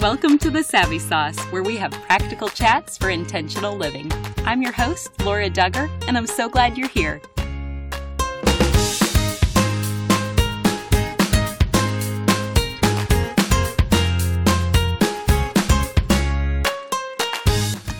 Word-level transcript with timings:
Welcome 0.00 0.38
to 0.38 0.50
the 0.50 0.62
Savvy 0.62 0.98
Sauce, 0.98 1.38
where 1.52 1.62
we 1.62 1.76
have 1.76 1.92
practical 1.92 2.48
chats 2.48 2.96
for 2.96 3.10
intentional 3.10 3.76
living. 3.76 4.10
I'm 4.46 4.62
your 4.62 4.72
host, 4.72 5.10
Laura 5.26 5.50
Dugger, 5.50 5.90
and 6.08 6.16
I'm 6.16 6.26
so 6.26 6.48
glad 6.48 6.78
you're 6.78 6.88
here. 6.88 7.20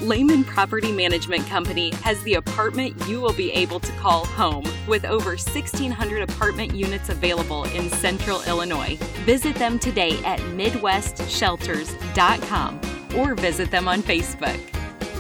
Leman 0.00 0.44
Property 0.44 0.92
Management 0.92 1.46
Company 1.48 1.90
has 1.96 2.22
the 2.22 2.34
apartment 2.34 2.96
you 3.06 3.20
will 3.20 3.34
be 3.34 3.52
able 3.52 3.78
to 3.78 3.92
call 3.98 4.24
home 4.24 4.64
with 4.86 5.04
over 5.04 5.30
1,600 5.30 6.22
apartment 6.22 6.72
units 6.74 7.08
available 7.08 7.64
in 7.64 7.90
central 7.90 8.42
Illinois. 8.42 8.96
Visit 9.24 9.56
them 9.56 9.76
today 9.78 10.22
at 10.24 10.38
MidwestShelters.com 10.40 12.80
or 13.16 13.34
visit 13.34 13.70
them 13.70 13.88
on 13.88 14.02
Facebook. 14.02 14.60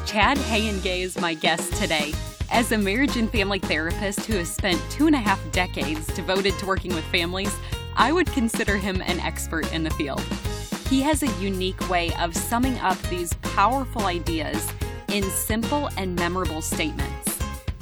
Chad 0.06 0.36
Hayenga 0.38 1.00
is 1.00 1.20
my 1.20 1.34
guest 1.34 1.72
today. 1.74 2.12
As 2.50 2.72
a 2.72 2.78
marriage 2.78 3.16
and 3.16 3.30
family 3.30 3.60
therapist 3.60 4.26
who 4.26 4.34
has 4.34 4.52
spent 4.52 4.82
two 4.90 5.06
and 5.06 5.14
a 5.14 5.18
half 5.18 5.40
decades 5.52 6.06
devoted 6.08 6.58
to 6.58 6.66
working 6.66 6.92
with 6.94 7.04
families, 7.04 7.56
I 7.96 8.12
would 8.12 8.26
consider 8.32 8.76
him 8.76 9.00
an 9.02 9.20
expert 9.20 9.72
in 9.72 9.84
the 9.84 9.90
field. 9.90 10.22
He 10.88 11.00
has 11.02 11.22
a 11.22 11.30
unique 11.40 11.88
way 11.88 12.12
of 12.18 12.34
summing 12.34 12.76
up 12.78 13.00
these 13.02 13.34
powerful 13.34 14.06
ideas 14.06 14.66
in 15.12 15.22
simple 15.22 15.88
and 15.96 16.16
memorable 16.16 16.60
statements. 16.60 17.29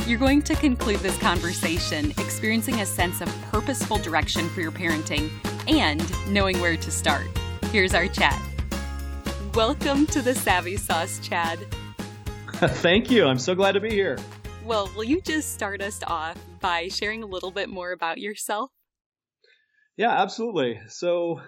You're 0.09 0.19
going 0.19 0.41
to 0.45 0.55
conclude 0.55 1.01
this 1.01 1.19
conversation 1.19 2.12
experiencing 2.12 2.80
a 2.80 2.87
sense 2.87 3.21
of 3.21 3.29
purposeful 3.51 3.99
direction 3.99 4.49
for 4.49 4.63
your 4.63 4.73
parenting 4.73 5.29
and 5.69 6.02
knowing 6.32 6.59
where 6.63 6.79
to 6.79 6.91
start. 6.91 7.27
Here's 7.65 7.93
our 7.93 8.09
chat. 8.09 8.41
Welcome 9.52 10.07
to 10.07 10.23
the 10.23 10.35
Savvy 10.35 10.79
Sauce, 10.79 11.19
Chad. 11.19 11.59
Thank 12.55 13.10
you. 13.10 13.27
I'm 13.27 13.38
so 13.38 13.55
glad 13.55 13.73
to 13.73 13.80
be 13.80 13.91
here. 13.91 14.19
Well, 14.65 14.91
will 14.97 15.05
you 15.05 15.21
just 15.21 15.52
start 15.52 15.82
us 15.82 16.01
off 16.07 16.38
by 16.59 16.88
sharing 16.88 17.23
a 17.23 17.27
little 17.27 17.51
bit 17.51 17.69
more 17.69 17.93
about 17.93 18.16
yourself? 18.16 18.71
Yeah, 19.99 20.13
absolutely. 20.13 20.80
So, 20.88 21.43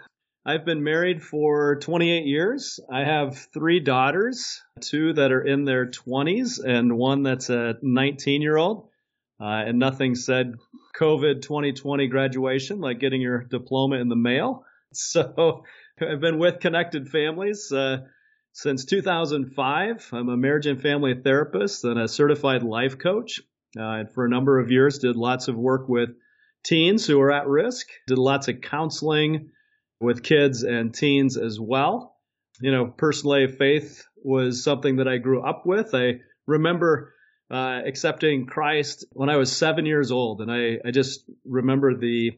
I've 0.51 0.65
been 0.65 0.83
married 0.83 1.23
for 1.23 1.77
28 1.77 2.27
years. 2.27 2.81
I 2.91 3.05
have 3.05 3.39
three 3.55 3.79
daughters, 3.79 4.61
two 4.81 5.13
that 5.13 5.31
are 5.31 5.43
in 5.43 5.65
their 5.65 5.87
20s 5.87 6.59
and 6.59 6.99
one 6.99 7.23
that's 7.23 7.51
a 7.51 7.77
19 7.83 8.43
year 8.43 8.57
old. 8.57 8.89
Uh, 9.41 9.45
and 9.45 9.79
nothing 9.79 10.17
said 10.17 10.57
COVID 10.99 11.43
2020 11.43 12.09
graduation 12.09 12.81
like 12.81 12.99
getting 12.99 13.21
your 13.21 13.45
diploma 13.45 13.97
in 13.97 14.09
the 14.09 14.17
mail. 14.17 14.65
So 14.93 15.63
I've 16.01 16.21
been 16.21 16.41
with 16.41 16.59
Connected 16.59 17.09
Families 17.09 17.71
uh, 17.71 17.99
since 18.53 18.85
2005. 18.87 20.09
I'm 20.11 20.29
a 20.29 20.37
marriage 20.37 20.67
and 20.67 20.83
family 20.83 21.15
therapist 21.15 21.85
and 21.85 21.97
a 21.97 22.09
certified 22.09 22.65
life 22.65 22.99
coach. 22.99 23.39
Uh, 23.79 23.83
and 23.83 24.11
for 24.11 24.25
a 24.25 24.29
number 24.29 24.59
of 24.59 24.73
years, 24.73 24.99
did 24.99 25.15
lots 25.15 25.47
of 25.47 25.55
work 25.55 25.89
with 25.89 26.09
teens 26.65 27.07
who 27.07 27.21
are 27.21 27.31
at 27.31 27.47
risk, 27.47 27.87
did 28.09 28.19
lots 28.19 28.49
of 28.49 28.61
counseling 28.63 29.51
with 30.01 30.23
kids 30.23 30.63
and 30.63 30.95
teens 30.95 31.37
as 31.37 31.59
well. 31.61 32.17
You 32.61 32.73
know, 32.73 32.87
personally, 32.87 33.47
faith 33.47 34.05
was 34.23 34.65
something 34.65 34.97
that 34.97 35.09
I 35.09 35.19
grew 35.19 35.43
up 35.43 35.65
with. 35.67 35.95
I 35.95 36.21
remember 36.47 37.15
uh, 37.51 37.81
accepting 37.87 38.47
Christ 38.47 39.07
when 39.13 39.29
I 39.29 39.37
was 39.37 39.55
seven 39.55 39.87
years 39.87 40.11
old, 40.11 40.41
and 40.41 40.51
I, 40.51 40.79
I 40.87 40.91
just 40.91 41.29
remember 41.45 41.97
the 41.97 42.33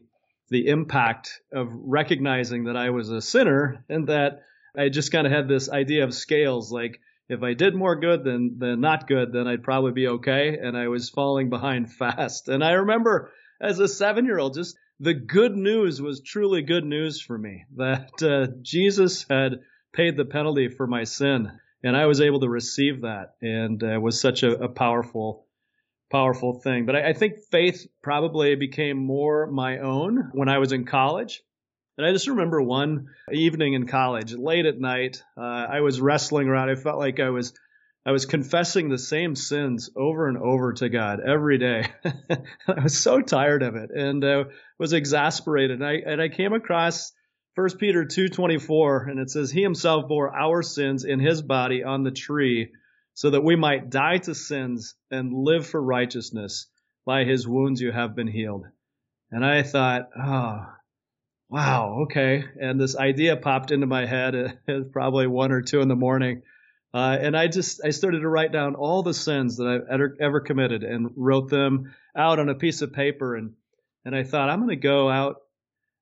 the 0.49 0.67
impact 0.67 1.41
of 1.53 1.69
recognizing 1.71 2.65
that 2.65 2.75
I 2.75 2.89
was 2.91 3.09
a 3.09 3.21
sinner 3.21 3.85
and 3.89 4.07
that 4.07 4.41
I 4.77 4.89
just 4.89 5.11
kind 5.11 5.25
of 5.25 5.33
had 5.33 5.47
this 5.47 5.69
idea 5.69 6.03
of 6.03 6.13
scales, 6.13 6.71
like 6.71 6.99
if 7.29 7.41
I 7.41 7.53
did 7.53 7.75
more 7.75 7.95
good 7.95 8.23
than 8.23 8.59
than 8.59 8.81
not 8.81 9.07
good, 9.07 9.31
then 9.31 9.47
I'd 9.47 9.63
probably 9.63 9.91
be 9.91 10.07
okay, 10.07 10.57
and 10.61 10.77
I 10.77 10.87
was 10.87 11.09
falling 11.09 11.49
behind 11.49 11.91
fast. 11.99 12.49
And 12.49 12.63
I 12.63 12.71
remember 12.71 13.31
as 13.61 13.79
a 13.79 13.87
seven 13.87 14.25
year 14.25 14.39
old 14.39 14.53
just 14.55 14.77
the 14.99 15.13
good 15.13 15.55
news 15.55 16.01
was 16.01 16.21
truly 16.21 16.61
good 16.61 16.85
news 16.85 17.21
for 17.21 17.37
me 17.37 17.65
that 17.75 18.23
uh, 18.23 18.47
Jesus 18.61 19.25
had 19.29 19.61
paid 19.93 20.17
the 20.17 20.25
penalty 20.25 20.69
for 20.69 20.87
my 20.87 21.03
sin, 21.03 21.51
and 21.83 21.95
I 21.95 22.05
was 22.05 22.21
able 22.21 22.39
to 22.41 22.49
receive 22.49 23.01
that, 23.01 23.35
and 23.41 23.83
uh, 23.83 23.99
was 23.99 24.19
such 24.19 24.43
a, 24.43 24.63
a, 24.63 24.69
powerful, 24.69 25.45
powerful 26.11 26.59
thing. 26.59 26.85
But 26.85 26.95
I, 26.95 27.09
I, 27.09 27.13
think 27.13 27.39
faith 27.51 27.87
probably 28.01 28.55
became 28.55 28.97
more 28.97 29.47
my 29.47 29.79
own 29.79 30.31
when 30.33 30.49
I 30.49 30.59
was 30.59 30.71
in 30.71 30.85
college. 30.85 31.43
And 31.97 32.07
I 32.07 32.11
just 32.11 32.27
remember 32.27 32.59
one 32.59 33.09
evening 33.31 33.73
in 33.73 33.85
college, 33.85 34.33
late 34.33 34.65
at 34.65 34.79
night, 34.79 35.21
uh, 35.37 35.41
I 35.41 35.81
was 35.81 36.01
wrestling 36.01 36.47
around. 36.47 36.69
I 36.69 36.75
felt 36.75 36.97
like 36.97 37.19
I 37.19 37.29
was 37.29 37.53
I 38.05 38.11
was 38.11 38.25
confessing 38.25 38.89
the 38.89 38.97
same 38.97 39.35
sins 39.35 39.89
over 39.95 40.27
and 40.27 40.37
over 40.37 40.73
to 40.73 40.89
God 40.89 41.21
every 41.21 41.57
day. 41.57 41.87
I 42.67 42.83
was 42.83 42.97
so 42.97 43.21
tired 43.21 43.63
of 43.63 43.75
it 43.75 43.91
and 43.91 44.23
uh, 44.23 44.43
was 44.77 44.91
exasperated. 44.91 45.79
And 45.79 45.87
I, 45.87 45.93
and 46.05 46.21
I 46.21 46.27
came 46.27 46.51
across 46.51 47.13
1 47.55 47.77
Peter 47.77 48.03
2:24 48.03 49.09
and 49.09 49.19
it 49.19 49.29
says 49.29 49.51
he 49.51 49.61
himself 49.61 50.09
bore 50.09 50.35
our 50.35 50.61
sins 50.63 51.05
in 51.05 51.19
his 51.19 51.41
body 51.41 51.83
on 51.83 52.03
the 52.03 52.11
tree 52.11 52.71
so 53.13 53.29
that 53.29 53.43
we 53.43 53.55
might 53.55 53.89
die 53.89 54.17
to 54.17 54.35
sins 54.35 54.95
and 55.09 55.31
live 55.33 55.65
for 55.65 55.81
righteousness. 55.81 56.67
By 57.05 57.23
his 57.23 57.47
wounds 57.47 57.79
you 57.81 57.91
have 57.91 58.15
been 58.15 58.27
healed. 58.27 58.65
And 59.29 59.45
I 59.45 59.63
thought, 59.63 60.09
oh, 60.17 60.65
wow, 61.49 61.99
okay. 62.03 62.43
And 62.59 62.79
this 62.79 62.97
idea 62.97 63.37
popped 63.37 63.71
into 63.71 63.87
my 63.87 64.05
head 64.05 64.35
at 64.35 64.91
probably 64.91 65.27
one 65.27 65.51
or 65.51 65.61
two 65.61 65.81
in 65.81 65.87
the 65.87 65.95
morning 65.95 66.41
uh, 66.93 67.17
and 67.19 67.35
I 67.35 67.47
just 67.47 67.81
I 67.83 67.89
started 67.89 68.19
to 68.19 68.29
write 68.29 68.51
down 68.51 68.75
all 68.75 69.03
the 69.03 69.13
sins 69.13 69.57
that 69.57 69.67
I've 69.67 69.87
ever, 69.89 70.15
ever 70.19 70.39
committed 70.39 70.83
and 70.83 71.11
wrote 71.15 71.49
them 71.49 71.93
out 72.15 72.39
on 72.39 72.49
a 72.49 72.55
piece 72.55 72.81
of 72.81 72.93
paper. 72.93 73.35
And 73.35 73.53
and 74.05 74.15
I 74.15 74.23
thought 74.23 74.49
I'm 74.49 74.59
going 74.59 74.69
to 74.69 74.75
go 74.75 75.09
out 75.09 75.37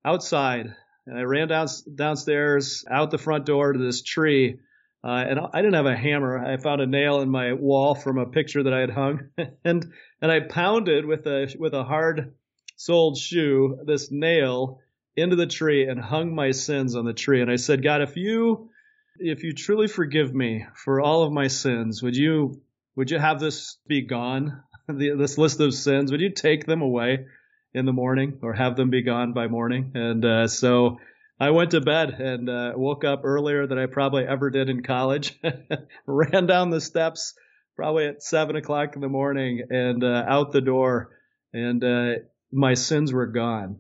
outside. 0.03 0.75
And 1.07 1.17
I 1.17 1.21
ran 1.21 1.47
down 1.47 1.67
downstairs 1.95 2.85
out 2.89 3.11
the 3.11 3.17
front 3.17 3.45
door 3.45 3.73
to 3.73 3.79
this 3.79 4.03
tree 4.03 4.59
uh, 5.03 5.25
and 5.27 5.39
I 5.51 5.61
didn't 5.61 5.73
have 5.73 5.87
a 5.87 5.97
hammer. 5.97 6.37
I 6.37 6.57
found 6.57 6.79
a 6.81 6.85
nail 6.85 7.21
in 7.21 7.29
my 7.29 7.53
wall 7.53 7.95
from 7.95 8.19
a 8.19 8.27
picture 8.27 8.61
that 8.63 8.73
I 8.73 8.79
had 8.79 8.91
hung. 8.91 9.29
And 9.63 9.91
and 10.21 10.31
I 10.31 10.39
pounded 10.41 11.05
with 11.05 11.25
a 11.25 11.53
with 11.57 11.73
a 11.73 11.83
hard 11.83 12.33
soled 12.75 13.17
shoe 13.17 13.79
this 13.85 14.11
nail 14.11 14.79
into 15.15 15.35
the 15.35 15.47
tree 15.47 15.87
and 15.87 15.99
hung 15.99 16.33
my 16.33 16.51
sins 16.51 16.95
on 16.95 17.05
the 17.05 17.13
tree. 17.13 17.41
And 17.41 17.51
I 17.51 17.57
said 17.57 17.83
God 17.83 18.01
if 18.01 18.17
you 18.17 18.69
if 19.17 19.43
you 19.43 19.53
truly 19.53 19.87
forgive 19.87 20.33
me 20.33 20.65
for 20.75 21.01
all 21.01 21.23
of 21.23 21.31
my 21.31 21.47
sins, 21.47 22.01
would 22.01 22.15
you 22.15 22.61
would 22.95 23.11
you 23.11 23.19
have 23.19 23.39
this 23.39 23.77
be 23.87 24.01
gone? 24.01 24.63
this 24.87 25.37
list 25.37 25.59
of 25.59 25.73
sins, 25.73 26.11
would 26.11 26.21
you 26.21 26.31
take 26.31 26.65
them 26.65 26.81
away 26.81 27.25
in 27.73 27.85
the 27.85 27.93
morning 27.93 28.39
or 28.41 28.53
have 28.53 28.75
them 28.75 28.89
be 28.89 29.01
gone 29.01 29.33
by 29.33 29.47
morning? 29.47 29.91
And 29.95 30.25
uh, 30.25 30.47
so 30.47 30.99
I 31.39 31.51
went 31.51 31.71
to 31.71 31.81
bed 31.81 32.09
and 32.09 32.49
uh, 32.49 32.73
woke 32.75 33.05
up 33.05 33.21
earlier 33.23 33.65
than 33.67 33.77
I 33.77 33.85
probably 33.85 34.25
ever 34.25 34.49
did 34.49 34.69
in 34.69 34.83
college. 34.83 35.39
Ran 36.05 36.45
down 36.47 36.69
the 36.69 36.81
steps 36.81 37.33
probably 37.75 38.07
at 38.07 38.21
seven 38.21 38.55
o'clock 38.55 38.95
in 38.95 39.01
the 39.01 39.09
morning 39.09 39.63
and 39.69 40.03
uh, 40.03 40.23
out 40.27 40.51
the 40.51 40.61
door, 40.61 41.17
and 41.53 41.83
uh, 41.83 42.13
my 42.51 42.73
sins 42.73 43.13
were 43.13 43.27
gone. 43.27 43.79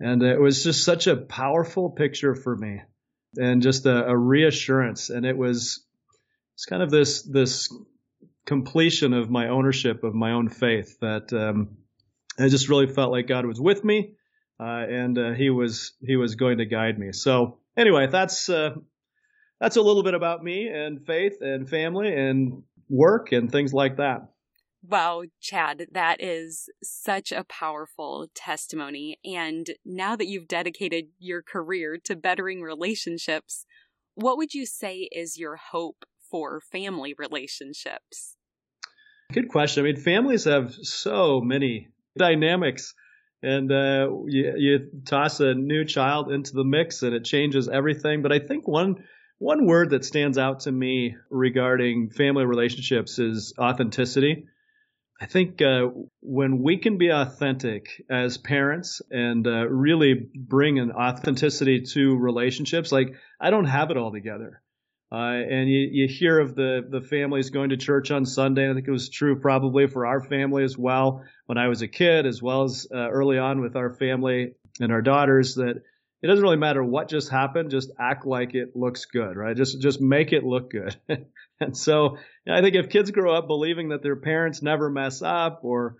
And 0.00 0.22
it 0.22 0.40
was 0.40 0.64
just 0.64 0.82
such 0.82 1.06
a 1.06 1.16
powerful 1.16 1.90
picture 1.90 2.34
for 2.34 2.56
me 2.56 2.80
and 3.36 3.62
just 3.62 3.86
a, 3.86 4.06
a 4.06 4.16
reassurance. 4.16 5.10
And 5.10 5.24
it 5.24 5.36
was 5.36 5.84
it's 6.54 6.64
kind 6.66 6.82
of 6.82 6.90
this 6.90 7.22
this 7.22 7.72
completion 8.46 9.12
of 9.12 9.30
my 9.30 9.48
ownership 9.48 10.02
of 10.04 10.14
my 10.14 10.32
own 10.32 10.48
faith 10.48 10.98
that 11.00 11.32
um, 11.32 11.76
I 12.38 12.48
just 12.48 12.68
really 12.68 12.86
felt 12.86 13.12
like 13.12 13.26
God 13.26 13.46
was 13.46 13.60
with 13.60 13.84
me 13.84 14.14
uh, 14.60 14.84
and 14.88 15.18
uh, 15.18 15.32
he 15.32 15.50
was 15.50 15.92
he 16.02 16.16
was 16.16 16.34
going 16.34 16.58
to 16.58 16.66
guide 16.66 16.98
me. 16.98 17.12
So 17.12 17.58
anyway, 17.76 18.08
that's 18.08 18.48
uh, 18.48 18.74
that's 19.58 19.76
a 19.76 19.82
little 19.82 20.02
bit 20.02 20.14
about 20.14 20.44
me 20.44 20.68
and 20.68 21.04
faith 21.04 21.38
and 21.40 21.68
family 21.68 22.14
and 22.14 22.62
work 22.88 23.32
and 23.32 23.50
things 23.50 23.72
like 23.72 23.96
that. 23.96 24.28
Wow, 24.82 25.24
Chad, 25.40 25.86
that 25.92 26.22
is 26.22 26.68
such 26.82 27.32
a 27.32 27.44
powerful 27.44 28.28
testimony. 28.34 29.18
And 29.24 29.66
now 29.84 30.16
that 30.16 30.26
you've 30.26 30.48
dedicated 30.48 31.06
your 31.18 31.42
career 31.42 31.98
to 32.04 32.16
bettering 32.16 32.62
relationships, 32.62 33.66
what 34.14 34.38
would 34.38 34.54
you 34.54 34.64
say 34.64 35.08
is 35.12 35.38
your 35.38 35.56
hope 35.56 36.04
for 36.30 36.60
family 36.60 37.14
relationships? 37.18 38.36
Good 39.32 39.48
question. 39.48 39.84
I 39.84 39.92
mean, 39.92 39.96
families 39.96 40.44
have 40.44 40.74
so 40.74 41.40
many 41.40 41.88
dynamics, 42.18 42.94
and 43.42 43.70
uh, 43.70 44.08
you, 44.26 44.54
you 44.56 44.90
toss 45.06 45.40
a 45.40 45.54
new 45.54 45.84
child 45.84 46.32
into 46.32 46.52
the 46.52 46.64
mix, 46.64 47.02
and 47.02 47.14
it 47.14 47.24
changes 47.24 47.68
everything. 47.68 48.22
But 48.22 48.32
I 48.32 48.38
think 48.38 48.66
one 48.66 49.04
one 49.38 49.66
word 49.66 49.90
that 49.90 50.04
stands 50.04 50.36
out 50.36 50.60
to 50.60 50.72
me 50.72 51.16
regarding 51.30 52.10
family 52.10 52.44
relationships 52.44 53.18
is 53.18 53.54
authenticity. 53.58 54.46
I 55.20 55.26
think 55.26 55.60
uh, 55.60 55.88
when 56.22 56.62
we 56.62 56.78
can 56.78 56.96
be 56.96 57.10
authentic 57.10 58.02
as 58.08 58.38
parents 58.38 59.02
and 59.10 59.46
uh, 59.46 59.68
really 59.68 60.14
bring 60.34 60.78
an 60.78 60.92
authenticity 60.92 61.82
to 61.92 62.16
relationships, 62.16 62.90
like 62.90 63.14
I 63.38 63.50
don't 63.50 63.66
have 63.66 63.90
it 63.90 63.98
all 63.98 64.12
together. 64.12 64.62
Uh, 65.12 65.42
and 65.50 65.68
you, 65.68 65.88
you 65.92 66.08
hear 66.08 66.38
of 66.38 66.54
the, 66.54 66.86
the 66.88 67.02
families 67.02 67.50
going 67.50 67.70
to 67.70 67.76
church 67.76 68.10
on 68.10 68.24
Sunday. 68.24 68.70
I 68.70 68.72
think 68.72 68.88
it 68.88 68.92
was 68.92 69.10
true 69.10 69.38
probably 69.40 69.88
for 69.88 70.06
our 70.06 70.22
family 70.22 70.64
as 70.64 70.78
well 70.78 71.24
when 71.46 71.58
I 71.58 71.68
was 71.68 71.82
a 71.82 71.88
kid, 71.88 72.26
as 72.26 72.40
well 72.40 72.62
as 72.62 72.86
uh, 72.90 73.10
early 73.10 73.36
on 73.36 73.60
with 73.60 73.76
our 73.76 73.90
family 73.90 74.54
and 74.80 74.90
our 74.90 75.02
daughters, 75.02 75.56
that 75.56 75.82
it 76.22 76.26
doesn't 76.26 76.42
really 76.42 76.56
matter 76.56 76.84
what 76.84 77.08
just 77.08 77.30
happened. 77.30 77.70
Just 77.70 77.90
act 77.98 78.26
like 78.26 78.54
it 78.54 78.76
looks 78.76 79.06
good, 79.06 79.36
right? 79.36 79.56
Just, 79.56 79.80
just 79.80 80.00
make 80.00 80.32
it 80.32 80.44
look 80.44 80.70
good. 80.70 80.96
and 81.60 81.76
so 81.76 82.18
I 82.48 82.60
think 82.60 82.74
if 82.74 82.90
kids 82.90 83.10
grow 83.10 83.34
up 83.34 83.46
believing 83.46 83.88
that 83.88 84.02
their 84.02 84.16
parents 84.16 84.62
never 84.62 84.90
mess 84.90 85.22
up 85.22 85.60
or 85.62 85.96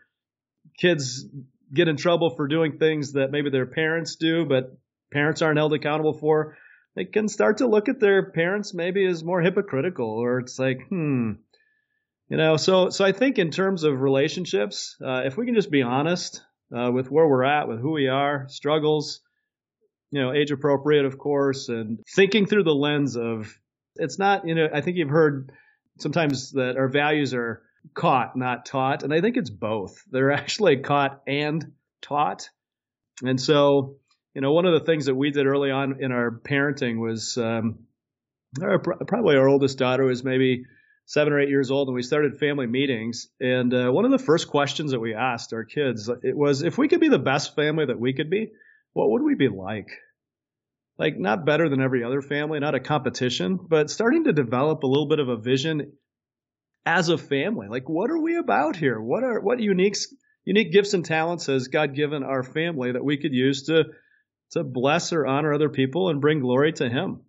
kids 0.79 1.25
get 1.73 1.89
in 1.89 1.97
trouble 1.97 2.31
for 2.31 2.49
doing 2.49 2.79
things 2.79 3.13
that 3.13 3.31
maybe 3.31 3.49
their 3.49 3.67
parents 3.67 4.17
do, 4.17 4.45
but 4.45 4.77
parents 5.11 5.41
aren't 5.41 5.59
held 5.59 5.73
accountable 5.73 6.13
for, 6.13 6.57
they 6.97 7.05
can 7.07 7.29
start 7.29 7.59
to 7.59 7.67
look 7.67 7.89
at 7.89 8.01
their 8.01 8.31
parents 8.31 8.75
maybe 8.75 9.07
as 9.07 9.25
more 9.25 9.41
hypocritical 9.41 10.07
or 10.07 10.41
it's 10.41 10.59
like, 10.59 10.81
hmm, 10.89 11.33
you 12.29 12.37
know, 12.37 12.57
so, 12.57 12.91
so 12.91 13.05
I 13.05 13.13
think 13.13 13.39
in 13.39 13.51
terms 13.51 13.85
of 13.85 14.03
relationships, 14.03 14.97
uh, 15.05 15.23
if 15.25 15.37
we 15.37 15.47
can 15.47 15.55
just 15.55 15.71
be 15.71 15.83
honest, 15.83 16.43
uh, 16.77 16.91
with 16.93 17.11
where 17.11 17.27
we're 17.27 17.45
at, 17.45 17.69
with 17.69 17.81
who 17.81 17.93
we 17.93 18.09
are, 18.09 18.47
struggles, 18.49 19.21
you 20.11 20.21
know, 20.21 20.33
age 20.33 20.51
appropriate, 20.51 21.05
of 21.05 21.19
course, 21.19 21.69
and 21.69 22.01
thinking 22.15 22.47
through 22.47 22.65
the 22.65 22.75
lens 22.75 23.17
of, 23.17 23.57
it's 23.97 24.19
not, 24.19 24.47
you 24.47 24.55
know, 24.55 24.69
I 24.73 24.81
think 24.81 24.97
you've 24.97 25.11
heard 25.11 25.53
sometimes 25.99 26.53
that 26.53 26.77
our 26.77 26.89
values 26.89 27.35
are 27.35 27.63
caught, 27.95 28.37
not 28.37 28.67
taught. 28.67 29.03
And 29.03 29.13
I 29.13 29.21
think 29.21 29.37
it's 29.37 29.51
both. 29.51 30.03
They're 30.11 30.33
actually 30.33 30.79
caught 30.79 31.23
and 31.27 31.73
taught. 32.03 32.49
And 33.23 33.41
so, 33.41 33.97
you 34.35 34.41
know, 34.41 34.53
one 34.53 34.67
of 34.67 34.79
the 34.79 34.85
things 34.85 35.07
that 35.07 35.15
we 35.15 35.31
did 35.31 35.47
early 35.47 35.71
on 35.71 36.03
in 36.03 36.13
our 36.13 36.31
parenting 36.31 37.01
was 37.01 37.37
um, 37.37 37.81
our, 38.61 38.79
probably 38.79 39.37
our 39.37 39.49
oldest 39.49 39.79
daughter 39.79 40.05
was 40.05 40.25
maybe 40.25 40.65
seven 41.07 41.33
or 41.33 41.41
eight 41.41 41.49
years 41.49 41.71
old, 41.71 41.89
and 41.89 41.95
we 41.95 42.03
started 42.03 42.39
family 42.39 42.67
meetings. 42.67 43.29
And 43.41 43.75
uh, 43.75 43.91
one 43.91 44.05
of 44.05 44.13
the 44.13 44.19
first 44.19 44.49
questions 44.49 44.93
that 44.93 45.01
we 45.01 45.15
asked 45.15 45.53
our 45.53 45.65
kids 45.65 46.09
it 46.09 46.37
was, 46.37 46.63
if 46.63 46.79
we 46.79 46.89
could 46.89 47.01
be 47.01 47.09
the 47.09 47.19
best 47.19 47.57
family 47.57 47.87
that 47.87 47.99
we 47.99 48.13
could 48.13 48.31
be, 48.31 48.53
what 48.93 49.11
would 49.11 49.23
we 49.23 49.35
be 49.35 49.49
like? 49.49 49.89
Like 50.99 51.19
not 51.19 51.47
better 51.47 51.69
than 51.69 51.81
every 51.81 52.05
other 52.05 52.21
family, 52.21 52.61
not 52.61 52.75
a 52.75 52.81
competition, 52.81 53.57
but 53.57 53.91
starting 53.91 54.25
to 54.25 54.33
develop 54.33 54.83
a 54.83 54.87
little 54.87 55.09
bit 55.09 55.19
of 55.19 55.29
a 55.29 55.37
vision 55.37 55.93
as 56.85 57.09
a 57.09 57.19
family. 57.19 57.69
Like, 57.69 57.89
what 57.89 58.11
are 58.11 58.21
we 58.21 58.37
about 58.37 58.77
here? 58.77 59.01
What 59.01 59.23
are 59.23 59.41
what 59.41 59.61
unique 59.61 59.97
unique 60.45 60.73
gifts 60.73 60.95
and 60.95 61.05
talents 61.05 61.47
has 61.47 61.69
God 61.69 61.95
given 61.95 62.23
our 62.23 62.43
family 62.43 62.93
that 62.93 63.05
we 63.05 63.17
could 63.17 63.33
use 63.33 63.65
to 63.65 63.85
to 64.53 64.65
bless 64.65 65.13
or 65.13 65.27
honor 65.27 65.55
other 65.55 65.69
people 65.69 66.09
and 66.09 66.21
bring 66.21 66.41
glory 66.41 66.73
to 66.73 66.89
Him. 66.89 67.21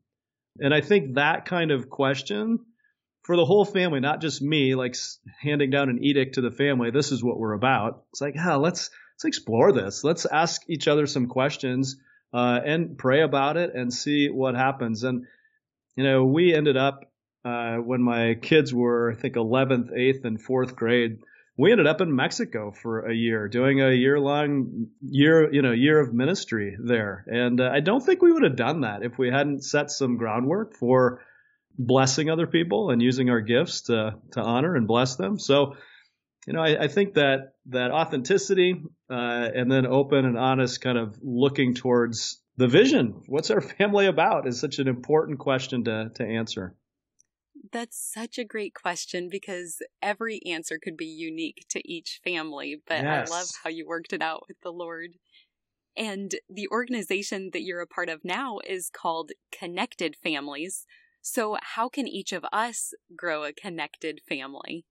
And 0.60 0.74
I 0.74 0.82
think 0.82 1.16
that 1.16 1.46
kind 1.46 1.72
of 1.72 1.90
question 1.90 2.60
for 3.24 3.36
the 3.36 3.46
whole 3.46 3.66
family, 3.66 4.00
not 4.00 4.22
just 4.22 4.42
me, 4.42 4.76
like 4.76 4.96
handing 5.40 5.70
down 5.70 5.90
an 5.90 6.04
edict 6.04 6.36
to 6.36 6.42
the 6.42 6.52
family, 6.52 6.90
this 6.90 7.12
is 7.12 7.24
what 7.24 7.38
we're 7.38 7.54
about. 7.54 8.04
It's 8.12 8.22
like, 8.22 8.36
ah, 8.40 8.58
let's 8.58 8.90
let's 9.22 9.38
explore 9.38 9.72
this. 9.72 10.04
Let's 10.04 10.26
ask 10.26 10.64
each 10.68 10.88
other 10.88 11.06
some 11.06 11.28
questions 11.28 11.98
uh, 12.34 12.60
and 12.66 12.98
pray 12.98 13.22
about 13.22 13.58
it 13.58 13.76
and 13.76 13.94
see 13.94 14.30
what 14.30 14.56
happens. 14.56 15.04
And 15.04 15.26
you 15.96 16.04
know, 16.04 16.24
we 16.26 16.56
ended 16.56 16.76
up 16.76 17.12
uh, 17.46 17.76
when 17.78 18.02
my 18.02 18.36
kids 18.42 18.74
were, 18.74 19.12
I 19.12 19.16
think, 19.16 19.36
11th, 19.36 19.92
8th, 19.96 20.26
and 20.26 20.44
4th 20.44 20.76
grade 20.76 21.20
we 21.58 21.72
ended 21.72 21.86
up 21.86 22.02
in 22.02 22.16
Mexico 22.16 22.72
for 22.72 23.02
a 23.02 23.14
year, 23.14 23.48
doing 23.48 23.82
a 23.82 23.92
year 23.92 24.20
long 24.20 24.88
year, 25.02 25.54
you 25.54 25.62
know, 25.62 25.74
year 25.74 26.00
of 26.00 26.12
ministry 26.12 26.76
there. 26.82 27.24
And 27.28 27.60
uh, 27.62 27.70
I 27.72 27.82
don't 27.82 28.04
think 28.04 28.22
we 28.22 28.32
would 28.32 28.44
have 28.44 28.56
done 28.56 28.82
that 28.82 29.04
if 29.04 29.20
we 29.20 29.30
hadn't 29.30 29.64
set 29.64 29.92
some 29.92 30.18
groundwork 30.18 30.76
for 30.76 31.22
blessing 31.78 32.32
other 32.32 32.48
people 32.48 32.90
and 32.90 33.02
using 33.02 33.30
our 33.30 33.42
gifts 33.42 33.82
to 33.82 34.16
to 34.32 34.42
honor 34.42 34.76
and 34.76 34.88
bless 34.88 35.18
them. 35.18 35.38
So, 35.38 35.76
you 36.48 36.54
know, 36.54 36.62
I, 36.62 36.84
I 36.84 36.88
think 36.88 37.16
that 37.16 37.54
that 37.68 37.92
authenticity 37.92 38.82
uh, 39.10 39.50
and 39.54 39.72
then 39.72 39.86
open 39.86 40.26
and 40.26 40.38
honest 40.38 40.82
kind 40.82 40.98
of 40.98 41.18
looking 41.22 41.76
towards 41.76 42.42
the 42.58 42.68
vision. 42.68 43.24
What's 43.28 43.52
our 43.52 43.62
family 43.80 44.08
about? 44.08 44.48
Is 44.48 44.60
such 44.60 44.80
an 44.80 44.88
important 44.88 45.40
question 45.40 45.84
to 45.86 46.12
to 46.16 46.26
answer. 46.26 46.76
That's 47.72 47.98
such 47.98 48.38
a 48.38 48.44
great 48.44 48.74
question 48.74 49.30
because 49.30 49.82
every 50.02 50.42
answer 50.46 50.80
could 50.82 50.98
be 50.98 51.06
unique 51.06 51.66
to 51.70 51.88
each 51.90 52.20
family, 52.24 52.82
but 52.88 53.04
yes. 53.04 53.32
I 53.32 53.34
love 53.34 53.48
how 53.64 53.70
you 53.70 53.86
worked 53.88 54.14
it 54.14 54.22
out 54.22 54.46
with 54.48 54.60
the 54.62 54.74
Lord. 54.74 55.12
And 55.96 56.34
the 56.50 56.68
organization 56.70 57.52
that 57.54 57.62
you're 57.62 57.82
a 57.82 57.88
part 57.88 58.10
of 58.10 58.26
now 58.26 58.60
is 58.66 58.90
called 58.90 59.32
Connected 59.52 60.16
Families. 60.24 60.86
So, 61.22 61.58
how 61.62 61.88
can 61.88 62.08
each 62.08 62.32
of 62.32 62.46
us 62.52 62.94
grow 63.16 63.44
a 63.44 63.54
connected 63.54 64.22
family? 64.28 64.86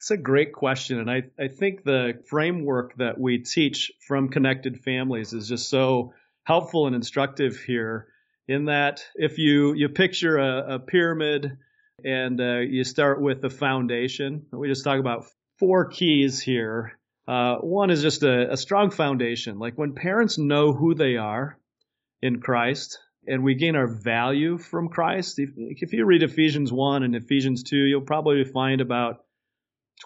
It's 0.00 0.10
a 0.10 0.16
great 0.16 0.54
question. 0.54 0.98
And 0.98 1.10
I, 1.10 1.24
I 1.38 1.48
think 1.48 1.84
the 1.84 2.22
framework 2.26 2.96
that 2.96 3.20
we 3.20 3.40
teach 3.40 3.92
from 4.08 4.30
Connected 4.30 4.80
Families 4.80 5.34
is 5.34 5.46
just 5.46 5.68
so 5.68 6.14
helpful 6.42 6.86
and 6.86 6.96
instructive 6.96 7.58
here 7.58 8.08
in 8.48 8.64
that 8.64 9.04
if 9.14 9.36
you 9.36 9.74
you 9.74 9.90
picture 9.90 10.38
a, 10.38 10.76
a 10.76 10.78
pyramid 10.78 11.58
and 12.02 12.40
uh, 12.40 12.60
you 12.60 12.82
start 12.82 13.20
with 13.20 13.42
the 13.42 13.50
foundation, 13.50 14.46
we 14.50 14.68
just 14.68 14.84
talk 14.84 14.98
about 14.98 15.26
four 15.58 15.90
keys 15.90 16.40
here. 16.40 16.98
Uh, 17.28 17.56
one 17.56 17.90
is 17.90 18.00
just 18.00 18.22
a, 18.22 18.52
a 18.52 18.56
strong 18.56 18.90
foundation. 18.90 19.58
Like 19.58 19.74
when 19.74 19.92
parents 19.92 20.38
know 20.38 20.72
who 20.72 20.94
they 20.94 21.18
are 21.18 21.58
in 22.22 22.40
Christ, 22.40 22.98
and 23.26 23.44
we 23.44 23.54
gain 23.54 23.76
our 23.76 23.86
value 23.86 24.56
from 24.56 24.88
Christ. 24.88 25.38
If, 25.38 25.50
if, 25.58 25.92
you 25.92 26.06
read 26.06 26.22
Ephesians 26.22 26.72
1 26.72 27.02
and 27.02 27.14
Ephesians 27.14 27.62
2, 27.64 27.76
you'll 27.76 28.00
probably 28.00 28.44
find 28.44 28.80
about 28.80 29.20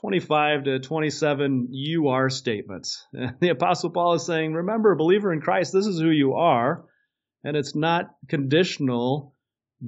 25 0.00 0.64
to 0.64 0.78
27 0.80 1.68
you 1.70 2.08
are 2.08 2.28
statements. 2.30 3.06
The 3.40 3.50
Apostle 3.50 3.90
Paul 3.90 4.14
is 4.14 4.26
saying, 4.26 4.54
remember, 4.54 4.94
believer 4.94 5.32
in 5.32 5.40
Christ, 5.40 5.72
this 5.72 5.86
is 5.86 6.00
who 6.00 6.10
you 6.10 6.34
are 6.34 6.84
and 7.44 7.56
it's 7.56 7.76
not 7.76 8.10
conditional 8.28 9.34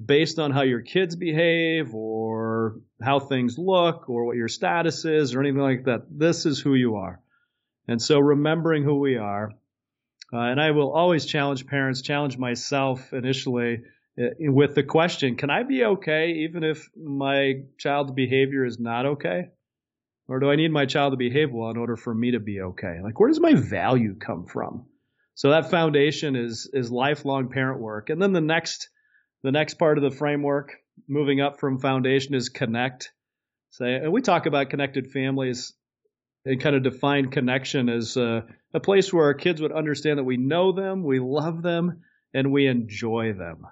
based 0.05 0.39
on 0.39 0.51
how 0.51 0.63
your 0.63 0.83
kids 0.83 1.17
behave 1.17 1.95
or 1.95 2.77
how 3.03 3.19
things 3.19 3.57
look 3.59 4.09
or 4.11 4.27
what 4.27 4.37
your 4.37 4.49
status 4.49 5.05
is 5.05 5.35
or 5.35 5.41
anything 5.41 5.61
like 5.61 5.85
that. 5.87 6.03
This 6.11 6.45
is 6.45 6.61
who 6.61 6.75
you 6.75 6.97
are. 6.97 7.21
And 7.89 8.01
so 8.01 8.19
remembering 8.19 8.85
who 8.85 8.99
we 9.01 9.17
are, 9.17 9.53
uh, 10.33 10.39
and 10.39 10.61
I 10.61 10.73
will 10.73 10.93
always 10.93 11.25
challenge 11.25 11.67
parents, 11.67 12.03
challenge 12.03 12.37
myself 12.37 13.13
initially 13.13 13.83
uh, 14.21 14.31
with 14.39 14.75
the 14.75 14.83
question, 14.83 15.37
can 15.37 15.51
I 15.51 15.63
be 15.63 15.85
okay 15.85 16.33
even 16.45 16.63
if 16.63 16.89
my 16.97 17.63
child's 17.79 18.13
behavior 18.13 18.65
is 18.65 18.79
not 18.79 19.07
okay? 19.07 19.49
Or 20.29 20.41
do 20.41 20.51
I 20.51 20.57
need 20.57 20.73
my 20.73 20.87
child 20.87 21.13
to 21.13 21.17
behave 21.17 21.53
well 21.53 21.71
in 21.71 21.77
order 21.77 21.97
for 21.97 22.15
me 22.15 22.33
to 22.33 22.41
be 22.41 22.61
okay? 22.61 23.01
Like, 23.03 23.21
where 23.21 23.29
does 23.29 23.41
my 23.41 23.55
value 23.55 24.17
come 24.17 24.47
from? 24.47 24.87
So 25.35 25.51
that 25.51 25.71
foundation 25.71 26.35
is 26.35 26.69
is 26.73 26.91
lifelong 26.91 27.49
parent 27.49 27.81
work. 27.81 28.11
And 28.11 28.21
then 28.21 28.33
the 28.33 28.41
next 28.41 28.89
the 29.43 29.53
next 29.53 29.75
part 29.75 29.99
of 29.99 30.03
the 30.03 30.11
framework, 30.11 30.73
moving 31.07 31.41
up 31.41 31.61
from 31.61 31.79
foundation, 31.79 32.35
is 32.35 32.49
connect. 32.49 33.13
Say, 33.71 33.95
and 33.95 34.13
we 34.13 34.23
talk 34.23 34.47
about 34.47 34.71
connected 34.71 35.11
families 35.13 35.75
and 36.45 36.61
kind 36.61 36.75
of 36.75 36.83
define 36.83 37.31
connection 37.31 37.89
as 37.89 38.17
a, 38.17 38.47
a 38.73 38.81
place 38.81 39.13
where 39.13 39.27
our 39.27 39.35
kids 39.35 39.61
would 39.61 39.73
understand 39.73 40.19
that 40.19 40.25
we 40.25 40.37
know 40.37 40.73
them, 40.73 41.03
we 41.03 41.21
love 41.21 41.61
them, 41.63 42.03
and 42.33 42.53
we 42.53 42.67
enjoy 42.67 43.33
them. 43.33 43.67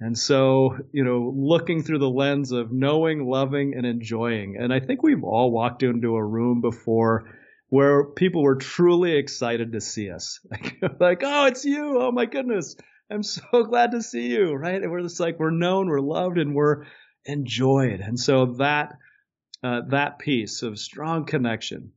And 0.00 0.18
so, 0.18 0.76
you 0.92 1.04
know, 1.04 1.32
looking 1.36 1.82
through 1.82 2.00
the 2.00 2.10
lens 2.10 2.50
of 2.50 2.72
knowing, 2.72 3.26
loving, 3.26 3.74
and 3.74 3.86
enjoying. 3.86 4.56
And 4.58 4.72
I 4.72 4.80
think 4.80 5.02
we've 5.02 5.22
all 5.22 5.52
walked 5.52 5.82
into 5.82 6.16
a 6.16 6.24
room 6.24 6.60
before 6.60 7.32
where 7.68 8.04
people 8.04 8.42
were 8.42 8.56
truly 8.56 9.16
excited 9.16 9.72
to 9.72 9.80
see 9.80 10.10
us. 10.10 10.40
like, 11.00 11.22
oh, 11.22 11.46
it's 11.46 11.64
you. 11.64 12.00
Oh 12.00 12.12
my 12.12 12.26
goodness. 12.26 12.76
I'm 13.10 13.22
so 13.22 13.42
glad 13.68 13.92
to 13.92 14.02
see 14.02 14.28
you. 14.28 14.52
Right. 14.52 14.82
And 14.82 14.90
we're 14.90 15.02
just 15.02 15.20
like, 15.20 15.38
we're 15.38 15.50
known, 15.50 15.88
we're 15.88 16.00
loved, 16.00 16.38
and 16.38 16.54
we're 16.54 16.86
enjoyed. 17.24 18.00
And 18.00 18.18
so 18.18 18.46
that, 18.58 18.94
uh, 19.62 19.82
that 19.88 20.18
piece 20.18 20.62
of 20.62 20.78
strong 20.78 21.24
connection. 21.24 21.92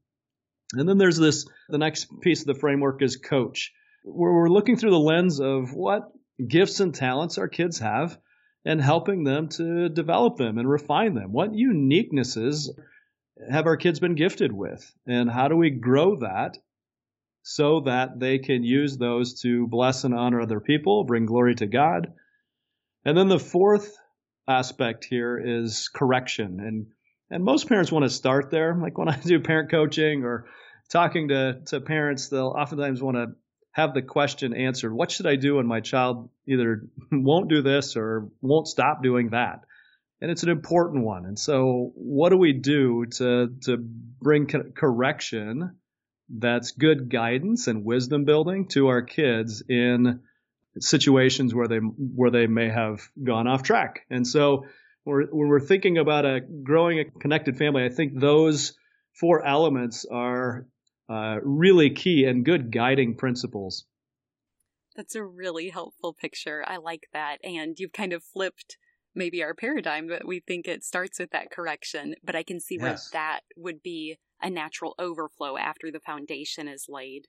And 0.74 0.88
then 0.88 0.98
there's 0.98 1.18
this, 1.18 1.48
the 1.70 1.78
next 1.78 2.08
piece 2.22 2.42
of 2.42 2.48
the 2.48 2.60
framework 2.60 3.02
is 3.02 3.18
coach, 3.18 3.74
where 4.04 4.34
we're 4.34 4.50
looking 4.50 4.78
through 4.78 4.92
the 4.92 5.00
lens 5.00 5.40
of 5.40 5.74
what 5.74 6.12
gifts 6.46 6.80
and 6.80 6.94
talents 6.94 7.38
our 7.38 7.48
kids 7.48 7.80
have 7.80 8.18
and 8.66 8.82
helping 8.82 9.24
them 9.24 9.48
to 9.50 9.90
develop 9.90 10.38
them 10.38 10.58
and 10.58 10.70
refine 10.70 11.14
them. 11.14 11.32
What 11.32 11.52
uniquenesses 11.52 12.70
have 13.50 13.66
our 13.66 13.78
kids 13.78 14.00
been 14.00 14.16
gifted 14.16 14.52
with? 14.52 14.94
And 15.06 15.30
how 15.30 15.48
do 15.48 15.56
we 15.56 15.70
grow 15.70 16.18
that 16.18 16.58
so 17.44 17.82
that 17.82 18.20
they 18.20 18.40
can 18.40 18.64
use 18.64 18.98
those 18.98 19.42
to 19.42 19.68
bless 19.68 20.04
and 20.04 20.14
honor 20.14 20.42
other 20.42 20.60
people, 20.60 21.04
bring 21.06 21.26
glory 21.26 21.56
to 21.56 21.66
God? 21.66 22.14
And 23.06 23.18
then 23.18 23.30
the 23.30 23.40
fourth 23.40 23.96
aspect 24.48 25.06
here 25.06 25.38
is 25.38 25.90
correction. 25.90 26.60
And 26.60 26.88
And 27.30 27.44
most 27.44 27.68
parents 27.68 27.92
want 27.92 28.04
to 28.04 28.10
start 28.10 28.52
there. 28.52 28.76
Like 28.76 28.98
when 28.98 29.10
I 29.10 29.18
do 29.18 29.40
parent 29.40 29.70
coaching 29.70 30.24
or 30.24 30.48
talking 30.90 31.30
to, 31.30 31.62
to 31.68 31.82
parents, 31.82 32.30
they'll 32.30 32.56
oftentimes 32.58 33.02
want 33.02 33.18
to 33.18 33.28
have 33.78 33.94
the 33.94 34.02
question 34.02 34.56
answered 34.56 34.92
what 34.92 35.12
should 35.12 35.28
I 35.28 35.36
do 35.36 35.56
when 35.56 35.68
my 35.68 35.82
child 35.82 36.30
either 36.48 36.88
won't 37.12 37.48
do 37.48 37.62
this 37.62 37.96
or 37.96 38.28
won't 38.42 38.68
stop 38.68 39.04
doing 39.04 39.30
that? 39.30 39.62
And 40.20 40.32
it's 40.32 40.42
an 40.42 40.50
important 40.50 41.06
one. 41.06 41.26
And 41.26 41.38
so, 41.38 41.92
what 41.94 42.30
do 42.30 42.38
we 42.38 42.54
do 42.54 43.06
to, 43.06 43.54
to 43.66 43.78
bring 43.78 44.48
co- 44.48 44.72
correction 44.76 45.78
that's 46.28 46.72
good 46.72 47.10
guidance 47.10 47.68
and 47.68 47.86
wisdom 47.86 48.26
building 48.26 48.68
to 48.70 48.88
our 48.88 49.04
kids 49.04 49.64
in 49.70 50.22
situations 50.80 51.54
where 51.54 51.68
they 51.68 51.78
where 51.78 52.32
they 52.32 52.48
may 52.48 52.70
have 52.70 53.08
gone 53.24 53.48
off 53.48 53.64
track. 53.64 54.02
And 54.10 54.28
so 54.28 54.66
when 55.04 55.30
we're 55.32 55.62
thinking 55.62 56.00
about 56.00 56.26
a 56.26 56.42
growing 56.42 57.00
a 57.00 57.06
connected 57.06 57.58
family, 57.58 57.86
I 57.86 57.90
think 57.90 58.20
those 58.20 58.74
four 59.14 59.46
elements 59.46 60.06
are 60.06 60.66
uh, 61.10 61.38
really 61.44 61.90
key 61.90 62.26
and 62.26 62.46
good 62.46 62.72
guiding 62.72 63.16
principles. 63.16 63.86
That's 64.96 65.16
a 65.16 65.24
really 65.24 65.70
helpful 65.70 66.14
picture. 66.14 66.64
I 66.68 66.78
like 66.78 67.08
that. 67.14 67.38
And 67.44 67.80
you've 67.80 67.94
kind 67.94 68.14
of 68.14 68.24
flipped 68.24 68.78
maybe 69.14 69.44
our 69.44 69.54
paradigm, 69.54 70.08
but 70.08 70.26
we 70.26 70.40
think 70.40 70.68
it 70.68 70.84
starts 70.84 71.20
with 71.20 71.32
that 71.32 71.52
correction. 71.52 72.16
But 72.24 72.36
I 72.36 72.44
can 72.44 72.60
see 72.60 72.76
yes. 72.76 72.82
where 72.82 72.98
that 73.14 73.42
would 73.56 73.82
be 73.84 74.18
a 74.42 74.50
natural 74.50 74.96
overflow 75.00 75.58
after 75.58 75.92
the 75.92 76.00
foundation 76.00 76.68
is 76.68 76.86
laid. 76.90 77.28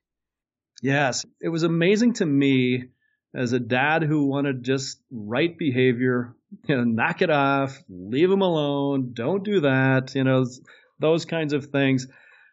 Yes. 0.82 1.24
It 1.40 1.48
was 1.48 1.62
amazing 1.62 2.14
to 2.14 2.26
me 2.26 2.88
as 3.34 3.52
a 3.52 3.60
dad 3.60 4.02
who 4.02 4.26
wanted 4.26 4.62
just 4.62 5.00
right 5.10 5.56
behavior, 5.56 6.34
you 6.66 6.76
know, 6.76 6.84
knock 6.84 7.22
it 7.22 7.30
off, 7.30 7.78
leave 7.88 8.30
him 8.30 8.42
alone, 8.42 9.10
don't 9.12 9.44
do 9.44 9.60
that, 9.60 10.14
you 10.14 10.24
know, 10.24 10.46
those 10.98 11.24
kinds 11.24 11.52
of 11.52 11.66
things. 11.66 12.06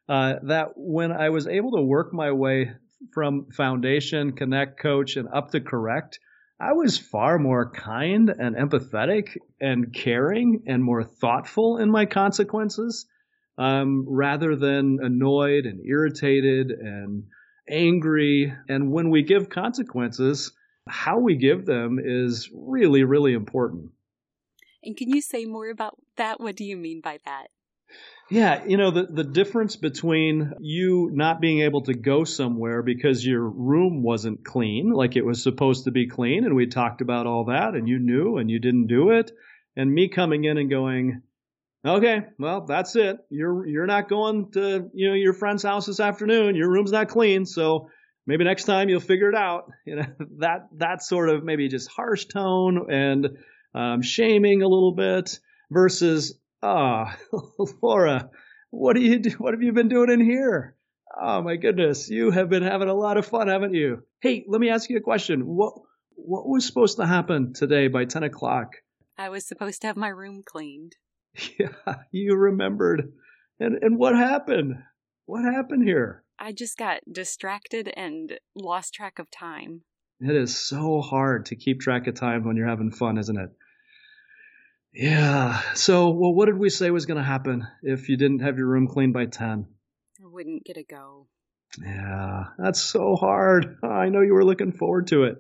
Uh, 0.08 0.36
that 0.44 0.70
when 0.76 1.12
I 1.12 1.30
was 1.30 1.48
able 1.48 1.72
to 1.72 1.82
work 1.82 2.14
my 2.14 2.32
way 2.32 2.72
from 3.14 3.48
foundation, 3.52 4.34
connect, 4.34 4.80
coach, 4.80 5.16
and 5.18 5.28
up 5.34 5.52
to 5.52 5.62
correct, 5.62 6.20
I 6.60 6.74
was 6.74 6.98
far 6.98 7.38
more 7.38 7.72
kind 7.72 8.30
and 8.30 8.56
empathetic 8.56 9.38
and 9.60 9.94
caring 9.94 10.64
and 10.68 10.84
more 10.84 11.04
thoughtful 11.04 11.78
in 11.78 11.90
my 11.90 12.06
consequences 12.06 13.08
um, 13.58 14.06
rather 14.08 14.56
than 14.56 15.00
annoyed 15.02 15.66
and 15.66 15.86
irritated 15.86 16.72
and 16.72 17.24
angry. 17.70 18.54
And 18.70 18.92
when 18.92 19.10
we 19.10 19.24
give 19.24 19.50
consequences, 19.50 20.52
how 20.88 21.20
we 21.20 21.36
give 21.36 21.66
them 21.66 22.00
is 22.02 22.50
really, 22.54 23.04
really 23.04 23.34
important. 23.34 23.92
And 24.84 24.96
can 24.96 25.10
you 25.10 25.22
say 25.22 25.46
more 25.46 25.70
about 25.70 25.98
that? 26.18 26.40
What 26.40 26.56
do 26.56 26.64
you 26.64 26.78
mean 26.78 27.02
by 27.02 27.20
that? 27.26 27.48
Yeah, 28.30 28.66
you 28.66 28.78
know, 28.78 28.90
the, 28.90 29.06
the 29.06 29.24
difference 29.24 29.76
between 29.76 30.54
you 30.60 31.12
not 31.14 31.40
being 31.40 31.62
able 31.62 31.82
to 31.84 31.94
go 31.94 32.24
somewhere 32.24 32.82
because 32.82 33.26
your 33.26 33.48
room 33.48 34.02
wasn't 34.02 34.44
clean, 34.44 34.90
like 34.90 35.16
it 35.16 35.24
was 35.26 35.44
supposed 35.44 35.84
to 35.84 35.92
be 35.92 36.08
clean, 36.08 36.44
and 36.44 36.56
we 36.56 36.66
talked 36.66 37.02
about 37.02 37.28
all 37.28 37.46
that, 37.46 37.76
and 37.76 37.88
you 37.88 38.00
knew 38.00 38.38
and 38.38 38.50
you 38.50 38.60
didn't 38.60 38.88
do 38.88 39.12
it, 39.12 39.32
and 39.76 39.94
me 39.94 40.10
coming 40.10 40.44
in 40.44 40.58
and 40.58 40.72
going, 40.72 41.22
okay, 41.86 42.22
well, 42.40 42.66
that's 42.66 42.96
it. 42.96 43.18
You're 43.30 43.68
you're 43.68 43.86
not 43.86 44.10
going 44.10 44.52
to 44.54 44.90
you 44.94 45.10
know 45.10 45.14
your 45.16 45.34
friend's 45.34 45.62
house 45.62 45.86
this 45.86 46.00
afternoon. 46.00 46.56
Your 46.56 46.72
room's 46.72 46.92
not 46.92 47.10
clean, 47.10 47.46
so 47.46 47.90
maybe 48.26 48.44
next 48.44 48.64
time 48.64 48.90
you'll 48.90 49.02
figure 49.02 49.30
it 49.30 49.36
out. 49.36 49.72
You 49.86 49.98
know 49.98 50.06
that 50.40 50.68
that 50.78 51.04
sort 51.04 51.30
of 51.30 51.44
maybe 51.44 51.68
just 51.68 51.92
harsh 51.92 52.26
tone 52.26 52.92
and 52.92 53.38
um, 53.76 54.02
shaming 54.02 54.64
a 54.64 54.68
little 54.68 54.96
bit 54.96 55.40
versus 55.70 56.40
ah, 56.66 57.18
oh, 57.32 57.68
Laura, 57.82 58.30
what 58.72 58.96
do 58.96 59.02
you 59.02 59.20
do? 59.20 59.32
What 59.32 59.54
have 59.54 59.62
you 59.62 59.72
been 59.72 59.88
doing 59.90 60.10
in 60.10 60.20
here? 60.20 60.76
Oh 61.22 61.42
my 61.42 61.56
goodness, 61.56 62.10
you 62.10 62.32
have 62.32 62.50
been 62.50 62.64
having 62.64 62.90
a 62.90 62.94
lot 62.94 63.18
of 63.18 63.26
fun, 63.26 63.48
haven't 63.48 63.74
you? 63.74 64.04
Hey, 64.22 64.44
let 64.48 64.60
me 64.60 64.70
ask 64.70 64.90
you 64.90 64.98
a 64.98 65.02
question. 65.02 65.42
What 65.46 65.74
what 66.16 66.48
was 66.48 66.66
supposed 66.66 66.98
to 66.98 67.06
happen 67.06 67.54
today 67.54 67.88
by 67.88 68.06
ten 68.06 68.24
o'clock? 68.24 68.74
I 69.18 69.30
was 69.30 69.48
supposed 69.48 69.82
to 69.82 69.88
have 69.88 69.98
my 69.98 70.10
room 70.10 70.44
cleaned. 70.46 70.96
Yeah, 71.60 71.96
you 72.12 72.36
remembered. 72.36 73.12
And 73.60 73.78
and 73.82 73.98
what 73.98 74.16
happened? 74.16 74.76
What 75.26 75.44
happened 75.44 75.84
here? 75.84 76.24
I 76.40 76.52
just 76.52 76.78
got 76.78 77.02
distracted 77.10 77.92
and 77.96 78.38
lost 78.56 78.94
track 78.94 79.20
of 79.20 79.30
time. 79.32 79.82
It 80.20 80.36
is 80.36 80.58
so 80.58 81.02
hard 81.02 81.48
to 81.48 81.56
keep 81.56 81.80
track 81.80 82.08
of 82.08 82.16
time 82.16 82.46
when 82.46 82.56
you're 82.56 82.68
having 82.68 82.92
fun, 82.92 83.18
isn't 83.18 83.38
it? 83.38 83.50
Yeah. 84.96 85.62
So, 85.74 86.10
well, 86.10 86.34
what 86.34 86.46
did 86.46 86.58
we 86.58 86.70
say 86.70 86.90
was 86.90 87.06
going 87.06 87.18
to 87.18 87.24
happen 87.24 87.68
if 87.84 88.10
you 88.10 88.18
didn't 88.18 88.40
have 88.40 88.58
your 88.58 88.68
room 88.68 88.88
cleaned 88.88 89.14
by 89.14 89.26
10? 89.26 89.68
I 90.24 90.28
wouldn't 90.28 90.64
get 90.64 90.78
a 90.78 90.84
go. 90.84 91.28
Yeah, 91.82 92.46
that's 92.58 92.82
so 92.82 93.16
hard. 93.16 93.78
I 93.84 94.10
know 94.10 94.22
you 94.22 94.34
were 94.34 94.46
looking 94.46 94.72
forward 94.72 95.08
to 95.08 95.26
it. 95.26 95.36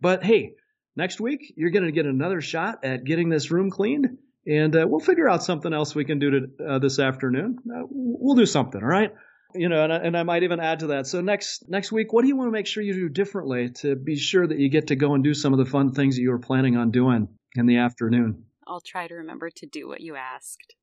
But 0.00 0.22
hey, 0.22 0.52
next 0.96 1.20
week, 1.20 1.54
you're 1.56 1.70
going 1.70 1.86
to 1.86 1.92
get 1.92 2.06
another 2.06 2.40
shot 2.40 2.84
at 2.84 3.04
getting 3.04 3.30
this 3.30 3.50
room 3.50 3.70
cleaned, 3.70 4.18
and 4.46 4.76
uh, 4.76 4.86
we'll 4.86 5.00
figure 5.00 5.28
out 5.28 5.42
something 5.42 5.72
else 5.72 5.94
we 5.94 6.04
can 6.04 6.18
do 6.18 6.30
to, 6.30 6.64
uh, 6.66 6.78
this 6.78 6.98
afternoon. 6.98 7.58
Uh, 7.66 7.82
we'll 7.88 8.36
do 8.36 8.46
something, 8.46 8.82
all 8.82 8.88
right? 8.88 9.12
you 9.54 9.68
know, 9.68 9.82
and 9.82 9.92
I, 9.92 9.96
and 9.96 10.16
I 10.16 10.22
might 10.22 10.42
even 10.42 10.60
add 10.60 10.80
to 10.80 10.88
that. 10.88 11.06
So 11.06 11.20
next 11.20 11.68
next 11.68 11.90
week, 11.90 12.12
what 12.12 12.22
do 12.22 12.28
you 12.28 12.36
want 12.36 12.48
to 12.48 12.52
make 12.52 12.66
sure 12.66 12.82
you 12.82 12.94
do 12.94 13.08
differently 13.08 13.70
to 13.80 13.96
be 13.96 14.16
sure 14.16 14.46
that 14.46 14.58
you 14.58 14.68
get 14.68 14.88
to 14.88 14.96
go 14.96 15.14
and 15.14 15.24
do 15.24 15.34
some 15.34 15.52
of 15.52 15.58
the 15.58 15.64
fun 15.64 15.92
things 15.92 16.16
that 16.16 16.22
you 16.22 16.30
were 16.30 16.38
planning 16.38 16.76
on 16.76 16.90
doing 16.90 17.28
in 17.56 17.66
the 17.66 17.78
afternoon? 17.78 18.44
I'll 18.70 18.80
try 18.80 19.08
to 19.08 19.14
remember 19.16 19.50
to 19.50 19.66
do 19.66 19.88
what 19.88 20.00
you 20.00 20.14
asked. 20.14 20.76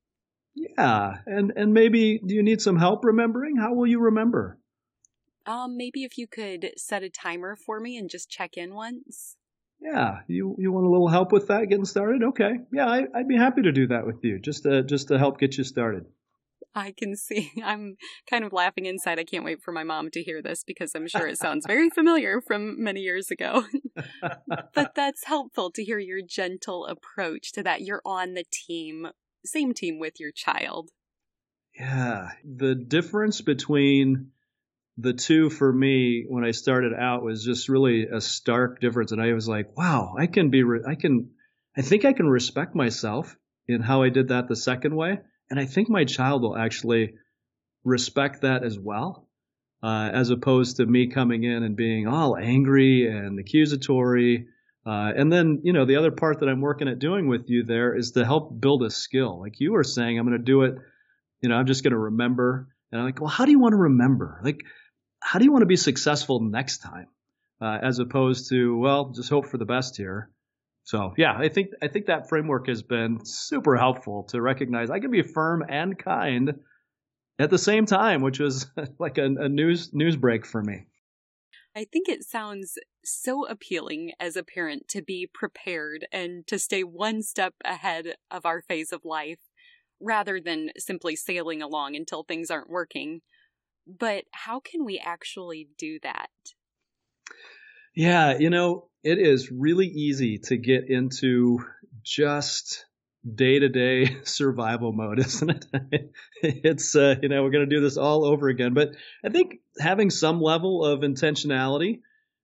Yeah, 0.54 1.18
and 1.24 1.52
and 1.56 1.72
maybe 1.72 2.20
do 2.24 2.34
you 2.34 2.42
need 2.42 2.60
some 2.60 2.76
help 2.76 3.04
remembering? 3.04 3.56
How 3.56 3.72
will 3.72 3.86
you 3.86 4.00
remember? 4.00 4.58
Um, 5.46 5.78
maybe 5.78 6.04
if 6.04 6.18
you 6.18 6.26
could 6.26 6.72
set 6.76 7.02
a 7.02 7.08
timer 7.08 7.56
for 7.56 7.80
me 7.80 7.96
and 7.96 8.10
just 8.10 8.28
check 8.28 8.58
in 8.58 8.74
once. 8.74 9.36
Yeah, 9.80 10.20
you 10.26 10.54
you 10.58 10.70
want 10.70 10.86
a 10.86 10.90
little 10.90 11.08
help 11.08 11.32
with 11.32 11.48
that 11.48 11.68
getting 11.70 11.86
started? 11.86 12.22
Okay, 12.22 12.58
yeah, 12.72 12.86
I, 12.86 13.06
would 13.14 13.28
be 13.28 13.36
happy 13.36 13.62
to 13.62 13.72
do 13.72 13.86
that 13.86 14.06
with 14.06 14.22
you, 14.22 14.38
just 14.38 14.64
to 14.64 14.82
just 14.82 15.08
to 15.08 15.18
help 15.18 15.38
get 15.38 15.56
you 15.56 15.64
started. 15.64 16.04
I 16.74 16.92
can 16.96 17.16
see. 17.16 17.52
I'm 17.64 17.96
kind 18.28 18.44
of 18.44 18.52
laughing 18.52 18.86
inside. 18.86 19.18
I 19.18 19.24
can't 19.24 19.44
wait 19.44 19.62
for 19.62 19.72
my 19.72 19.84
mom 19.84 20.10
to 20.10 20.22
hear 20.22 20.42
this 20.42 20.64
because 20.64 20.92
I'm 20.94 21.08
sure 21.08 21.26
it 21.26 21.38
sounds 21.38 21.66
very 21.66 21.90
familiar 21.94 22.40
from 22.40 22.82
many 22.82 23.00
years 23.00 23.30
ago. 23.30 23.64
but 24.74 24.94
that's 24.94 25.24
helpful 25.24 25.70
to 25.72 25.84
hear 25.84 25.98
your 25.98 26.20
gentle 26.26 26.86
approach 26.86 27.52
to 27.52 27.62
that. 27.62 27.82
You're 27.82 28.02
on 28.04 28.34
the 28.34 28.44
team, 28.50 29.08
same 29.44 29.74
team 29.74 29.98
with 29.98 30.20
your 30.20 30.32
child. 30.32 30.90
Yeah. 31.78 32.30
The 32.44 32.74
difference 32.74 33.40
between 33.40 34.32
the 34.96 35.12
two 35.12 35.48
for 35.48 35.72
me 35.72 36.24
when 36.28 36.44
I 36.44 36.50
started 36.50 36.92
out 36.92 37.22
was 37.22 37.44
just 37.44 37.68
really 37.68 38.06
a 38.06 38.20
stark 38.20 38.80
difference. 38.80 39.12
And 39.12 39.22
I 39.22 39.32
was 39.32 39.48
like, 39.48 39.76
wow, 39.76 40.16
I 40.18 40.26
can 40.26 40.50
be, 40.50 40.64
re- 40.64 40.82
I 40.86 40.96
can, 40.96 41.30
I 41.76 41.82
think 41.82 42.04
I 42.04 42.12
can 42.12 42.26
respect 42.26 42.74
myself 42.74 43.36
in 43.68 43.80
how 43.80 44.02
I 44.02 44.08
did 44.08 44.28
that 44.28 44.48
the 44.48 44.56
second 44.56 44.96
way 44.96 45.18
and 45.50 45.58
I 45.58 45.66
think 45.66 45.88
my 45.88 46.04
child 46.04 46.42
will 46.42 46.56
actually 46.56 47.14
respect 47.84 48.42
that 48.42 48.64
as 48.64 48.78
well, 48.78 49.28
uh, 49.82 50.10
as 50.12 50.30
opposed 50.30 50.76
to 50.76 50.86
me 50.86 51.08
coming 51.08 51.44
in 51.44 51.62
and 51.62 51.76
being 51.76 52.06
all 52.06 52.36
angry 52.36 53.08
and 53.08 53.38
accusatory. 53.38 54.48
Uh, 54.86 55.12
and 55.16 55.32
then, 55.32 55.60
you 55.64 55.72
know, 55.72 55.84
the 55.84 55.96
other 55.96 56.10
part 56.10 56.40
that 56.40 56.48
I'm 56.48 56.60
working 56.60 56.88
at 56.88 56.98
doing 56.98 57.28
with 57.28 57.48
you 57.48 57.64
there 57.64 57.94
is 57.94 58.12
to 58.12 58.24
help 58.24 58.58
build 58.60 58.82
a 58.82 58.90
skill. 58.90 59.40
Like 59.40 59.60
you 59.60 59.72
were 59.72 59.84
saying, 59.84 60.18
I'm 60.18 60.26
going 60.26 60.38
to 60.38 60.44
do 60.44 60.62
it, 60.62 60.76
you 61.40 61.48
know, 61.48 61.56
I'm 61.56 61.66
just 61.66 61.82
going 61.82 61.92
to 61.92 61.98
remember. 61.98 62.68
And 62.90 63.00
I'm 63.00 63.06
like, 63.06 63.20
well, 63.20 63.30
how 63.30 63.44
do 63.44 63.50
you 63.50 63.58
want 63.58 63.72
to 63.72 63.78
remember? 63.78 64.40
Like, 64.42 64.60
how 65.20 65.38
do 65.38 65.44
you 65.44 65.52
want 65.52 65.62
to 65.62 65.66
be 65.66 65.76
successful 65.76 66.40
next 66.40 66.78
time? 66.78 67.08
Uh, 67.60 67.78
as 67.82 67.98
opposed 67.98 68.50
to, 68.50 68.78
well, 68.78 69.10
just 69.10 69.28
hope 69.30 69.46
for 69.46 69.58
the 69.58 69.66
best 69.66 69.96
here. 69.96 70.30
So 70.88 71.12
yeah, 71.18 71.36
I 71.36 71.50
think 71.50 71.72
I 71.82 71.88
think 71.88 72.06
that 72.06 72.30
framework 72.30 72.66
has 72.68 72.82
been 72.82 73.22
super 73.22 73.76
helpful 73.76 74.22
to 74.30 74.40
recognize 74.40 74.88
I 74.88 75.00
can 75.00 75.10
be 75.10 75.20
firm 75.20 75.62
and 75.68 75.98
kind 75.98 76.60
at 77.38 77.50
the 77.50 77.58
same 77.58 77.84
time, 77.84 78.22
which 78.22 78.38
was 78.38 78.66
like 78.98 79.18
a, 79.18 79.26
a 79.26 79.50
news 79.50 79.92
news 79.92 80.16
break 80.16 80.46
for 80.46 80.62
me. 80.62 80.86
I 81.76 81.84
think 81.84 82.08
it 82.08 82.24
sounds 82.24 82.78
so 83.04 83.46
appealing 83.46 84.12
as 84.18 84.34
a 84.34 84.42
parent 84.42 84.88
to 84.88 85.02
be 85.02 85.28
prepared 85.30 86.06
and 86.10 86.46
to 86.46 86.58
stay 86.58 86.84
one 86.84 87.22
step 87.22 87.52
ahead 87.66 88.14
of 88.30 88.46
our 88.46 88.62
phase 88.62 88.90
of 88.90 89.04
life 89.04 89.40
rather 90.00 90.40
than 90.40 90.70
simply 90.78 91.16
sailing 91.16 91.60
along 91.60 91.96
until 91.96 92.22
things 92.22 92.50
aren't 92.50 92.70
working. 92.70 93.20
But 93.86 94.24
how 94.32 94.58
can 94.58 94.86
we 94.86 94.98
actually 94.98 95.68
do 95.76 95.98
that? 96.02 96.30
Yeah, 97.94 98.38
you 98.38 98.48
know, 98.48 98.87
it 99.02 99.18
is 99.18 99.50
really 99.50 99.86
easy 99.86 100.38
to 100.38 100.56
get 100.56 100.88
into 100.88 101.64
just 102.02 102.84
day 103.34 103.58
to 103.58 103.68
day 103.68 104.16
survival 104.24 104.92
mode, 104.92 105.18
isn't 105.26 105.66
it? 105.92 106.12
it's, 106.42 106.94
uh, 106.94 107.16
you 107.20 107.28
know, 107.28 107.42
we're 107.42 107.50
going 107.50 107.68
to 107.68 107.74
do 107.74 107.80
this 107.80 107.96
all 107.96 108.24
over 108.24 108.48
again. 108.48 108.74
But 108.74 108.92
I 109.24 109.28
think 109.28 109.60
having 109.78 110.10
some 110.10 110.40
level 110.40 110.84
of 110.84 111.00
intentionality 111.00 112.00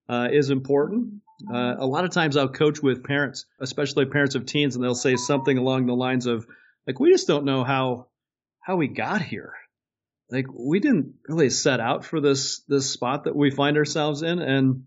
uh, 0.08 0.28
is 0.32 0.50
important. 0.50 1.20
Uh, 1.52 1.74
a 1.78 1.86
lot 1.86 2.04
of 2.04 2.10
times 2.10 2.36
I'll 2.36 2.48
coach 2.48 2.80
with 2.82 3.04
parents, 3.04 3.46
especially 3.60 4.06
parents 4.06 4.34
of 4.34 4.46
teens, 4.46 4.76
and 4.76 4.84
they'll 4.84 4.94
say 4.94 5.16
something 5.16 5.58
along 5.58 5.86
the 5.86 5.94
lines 5.94 6.26
of, 6.26 6.46
like 6.86 7.00
we 7.00 7.10
just 7.10 7.26
don't 7.26 7.44
know 7.44 7.64
how 7.64 8.08
how 8.60 8.76
we 8.76 8.88
got 8.88 9.20
here. 9.20 9.52
Like 10.30 10.46
we 10.52 10.80
didn't 10.80 11.14
really 11.28 11.50
set 11.50 11.80
out 11.80 12.04
for 12.04 12.20
this 12.20 12.60
this 12.68 12.90
spot 12.90 13.24
that 13.24 13.36
we 13.36 13.50
find 13.50 13.76
ourselves 13.76 14.22
in 14.22 14.38
and 14.38 14.84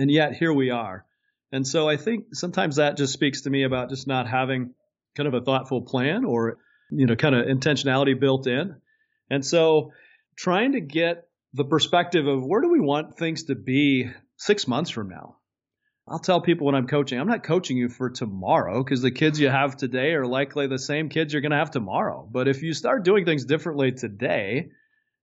and 0.00 0.10
yet 0.10 0.34
here 0.34 0.52
we 0.52 0.70
are. 0.70 1.04
And 1.52 1.66
so 1.66 1.88
I 1.88 1.96
think 1.96 2.34
sometimes 2.34 2.76
that 2.76 2.96
just 2.96 3.12
speaks 3.12 3.42
to 3.42 3.50
me 3.50 3.64
about 3.64 3.90
just 3.90 4.06
not 4.06 4.28
having 4.28 4.74
kind 5.16 5.26
of 5.26 5.34
a 5.34 5.40
thoughtful 5.40 5.82
plan 5.82 6.24
or 6.24 6.58
you 6.90 7.06
know 7.06 7.16
kind 7.16 7.34
of 7.34 7.46
intentionality 7.46 8.18
built 8.18 8.46
in. 8.46 8.76
And 9.30 9.44
so 9.44 9.92
trying 10.36 10.72
to 10.72 10.80
get 10.80 11.28
the 11.54 11.64
perspective 11.64 12.26
of 12.26 12.44
where 12.44 12.60
do 12.60 12.68
we 12.68 12.80
want 12.80 13.16
things 13.16 13.44
to 13.44 13.54
be 13.54 14.10
6 14.36 14.68
months 14.68 14.90
from 14.90 15.08
now 15.08 15.36
I'll 16.10 16.18
tell 16.18 16.40
people 16.40 16.66
when 16.66 16.74
I'm 16.74 16.88
coaching, 16.88 17.20
I'm 17.20 17.28
not 17.28 17.44
coaching 17.44 17.76
you 17.76 17.88
for 17.88 18.10
tomorrow 18.10 18.82
because 18.82 19.00
the 19.00 19.12
kids 19.12 19.38
you 19.38 19.48
have 19.48 19.76
today 19.76 20.14
are 20.14 20.26
likely 20.26 20.66
the 20.66 20.78
same 20.78 21.08
kids 21.08 21.32
you're 21.32 21.40
going 21.40 21.52
to 21.52 21.58
have 21.58 21.70
tomorrow. 21.70 22.28
But 22.28 22.48
if 22.48 22.64
you 22.64 22.74
start 22.74 23.04
doing 23.04 23.24
things 23.24 23.44
differently 23.44 23.92
today, 23.92 24.70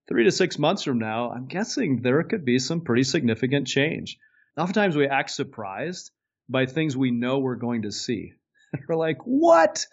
three 0.08 0.24
to 0.24 0.32
six 0.32 0.58
months 0.58 0.84
from 0.84 0.98
now, 0.98 1.30
I'm 1.30 1.48
guessing 1.48 2.02
there 2.02 2.24
could 2.24 2.46
be 2.46 2.60
some 2.60 2.82
pretty 2.82 3.04
significant 3.04 3.68
change. 3.68 4.18
Oftentimes 4.58 4.96
we 4.96 5.08
act 5.08 5.30
surprised 5.32 6.12
by 6.50 6.66
things 6.66 6.96
we 6.96 7.12
know 7.12 7.40
we're 7.40 7.56
going 7.56 7.84
to 7.84 7.92
see. 7.92 8.34
we're 8.88 8.96
like, 8.96 9.20
what? 9.24 9.86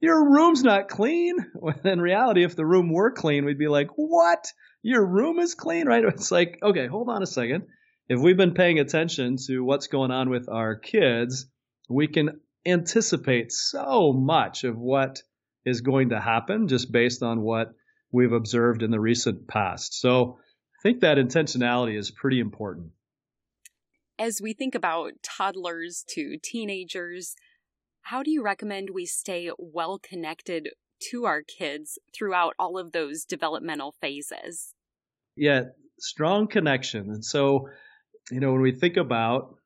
Your 0.00 0.32
room's 0.32 0.62
not 0.62 0.88
clean. 0.88 1.36
When 1.54 1.80
in 1.84 2.00
reality, 2.00 2.44
if 2.44 2.56
the 2.56 2.66
room 2.66 2.92
were 2.92 3.12
clean, 3.12 3.44
we'd 3.44 3.58
be 3.58 3.68
like, 3.68 3.88
what? 3.96 4.52
Your 4.82 5.04
room 5.04 5.38
is 5.38 5.54
clean, 5.54 5.86
right? 5.88 6.04
It's 6.04 6.30
like, 6.30 6.58
okay, 6.62 6.86
hold 6.86 7.08
on 7.08 7.22
a 7.22 7.26
second 7.26 7.64
if 8.08 8.20
we've 8.20 8.36
been 8.36 8.54
paying 8.54 8.78
attention 8.78 9.36
to 9.46 9.60
what's 9.60 9.86
going 9.86 10.10
on 10.10 10.28
with 10.28 10.48
our 10.48 10.76
kids, 10.76 11.46
we 11.88 12.08
can 12.08 12.40
anticipate 12.66 13.52
so 13.52 14.12
much 14.12 14.64
of 14.64 14.76
what 14.76 15.22
is 15.64 15.80
going 15.80 16.10
to 16.10 16.20
happen 16.20 16.68
just 16.68 16.92
based 16.92 17.22
on 17.22 17.40
what 17.40 17.72
we've 18.10 18.32
observed 18.32 18.82
in 18.82 18.90
the 18.90 19.00
recent 19.00 19.48
past. 19.48 19.98
So 19.98 20.38
I 20.38 20.82
think 20.82 21.00
that 21.00 21.16
intentionality 21.16 21.96
is 21.98 22.10
pretty 22.10 22.40
important. 22.40 22.90
As 24.22 24.40
we 24.40 24.52
think 24.52 24.76
about 24.76 25.14
toddlers 25.24 26.04
to 26.10 26.36
teenagers, 26.40 27.34
how 28.02 28.22
do 28.22 28.30
you 28.30 28.40
recommend 28.40 28.90
we 28.94 29.04
stay 29.04 29.50
well 29.58 29.98
connected 29.98 30.68
to 31.10 31.24
our 31.24 31.42
kids 31.42 31.98
throughout 32.16 32.54
all 32.56 32.78
of 32.78 32.92
those 32.92 33.24
developmental 33.24 33.96
phases? 34.00 34.74
Yeah, 35.34 35.62
strong 35.98 36.46
connection. 36.46 37.10
And 37.10 37.24
so 37.24 37.66
you 38.30 38.38
know, 38.38 38.52
when 38.52 38.60
we 38.60 38.70
think 38.70 38.96
about 38.96 39.56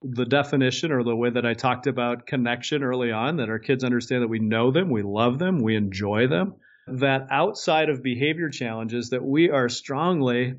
the 0.00 0.26
definition 0.26 0.92
or 0.92 1.02
the 1.02 1.16
way 1.16 1.30
that 1.30 1.44
I 1.44 1.54
talked 1.54 1.88
about 1.88 2.28
connection 2.28 2.84
early 2.84 3.10
on, 3.10 3.38
that 3.38 3.48
our 3.48 3.58
kids 3.58 3.82
understand 3.82 4.22
that 4.22 4.28
we 4.28 4.38
know 4.38 4.70
them, 4.70 4.90
we 4.90 5.02
love 5.02 5.40
them, 5.40 5.60
we 5.60 5.74
enjoy 5.74 6.28
them, 6.28 6.54
that 6.86 7.26
outside 7.32 7.88
of 7.88 8.00
behavior 8.00 8.48
challenges, 8.48 9.10
that 9.10 9.24
we 9.24 9.50
are 9.50 9.68
strongly 9.68 10.54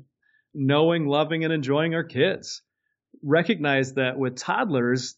knowing, 0.52 1.06
loving, 1.06 1.42
and 1.44 1.54
enjoying 1.54 1.94
our 1.94 2.04
kids. 2.04 2.60
Recognize 3.22 3.94
that 3.94 4.18
with 4.18 4.36
toddlers, 4.36 5.16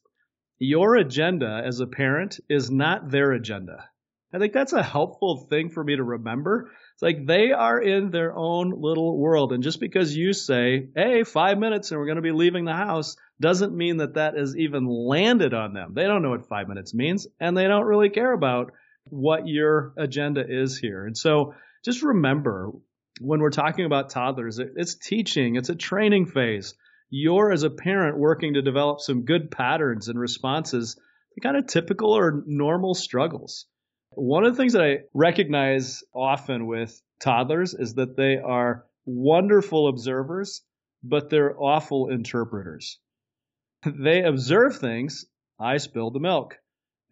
your 0.58 0.96
agenda 0.96 1.62
as 1.64 1.80
a 1.80 1.86
parent 1.86 2.40
is 2.48 2.70
not 2.70 3.10
their 3.10 3.32
agenda. 3.32 3.88
I 4.32 4.38
think 4.38 4.52
that's 4.52 4.74
a 4.74 4.82
helpful 4.82 5.46
thing 5.48 5.70
for 5.70 5.82
me 5.82 5.96
to 5.96 6.04
remember 6.04 6.70
it's 6.98 7.02
like 7.02 7.26
they 7.26 7.52
are 7.52 7.80
in 7.80 8.10
their 8.10 8.34
own 8.34 8.72
little 8.76 9.16
world. 9.16 9.52
And 9.52 9.62
just 9.62 9.78
because 9.78 10.16
you 10.16 10.32
say, 10.32 10.88
hey, 10.96 11.22
five 11.22 11.56
minutes 11.56 11.92
and 11.92 12.00
we're 12.00 12.06
going 12.06 12.16
to 12.16 12.22
be 12.22 12.32
leaving 12.32 12.64
the 12.64 12.72
house, 12.72 13.16
doesn't 13.40 13.72
mean 13.72 13.98
that 13.98 14.14
that 14.14 14.36
has 14.36 14.56
even 14.56 14.84
landed 14.88 15.54
on 15.54 15.74
them. 15.74 15.92
They 15.94 16.02
don't 16.02 16.22
know 16.22 16.30
what 16.30 16.48
five 16.48 16.66
minutes 16.66 16.92
means, 16.92 17.28
and 17.38 17.56
they 17.56 17.68
don't 17.68 17.86
really 17.86 18.10
care 18.10 18.32
about 18.32 18.72
what 19.04 19.46
your 19.46 19.92
agenda 19.96 20.44
is 20.44 20.76
here. 20.76 21.06
And 21.06 21.16
so 21.16 21.54
just 21.84 22.02
remember 22.02 22.72
when 23.20 23.38
we're 23.38 23.50
talking 23.50 23.84
about 23.84 24.10
toddlers, 24.10 24.58
it's 24.58 24.96
teaching, 24.96 25.54
it's 25.54 25.68
a 25.68 25.76
training 25.76 26.26
phase. 26.26 26.74
You're, 27.10 27.52
as 27.52 27.62
a 27.62 27.70
parent, 27.70 28.18
working 28.18 28.54
to 28.54 28.62
develop 28.62 29.00
some 29.00 29.24
good 29.24 29.50
patterns 29.50 30.08
and 30.08 30.18
responses 30.18 30.96
to 31.34 31.40
kind 31.40 31.56
of 31.56 31.66
typical 31.66 32.12
or 32.12 32.42
normal 32.46 32.94
struggles. 32.94 33.66
One 34.10 34.44
of 34.44 34.52
the 34.52 34.56
things 34.56 34.72
that 34.72 34.82
I 34.82 34.98
recognize 35.14 36.02
often 36.14 36.66
with 36.66 37.00
toddlers 37.20 37.74
is 37.74 37.94
that 37.94 38.16
they 38.16 38.36
are 38.36 38.84
wonderful 39.06 39.88
observers, 39.88 40.62
but 41.02 41.30
they're 41.30 41.58
awful 41.58 42.08
interpreters. 42.08 42.98
They 43.84 44.24
observe 44.24 44.76
things, 44.76 45.24
I 45.60 45.76
spilled 45.76 46.14
the 46.14 46.20
milk, 46.20 46.56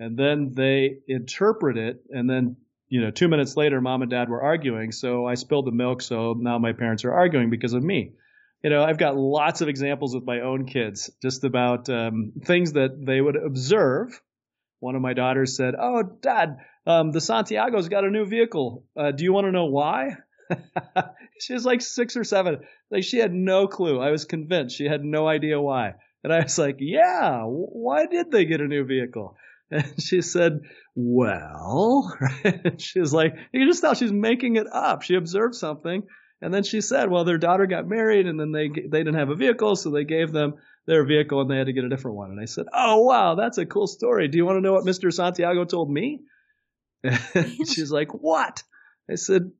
and 0.01 0.19
then 0.19 0.53
they 0.55 0.99
interpret 1.07 1.79
it, 1.79 2.03
and 2.11 2.29
then 2.29 2.57
you 2.89 3.01
know, 3.01 3.11
two 3.11 3.29
minutes 3.29 3.57
later, 3.57 3.81
mom 3.81 4.03
and 4.03 4.11
dad 4.11 4.29
were 4.29 4.43
arguing, 4.43 4.93
so 4.93 5.27
I 5.27 5.35
spilled 5.35 5.67
the 5.67 5.73
milk, 5.73 6.03
so 6.03 6.35
now 6.39 6.59
my 6.59 6.73
parents 6.73 7.05
are 7.05 7.13
arguing 7.13 7.51
because 7.51 7.73
of 7.73 7.83
me. 7.83 8.13
You 8.67 8.71
know, 8.71 8.83
I've 8.83 8.99
got 8.99 9.17
lots 9.17 9.61
of 9.61 9.69
examples 9.69 10.13
with 10.13 10.25
my 10.25 10.41
own 10.41 10.67
kids 10.67 11.09
just 11.23 11.45
about 11.45 11.89
um, 11.89 12.33
things 12.47 12.73
that 12.73 12.99
they 13.01 13.21
would 13.21 13.37
observe. 13.37 14.21
One 14.81 14.97
of 14.97 15.03
my 15.03 15.13
daughters 15.13 15.57
said, 15.57 15.75
"Oh, 15.81 16.03
Dad, 16.03 16.57
um, 16.85 17.13
the 17.13 17.21
Santiago's 17.21 17.89
got 17.89 18.03
a 18.03 18.11
new 18.11 18.27
vehicle. 18.27 18.83
Uh, 18.97 19.13
do 19.13 19.23
you 19.23 19.33
want 19.33 19.47
to 19.47 19.53
know 19.53 19.67
why? 19.67 20.17
she 21.41 21.53
was 21.55 21.65
like 21.65 21.81
six 21.81 22.17
or 22.17 22.25
seven. 22.25 22.59
Like 22.91 23.05
she 23.05 23.19
had 23.19 23.33
no 23.33 23.69
clue. 23.69 24.01
I 24.01 24.11
was 24.11 24.25
convinced 24.25 24.75
she 24.75 24.87
had 24.87 25.05
no 25.05 25.29
idea 25.29 25.61
why. 25.61 25.95
And 26.25 26.33
I 26.33 26.43
was 26.43 26.59
like, 26.59 26.79
yeah, 26.81 27.43
why 27.45 28.07
did 28.07 28.33
they 28.33 28.47
get 28.47 28.61
a 28.61 28.67
new 28.67 28.85
vehicle? 28.85 29.37
And 29.69 30.01
she 30.01 30.23
said, 30.23 30.61
well, 30.97 32.17
she 32.79 32.99
was 32.99 33.13
like, 33.13 33.35
you 33.53 33.61
can 33.61 33.69
just 33.69 33.81
tell 33.81 33.95
she's 33.95 34.13
making 34.13 34.57
it 34.57 34.67
up. 34.73 35.03
She 35.03 35.15
observed 35.15 35.55
something. 35.55 36.05
And 36.42 36.53
then 36.53 36.64
she 36.64 36.81
said, 36.81 37.11
well, 37.11 37.25
their 37.25 37.38
daughter 37.38 37.66
got 37.66 37.88
married 37.88 38.27
and 38.27 38.38
then 38.38 38.53
they, 38.53 38.68
they 38.68 38.99
didn't 38.99 39.14
have 39.14 39.31
a 39.31 39.35
vehicle. 39.35 39.75
So 39.75 39.90
they 39.90 40.05
gave 40.05 40.33
them 40.33 40.55
their 40.87 41.05
vehicle 41.05 41.40
and 41.40 41.51
they 41.51 41.57
had 41.57 41.66
to 41.66 41.72
get 41.72 41.85
a 41.85 41.88
different 41.88 42.16
one. 42.16 42.31
And 42.31 42.40
I 42.40 42.44
said, 42.44 42.66
oh, 42.72 42.99
wow, 43.03 43.35
that's 43.35 43.59
a 43.59 43.66
cool 43.66 43.87
story. 43.87 44.29
Do 44.29 44.37
you 44.37 44.44
want 44.44 44.57
to 44.57 44.61
know 44.61 44.75
what 44.75 44.85
Mr. 44.85 45.12
Santiago 45.12 45.64
told 45.64 45.90
me? 45.90 46.22
she's 47.66 47.90
like, 47.90 48.12
"What?" 48.12 48.62
I 49.11 49.14
said, 49.14 49.53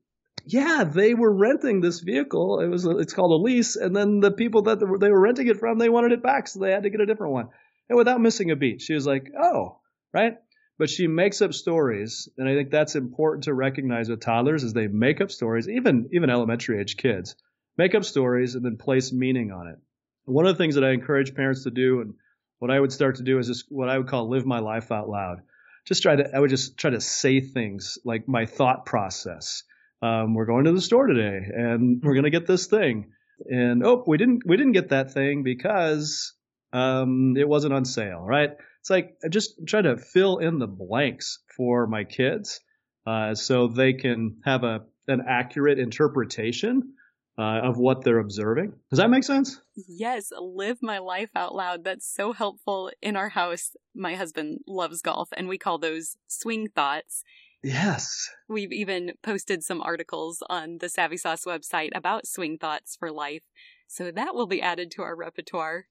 "Yeah, 0.45 0.83
they 0.83 1.13
were 1.13 1.31
renting 1.31 1.81
this 1.81 1.99
vehicle. 1.99 2.59
It 2.59 2.67
was 2.67 2.85
it's 2.85 3.13
called 3.13 3.31
a 3.31 3.43
lease, 3.43 3.75
and 3.75 3.95
then 3.95 4.19
the 4.19 4.31
people 4.31 4.63
that 4.63 4.79
they 4.79 5.09
were 5.09 5.19
renting 5.19 5.47
it 5.47 5.59
from, 5.59 5.77
they 5.77 5.89
wanted 5.89 6.11
it 6.11 6.23
back, 6.23 6.47
so 6.47 6.59
they 6.59 6.71
had 6.71 6.83
to 6.83 6.89
get 6.89 7.01
a 7.01 7.05
different 7.05 7.33
one." 7.33 7.49
And 7.89 7.97
without 7.97 8.21
missing 8.21 8.51
a 8.51 8.55
beat, 8.55 8.81
she 8.81 8.93
was 8.93 9.07
like, 9.07 9.31
"Oh, 9.39 9.79
right." 10.13 10.37
But 10.79 10.89
she 10.89 11.07
makes 11.07 11.41
up 11.41 11.53
stories, 11.53 12.29
and 12.37 12.47
I 12.47 12.53
think 12.53 12.69
that's 12.69 12.95
important 12.95 13.45
to 13.45 13.53
recognize 13.53 14.09
with 14.09 14.21
toddlers 14.21 14.63
is 14.63 14.73
they 14.73 14.87
make 14.87 15.21
up 15.21 15.31
stories, 15.31 15.67
even 15.67 16.09
even 16.13 16.29
elementary 16.29 16.79
age 16.79 16.97
kids 16.97 17.35
make 17.77 17.93
up 17.93 18.03
stories 18.03 18.55
and 18.55 18.65
then 18.65 18.77
place 18.77 19.13
meaning 19.13 19.51
on 19.51 19.67
it. 19.67 19.77
One 20.25 20.45
of 20.47 20.55
the 20.55 20.63
things 20.63 20.75
that 20.75 20.83
I 20.83 20.91
encourage 20.91 21.35
parents 21.35 21.63
to 21.63 21.71
do, 21.71 22.01
and 22.01 22.13
what 22.59 22.71
I 22.71 22.79
would 22.79 22.91
start 22.91 23.17
to 23.17 23.23
do 23.23 23.37
is 23.37 23.47
just 23.47 23.65
what 23.69 23.89
I 23.89 23.97
would 23.97 24.07
call 24.07 24.29
live 24.29 24.45
my 24.45 24.59
life 24.59 24.91
out 24.91 25.09
loud 25.09 25.41
just 25.87 26.03
try 26.03 26.15
to 26.15 26.29
I 26.35 26.39
would 26.39 26.49
just 26.49 26.77
try 26.77 26.91
to 26.91 27.01
say 27.01 27.39
things 27.39 27.97
like 28.03 28.27
my 28.27 28.45
thought 28.45 28.85
process. 28.85 29.63
Um, 30.01 30.35
we're 30.35 30.45
going 30.45 30.65
to 30.65 30.73
the 30.73 30.81
store 30.81 31.07
today 31.07 31.47
and 31.51 32.01
we're 32.03 32.13
going 32.13 32.25
to 32.25 32.29
get 32.29 32.45
this 32.45 32.67
thing. 32.67 33.11
And 33.45 33.83
oh, 33.85 34.03
we 34.05 34.17
didn't 34.17 34.43
we 34.45 34.57
didn't 34.57 34.73
get 34.73 34.89
that 34.89 35.13
thing 35.13 35.43
because 35.43 36.33
um, 36.73 37.35
it 37.37 37.47
wasn't 37.47 37.73
on 37.73 37.85
sale, 37.85 38.19
right? 38.19 38.51
It's 38.87 38.89
like 38.89 39.17
I 39.21 39.27
just 39.27 39.67
try 39.67 39.81
to 39.81 39.97
fill 39.97 40.37
in 40.37 40.59
the 40.59 40.67
blanks 40.67 41.39
for 41.57 41.87
my 41.87 42.05
kids 42.05 42.61
uh, 43.05 43.35
so 43.35 43.67
they 43.67 43.91
can 43.91 44.37
have 44.45 44.63
a 44.63 44.85
an 45.09 45.23
accurate 45.27 45.77
interpretation 45.77 46.93
uh, 47.37 47.59
of 47.63 47.77
what 47.77 48.05
they're 48.05 48.19
observing. 48.19 48.71
Does 48.89 48.99
that 48.99 49.09
make 49.09 49.25
sense? 49.25 49.59
Yes, 49.89 50.31
live 50.39 50.77
my 50.81 50.99
life 50.99 51.31
out 51.35 51.53
loud. 51.53 51.83
That's 51.83 52.09
so 52.09 52.31
helpful 52.31 52.89
in 53.01 53.17
our 53.17 53.27
house. 53.27 53.75
My 53.93 54.15
husband 54.15 54.59
loves 54.65 55.01
golf, 55.01 55.27
and 55.35 55.49
we 55.49 55.57
call 55.57 55.79
those 55.79 56.15
swing 56.27 56.69
thoughts. 56.69 57.25
Yes. 57.61 58.29
We've 58.47 58.71
even 58.71 59.15
posted 59.21 59.65
some 59.65 59.81
articles 59.81 60.41
on 60.49 60.77
the 60.77 60.87
Savvy 60.87 61.17
Sauce 61.17 61.43
website 61.43 61.89
about 61.93 62.25
swing 62.25 62.57
thoughts 62.57 62.95
for 62.95 63.11
life. 63.11 63.43
So 63.87 64.11
that 64.11 64.33
will 64.33 64.47
be 64.47 64.61
added 64.61 64.91
to 64.91 65.01
our 65.01 65.15
repertoire. 65.15 65.87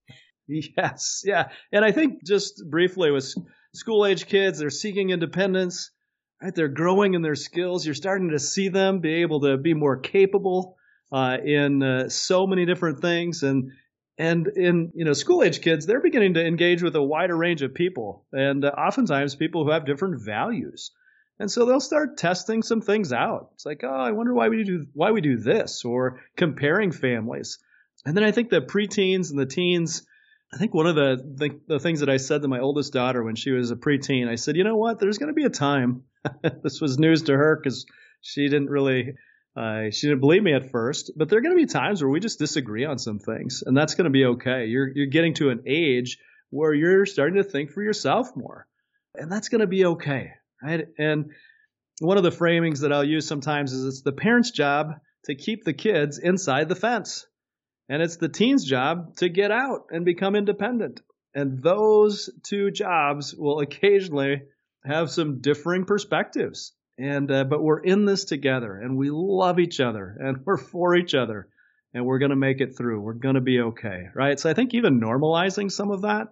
Yes. 0.76 1.22
Yeah. 1.24 1.48
And 1.72 1.84
I 1.84 1.92
think 1.92 2.24
just 2.24 2.62
briefly 2.70 3.10
with 3.10 3.34
school 3.74 4.06
age 4.06 4.26
kids, 4.26 4.58
they're 4.58 4.70
seeking 4.70 5.10
independence, 5.10 5.90
right? 6.40 6.54
They're 6.54 6.68
growing 6.68 7.14
in 7.14 7.22
their 7.22 7.34
skills. 7.34 7.84
You're 7.84 7.94
starting 7.94 8.30
to 8.30 8.38
see 8.38 8.68
them 8.68 9.00
be 9.00 9.14
able 9.22 9.40
to 9.40 9.56
be 9.56 9.74
more 9.74 9.96
capable 9.96 10.76
uh, 11.12 11.38
in 11.44 11.82
uh, 11.82 12.08
so 12.08 12.46
many 12.46 12.64
different 12.64 13.00
things 13.00 13.42
and 13.42 13.72
and 14.18 14.48
in 14.48 14.92
you 14.94 15.04
know 15.04 15.12
school 15.12 15.42
age 15.42 15.60
kids 15.60 15.86
they're 15.86 16.00
beginning 16.00 16.34
to 16.34 16.44
engage 16.44 16.82
with 16.82 16.96
a 16.96 17.02
wider 17.02 17.36
range 17.36 17.62
of 17.62 17.74
people 17.74 18.24
and 18.32 18.64
uh, 18.64 18.68
oftentimes 18.70 19.36
people 19.36 19.64
who 19.64 19.70
have 19.70 19.84
different 19.84 20.20
values 20.20 20.90
and 21.38 21.50
so 21.50 21.64
they'll 21.64 21.80
start 21.80 22.16
testing 22.16 22.62
some 22.62 22.80
things 22.80 23.12
out 23.12 23.50
it's 23.54 23.66
like 23.66 23.84
oh 23.84 23.88
i 23.88 24.10
wonder 24.12 24.34
why 24.34 24.48
we 24.48 24.64
do 24.64 24.86
why 24.94 25.10
we 25.10 25.20
do 25.20 25.36
this 25.36 25.84
or 25.84 26.20
comparing 26.36 26.90
families 26.90 27.58
and 28.04 28.16
then 28.16 28.24
i 28.24 28.32
think 28.32 28.48
the 28.48 28.60
preteens 28.60 29.30
and 29.30 29.38
the 29.38 29.46
teens 29.46 30.06
I 30.52 30.58
think 30.58 30.74
one 30.74 30.86
of 30.86 30.94
the, 30.94 31.16
the, 31.16 31.60
the 31.66 31.80
things 31.80 32.00
that 32.00 32.08
I 32.08 32.18
said 32.18 32.42
to 32.42 32.48
my 32.48 32.60
oldest 32.60 32.92
daughter 32.92 33.22
when 33.22 33.34
she 33.34 33.50
was 33.50 33.70
a 33.70 33.76
preteen, 33.76 34.28
I 34.28 34.36
said, 34.36 34.56
you 34.56 34.64
know 34.64 34.76
what? 34.76 35.00
There's 35.00 35.18
going 35.18 35.28
to 35.28 35.34
be 35.34 35.44
a 35.44 35.50
time. 35.50 36.04
this 36.62 36.80
was 36.80 36.98
news 36.98 37.22
to 37.22 37.36
her 37.36 37.56
because 37.56 37.86
she 38.20 38.48
didn't 38.48 38.70
really 38.70 39.14
uh, 39.56 39.90
she 39.90 40.08
didn't 40.08 40.20
believe 40.20 40.42
me 40.42 40.52
at 40.52 40.70
first, 40.70 41.12
but 41.16 41.30
there 41.30 41.38
are 41.38 41.42
going 41.42 41.56
to 41.56 41.62
be 41.62 41.66
times 41.66 42.02
where 42.02 42.10
we 42.10 42.20
just 42.20 42.38
disagree 42.38 42.84
on 42.84 42.98
some 42.98 43.18
things, 43.18 43.62
and 43.64 43.74
that's 43.74 43.94
going 43.94 44.04
to 44.04 44.10
be 44.10 44.26
okay. 44.26 44.66
You're 44.66 44.88
you're 44.94 45.06
getting 45.06 45.32
to 45.34 45.48
an 45.48 45.62
age 45.66 46.18
where 46.50 46.74
you're 46.74 47.06
starting 47.06 47.36
to 47.36 47.44
think 47.44 47.70
for 47.70 47.82
yourself 47.82 48.36
more, 48.36 48.66
and 49.14 49.32
that's 49.32 49.48
going 49.48 49.62
to 49.62 49.66
be 49.66 49.86
okay, 49.86 50.32
right? 50.62 50.88
And 50.98 51.30
one 52.00 52.18
of 52.18 52.22
the 52.22 52.30
framings 52.30 52.80
that 52.80 52.92
I'll 52.92 53.02
use 53.02 53.26
sometimes 53.26 53.72
is 53.72 53.86
it's 53.86 54.02
the 54.02 54.12
parent's 54.12 54.50
job 54.50 54.96
to 55.24 55.34
keep 55.34 55.64
the 55.64 55.72
kids 55.72 56.18
inside 56.18 56.68
the 56.68 56.74
fence, 56.74 57.26
and 57.88 58.02
it's 58.02 58.16
the 58.16 58.28
teen's 58.28 58.64
job 58.64 59.16
to 59.16 59.28
get 59.28 59.50
out 59.50 59.86
and 59.90 60.04
become 60.04 60.34
independent. 60.34 61.00
And 61.34 61.62
those 61.62 62.30
two 62.42 62.70
jobs 62.70 63.34
will 63.34 63.60
occasionally 63.60 64.42
have 64.84 65.10
some 65.10 65.40
differing 65.40 65.84
perspectives. 65.84 66.72
And 66.98 67.30
uh, 67.30 67.44
but 67.44 67.62
we're 67.62 67.80
in 67.80 68.06
this 68.06 68.24
together 68.24 68.74
and 68.74 68.96
we 68.96 69.10
love 69.10 69.58
each 69.58 69.80
other 69.80 70.16
and 70.18 70.38
we're 70.46 70.56
for 70.56 70.96
each 70.96 71.14
other 71.14 71.48
and 71.92 72.06
we're 72.06 72.18
going 72.18 72.30
to 72.30 72.36
make 72.36 72.60
it 72.60 72.76
through. 72.76 73.00
We're 73.00 73.12
going 73.14 73.34
to 73.34 73.40
be 73.40 73.60
okay 73.60 74.06
right? 74.14 74.40
So 74.40 74.48
i 74.48 74.54
think 74.54 74.74
even 74.74 75.00
normalizing 75.00 75.70
some 75.70 75.90
of 75.90 76.02
that 76.02 76.28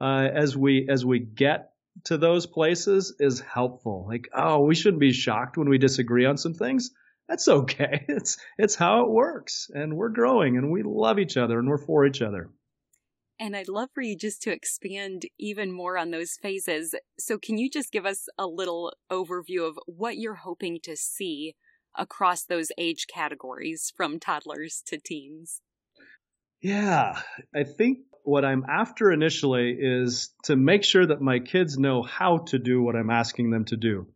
uh, 0.00 0.28
as 0.34 0.56
we 0.56 0.88
as 0.88 1.04
we 1.04 1.20
get 1.20 1.72
to 2.04 2.18
those 2.18 2.46
places 2.46 3.14
is 3.20 3.40
helpful. 3.40 4.06
Like 4.08 4.28
oh 4.34 4.60
we 4.60 4.74
shouldn't 4.74 5.00
be 5.00 5.12
shocked 5.12 5.56
when 5.56 5.68
we 5.68 5.78
disagree 5.78 6.26
on 6.26 6.36
some 6.36 6.54
things 6.54 6.90
that's 7.30 7.48
okay 7.48 8.04
it's 8.08 8.36
it's 8.58 8.74
how 8.74 9.04
it 9.04 9.10
works 9.10 9.70
and 9.72 9.96
we're 9.96 10.10
growing 10.10 10.58
and 10.58 10.70
we 10.70 10.82
love 10.82 11.18
each 11.18 11.38
other 11.38 11.58
and 11.58 11.68
we're 11.68 11.78
for 11.78 12.04
each 12.04 12.20
other 12.20 12.50
and 13.42 13.56
I'd 13.56 13.68
love 13.68 13.88
for 13.94 14.02
you 14.02 14.18
just 14.18 14.42
to 14.42 14.52
expand 14.52 15.24
even 15.38 15.72
more 15.72 15.96
on 15.96 16.10
those 16.10 16.36
phases. 16.42 16.94
So, 17.18 17.38
can 17.38 17.56
you 17.56 17.70
just 17.70 17.90
give 17.90 18.04
us 18.04 18.28
a 18.36 18.46
little 18.46 18.92
overview 19.10 19.66
of 19.66 19.78
what 19.86 20.18
you're 20.18 20.34
hoping 20.34 20.78
to 20.82 20.94
see 20.94 21.54
across 21.96 22.44
those 22.44 22.68
age 22.76 23.06
categories 23.12 23.94
from 23.96 24.20
toddlers 24.20 24.82
to 24.88 24.98
teens? 24.98 25.62
Yeah, 26.60 27.18
I 27.54 27.64
think 27.64 28.00
what 28.24 28.44
I'm 28.44 28.64
after 28.68 29.10
initially 29.10 29.74
is 29.80 30.34
to 30.44 30.54
make 30.54 30.84
sure 30.84 31.06
that 31.06 31.22
my 31.22 31.38
kids 31.38 31.78
know 31.78 32.02
how 32.02 32.44
to 32.48 32.58
do 32.58 32.82
what 32.82 32.94
I'm 32.94 33.08
asking 33.08 33.50
them 33.50 33.64
to 33.66 33.76
do. 33.78 34.06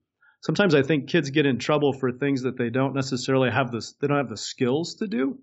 Sometimes 0.45 0.75
I 0.75 0.83
think 0.83 1.09
kids 1.09 1.31
get 1.31 1.47
in 1.47 1.59
trouble 1.59 1.93
for 1.93 2.13
things 2.13 2.43
that 2.43 2.59
they 2.59 2.71
don't 2.71 2.95
necessarily 2.95 3.51
have 3.51 3.71
this 3.73 3.95
they 4.01 4.07
don't 4.07 4.19
have 4.19 4.29
the 4.29 4.37
skills 4.37 4.97
to 4.97 5.07
do 5.07 5.39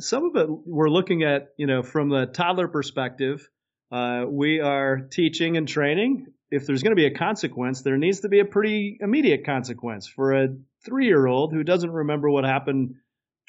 some 0.00 0.24
of 0.24 0.36
it 0.36 0.48
we're 0.48 0.88
looking 0.88 1.22
at, 1.22 1.48
you 1.56 1.66
know, 1.66 1.82
from 1.82 2.08
the 2.08 2.26
toddler 2.26 2.68
perspective. 2.68 3.48
Uh, 3.90 4.24
we 4.28 4.60
are 4.60 5.00
teaching 5.10 5.56
and 5.56 5.66
training. 5.66 6.26
If 6.50 6.66
there's 6.66 6.82
going 6.82 6.92
to 6.92 6.96
be 6.96 7.06
a 7.06 7.14
consequence, 7.14 7.82
there 7.82 7.96
needs 7.96 8.20
to 8.20 8.28
be 8.28 8.40
a 8.40 8.44
pretty 8.44 8.98
immediate 9.00 9.44
consequence. 9.44 10.06
For 10.06 10.32
a 10.32 10.48
three 10.84 11.06
year 11.06 11.26
old 11.26 11.52
who 11.52 11.62
doesn't 11.62 11.90
remember 11.90 12.30
what 12.30 12.44
happened 12.44 12.94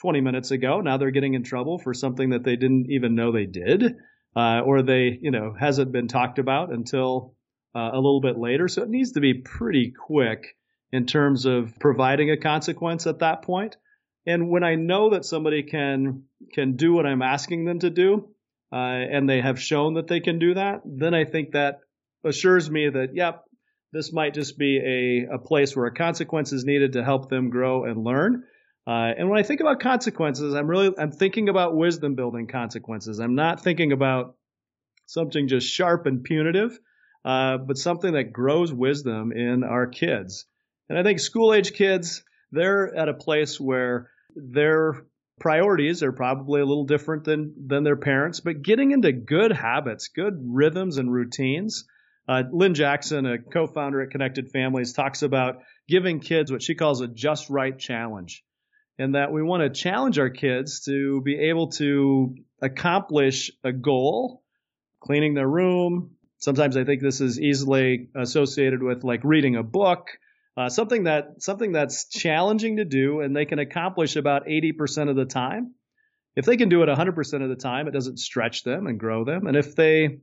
20 0.02 0.22
minutes 0.22 0.52
ago, 0.52 0.82
now 0.82 0.98
they're 0.98 1.12
getting 1.12 1.34
in 1.34 1.44
trouble 1.44 1.78
for 1.78 1.94
something 1.94 2.30
that 2.32 2.44
they 2.44 2.56
didn't 2.56 2.88
even 2.90 3.16
know 3.16 3.32
they 3.32 3.46
did, 3.46 3.96
uh, 4.36 4.62
or 4.62 4.82
they, 4.82 5.18
you 5.22 5.32
know, 5.32 5.54
hasn't 5.58 5.92
been 5.92 6.08
talked 6.08 6.40
about 6.40 6.72
until 6.72 7.36
uh, 7.76 7.92
a 7.94 7.96
little 7.96 8.22
bit 8.22 8.38
later. 8.38 8.68
So 8.68 8.84
it 8.84 8.90
needs 8.90 9.14
to 9.14 9.22
be 9.22 9.36
pretty 9.36 9.92
quick 9.92 10.56
in 10.92 11.06
terms 11.06 11.46
of 11.46 11.78
providing 11.80 12.32
a 12.32 12.38
consequence 12.38 13.08
at 13.08 13.20
that 13.20 13.42
point. 13.44 13.78
And 14.26 14.50
when 14.50 14.64
I 14.64 14.76
know 14.76 15.12
that 15.12 15.26
somebody 15.26 15.64
can 15.64 16.24
can 16.54 16.76
do 16.76 16.94
what 16.94 17.06
I'm 17.06 17.22
asking 17.22 17.66
them 17.66 17.80
to 17.80 17.90
do, 17.90 18.30
uh, 18.72 18.76
and 18.76 19.30
they 19.30 19.42
have 19.42 19.62
shown 19.62 19.96
that 19.96 20.08
they 20.08 20.20
can 20.20 20.40
do 20.40 20.54
that, 20.54 20.82
then 20.86 21.14
I 21.14 21.26
think 21.26 21.52
that 21.52 21.80
assures 22.24 22.70
me 22.70 22.90
that 22.90 23.16
yep, 23.16 23.44
this 23.92 24.14
might 24.14 24.34
just 24.34 24.58
be 24.58 24.78
a, 25.30 25.36
a 25.36 25.40
place 25.40 25.76
where 25.76 25.86
a 25.86 25.94
consequence 25.94 26.54
is 26.54 26.66
needed 26.66 26.94
to 26.94 27.04
help 27.04 27.30
them 27.30 27.50
grow 27.50 27.86
and 27.86 28.04
learn. 28.04 28.44
Uh, 28.86 29.14
and 29.18 29.30
when 29.30 29.40
I 29.40 29.44
think 29.44 29.62
about 29.62 29.80
consequences, 29.80 30.54
I'm 30.54 30.68
really 30.68 30.94
I'm 30.98 31.12
thinking 31.12 31.50
about 31.50 31.76
wisdom 31.76 32.16
building 32.16 32.48
consequences. 32.48 33.20
I'm 33.20 33.36
not 33.36 33.64
thinking 33.64 33.92
about 33.92 34.36
something 35.06 35.48
just 35.48 35.68
sharp 35.68 36.06
and 36.06 36.24
punitive, 36.24 36.78
uh, 37.26 37.58
but 37.58 37.78
something 37.78 38.14
that 38.14 38.34
grows 38.34 38.72
wisdom 38.74 39.32
in 39.32 39.64
our 39.64 39.88
kids. 39.88 40.46
And 40.90 40.98
I 40.98 41.04
think 41.04 41.20
school 41.20 41.54
age 41.54 41.74
kids, 41.74 42.24
they're 42.52 42.94
at 42.96 43.10
a 43.10 43.14
place 43.14 43.60
where 43.60 44.10
their 44.36 45.06
priorities 45.40 46.04
are 46.04 46.12
probably 46.12 46.62
a 46.62 46.66
little 46.66 46.86
different 46.86 47.24
than 47.24 47.54
than 47.68 47.84
their 47.84 47.96
parents, 47.96 48.40
but 48.40 48.62
getting 48.62 48.92
into 48.92 49.12
good 49.12 49.52
habits, 49.52 50.10
good 50.10 50.34
rhythms 50.44 50.98
and 50.98 51.12
routines. 51.12 51.86
Uh, 52.28 52.44
Lynne 52.52 52.76
Jackson, 52.76 53.26
a 53.26 53.40
co-founder 53.40 54.02
at 54.02 54.12
Connected 54.12 54.52
Families, 54.52 54.94
talks 54.94 55.24
about 55.24 55.64
giving 55.88 56.20
kids 56.20 56.52
what 56.52 56.62
she 56.62 56.76
calls 56.76 57.02
a 57.02 57.08
just 57.08 57.50
right 57.50 57.78
challenge, 57.78 58.44
and 59.00 59.16
that 59.16 59.32
we 59.32 59.42
want 59.42 59.64
to 59.64 59.82
challenge 59.82 60.20
our 60.20 60.30
kids 60.30 60.82
to 60.82 61.22
be 61.22 61.36
able 61.50 61.70
to 61.70 62.36
accomplish 62.62 63.50
a 63.64 63.72
goal, 63.72 64.44
cleaning 65.00 65.34
their 65.34 65.48
room. 65.48 66.12
Sometimes 66.38 66.78
I 66.78 66.84
think 66.84 67.02
this 67.02 67.20
is 67.20 67.40
easily 67.40 68.10
associated 68.16 68.84
with 68.84 69.04
like 69.04 69.22
reading 69.24 69.56
a 69.56 69.64
book 69.64 70.10
uh, 70.60 70.68
something 70.68 71.06
that 71.06 71.42
something 71.42 71.72
that's 71.72 72.10
challenging 72.10 72.78
to 72.78 72.86
do 72.86 73.22
and 73.22 73.34
they 73.34 73.46
can 73.46 73.60
accomplish 73.60 74.18
about 74.18 74.46
80% 74.46 75.10
of 75.10 75.16
the 75.16 75.24
time. 75.24 75.74
If 76.36 76.44
they 76.46 76.58
can 76.58 76.68
do 76.68 76.84
it 76.84 76.90
100% 76.90 77.44
of 77.44 77.50
the 77.50 77.56
time, 77.56 77.88
it 77.88 77.92
doesn't 77.92 78.20
stretch 78.20 78.64
them 78.64 78.86
and 78.86 79.00
grow 79.00 79.24
them. 79.24 79.48
And 79.48 79.56
if 79.56 79.74
they, 79.74 80.20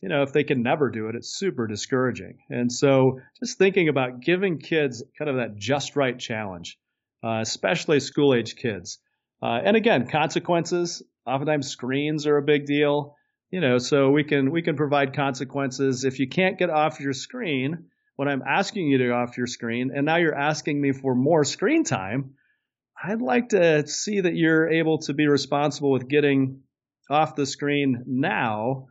you 0.00 0.08
know, 0.08 0.22
if 0.22 0.32
they 0.32 0.44
can 0.44 0.62
never 0.62 0.88
do 0.88 1.08
it, 1.08 1.16
it's 1.16 1.36
super 1.36 1.66
discouraging. 1.66 2.38
And 2.48 2.70
so, 2.70 3.18
just 3.40 3.58
thinking 3.58 3.88
about 3.88 4.20
giving 4.20 4.60
kids 4.60 5.02
kind 5.18 5.28
of 5.28 5.36
that 5.38 5.56
just 5.56 5.96
right 5.96 6.16
challenge, 6.16 6.78
uh, 7.24 7.40
especially 7.40 7.98
school 7.98 8.34
age 8.34 8.54
kids. 8.54 9.00
Uh, 9.42 9.60
and 9.64 9.76
again, 9.76 10.06
consequences. 10.06 11.02
Oftentimes, 11.26 11.66
screens 11.66 12.24
are 12.28 12.36
a 12.36 12.42
big 12.42 12.66
deal. 12.66 13.16
You 13.50 13.60
know, 13.60 13.78
so 13.78 14.10
we 14.10 14.22
can 14.22 14.52
we 14.52 14.62
can 14.62 14.76
provide 14.76 15.12
consequences 15.12 16.04
if 16.04 16.20
you 16.20 16.28
can't 16.28 16.56
get 16.56 16.70
off 16.70 17.00
your 17.00 17.12
screen 17.12 17.86
when 18.16 18.28
I'm 18.28 18.42
asking 18.42 18.88
you 18.88 18.98
to 18.98 19.10
off 19.12 19.36
your 19.36 19.46
screen 19.46 19.92
and 19.94 20.04
now 20.04 20.16
you're 20.16 20.34
asking 20.34 20.80
me 20.80 20.92
for 20.92 21.14
more 21.14 21.44
screen 21.44 21.84
time, 21.84 22.34
I'd 23.02 23.20
like 23.20 23.50
to 23.50 23.86
see 23.86 24.22
that 24.22 24.34
you're 24.34 24.68
able 24.68 24.98
to 25.00 25.12
be 25.12 25.28
responsible 25.28 25.90
with 25.90 26.08
getting 26.08 26.62
off 27.10 27.36
the 27.36 27.46
screen 27.46 28.04
now 28.06 28.86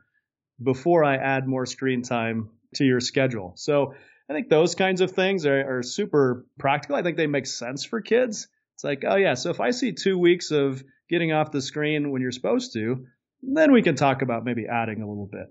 before 0.61 1.03
I 1.03 1.15
add 1.15 1.47
more 1.47 1.65
screen 1.65 2.03
time 2.03 2.49
to 2.75 2.85
your 2.85 2.99
schedule. 2.99 3.53
So 3.55 3.93
I 4.29 4.33
think 4.33 4.49
those 4.49 4.75
kinds 4.75 5.01
of 5.01 5.11
things 5.11 5.45
are, 5.45 5.79
are 5.79 5.83
super 5.83 6.45
practical. 6.57 6.95
I 6.95 7.03
think 7.03 7.17
they 7.17 7.27
make 7.27 7.47
sense 7.47 7.83
for 7.83 8.01
kids. 8.01 8.47
It's 8.75 8.83
like, 8.83 9.03
oh 9.07 9.15
yeah, 9.15 9.33
so 9.33 9.49
if 9.49 9.59
I 9.59 9.71
see 9.71 9.91
two 9.91 10.17
weeks 10.17 10.51
of 10.51 10.83
getting 11.09 11.31
off 11.31 11.51
the 11.51 11.61
screen 11.61 12.11
when 12.11 12.21
you're 12.21 12.31
supposed 12.31 12.73
to, 12.73 13.05
then 13.41 13.71
we 13.71 13.81
can 13.81 13.95
talk 13.95 14.21
about 14.21 14.45
maybe 14.45 14.65
adding 14.67 15.01
a 15.01 15.07
little 15.07 15.29
bit 15.31 15.47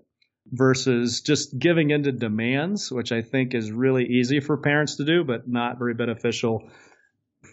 versus 0.51 1.21
just 1.21 1.57
giving 1.57 1.91
into 1.91 2.11
demands, 2.11 2.91
which 2.91 3.11
I 3.11 3.21
think 3.21 3.53
is 3.53 3.71
really 3.71 4.05
easy 4.05 4.39
for 4.39 4.57
parents 4.57 4.95
to 4.97 5.05
do, 5.05 5.23
but 5.23 5.47
not 5.47 5.79
very 5.79 5.93
beneficial 5.93 6.69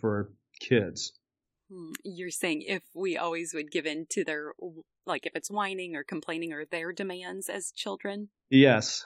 for 0.01 0.33
kids. 0.61 1.13
Hmm, 1.71 1.93
you're 2.05 2.31
saying 2.31 2.63
if 2.63 2.83
we 2.95 3.17
always 3.17 3.55
would 3.55 3.71
give 3.71 3.87
in 3.87 4.07
to 4.11 4.25
their, 4.25 4.53
like 5.07 5.27
if 5.27 5.35
it's 5.35 5.51
whining 5.51 5.97
or 5.97 6.05
complaining 6.05 6.53
or 6.53 6.65
their 6.65 6.93
demands 6.93 7.49
as 7.49 7.73
children? 7.73 8.29
Yes. 8.51 9.05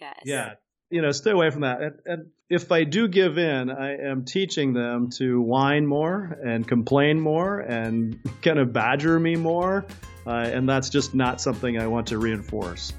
Yes. 0.00 0.22
Yeah. 0.24 0.54
You 0.90 1.02
know, 1.02 1.12
stay 1.12 1.30
away 1.30 1.50
from 1.50 1.62
that. 1.62 1.80
And, 1.80 1.94
and 2.04 2.26
if 2.48 2.72
I 2.72 2.84
do 2.84 3.06
give 3.08 3.38
in, 3.38 3.70
I 3.70 3.96
am 3.96 4.24
teaching 4.24 4.72
them 4.72 5.10
to 5.18 5.40
whine 5.40 5.86
more 5.86 6.38
and 6.44 6.66
complain 6.66 7.20
more 7.20 7.60
and 7.60 8.18
kind 8.42 8.58
of 8.58 8.72
badger 8.72 9.18
me 9.18 9.36
more 9.36 9.86
uh, 10.26 10.30
and 10.30 10.68
that's 10.68 10.90
just 10.90 11.14
not 11.14 11.40
something 11.40 11.78
I 11.78 11.86
want 11.86 12.06
to 12.08 12.18
reinforce. 12.18 12.92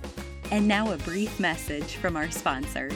And 0.51 0.67
now, 0.67 0.91
a 0.91 0.97
brief 0.97 1.39
message 1.39 1.95
from 1.95 2.17
our 2.17 2.29
sponsor. 2.29 2.89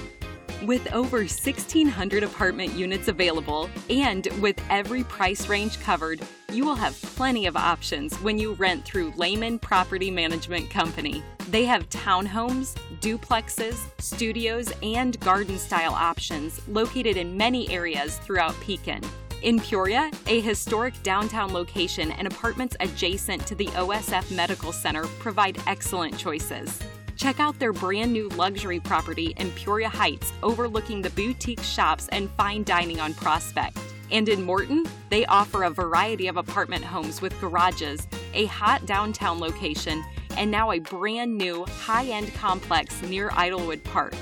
With 0.64 0.92
over 0.94 1.18
1,600 1.18 2.24
apartment 2.24 2.74
units 2.74 3.08
available 3.08 3.70
and 3.90 4.28
with 4.42 4.60
every 4.70 5.04
price 5.04 5.48
range 5.48 5.80
covered, 5.80 6.22
you 6.52 6.66
will 6.66 6.76
have 6.76 7.00
plenty 7.02 7.46
of 7.46 7.56
options 7.56 8.16
when 8.18 8.38
you 8.38 8.54
rent 8.54 8.84
through 8.84 9.14
Leman 9.16 9.60
Property 9.60 10.10
Management 10.10 10.70
Company. 10.70 11.24
They 11.50 11.66
have 11.66 11.90
townhomes, 11.90 12.76
duplexes, 13.06 13.86
studios, 14.00 14.74
and 14.82 15.20
garden 15.20 15.60
style 15.60 15.94
options 15.94 16.60
located 16.68 17.18
in 17.18 17.38
many 17.38 17.70
areas 17.70 18.18
throughout 18.18 18.60
Pekin. 18.62 19.00
In 19.44 19.60
Peoria, 19.60 20.10
a 20.26 20.42
historic 20.42 20.96
downtown 21.04 21.54
location 21.54 22.10
and 22.14 22.26
apartments 22.26 22.76
adjacent 22.80 23.46
to 23.46 23.54
the 23.54 23.68
OSF 23.68 24.36
Medical 24.36 24.74
Center 24.74 25.06
provide 25.20 25.62
excellent 25.68 26.18
choices. 26.18 26.80
Check 27.16 27.40
out 27.40 27.60
their 27.60 27.74
brand 27.74 28.12
new 28.12 28.28
luxury 28.30 28.80
property 28.80 29.36
in 29.38 29.52
Peoria 29.52 29.88
Heights, 29.88 30.34
overlooking 30.42 31.04
the 31.04 31.12
boutique 31.12 31.62
shops 31.62 32.08
and 32.08 32.28
fine 32.32 32.64
dining 32.64 33.00
on 33.00 33.14
Prospect. 33.14 33.78
And 34.12 34.28
in 34.28 34.42
Morton, 34.42 34.84
they 35.10 35.28
offer 35.28 35.64
a 35.64 35.70
variety 35.70 36.26
of 36.26 36.38
apartment 36.38 36.84
homes 36.84 37.22
with 37.22 37.40
garages, 37.40 38.08
a 38.34 38.46
hot 38.46 38.88
downtown 38.88 39.40
location, 39.40 40.04
and 40.38 40.52
now 40.52 40.72
a 40.72 40.80
brand 40.80 41.38
new 41.38 41.66
high 41.66 42.06
end 42.06 42.34
complex 42.34 43.02
near 43.04 43.30
Idlewood 43.34 43.84
Park. 43.84 44.16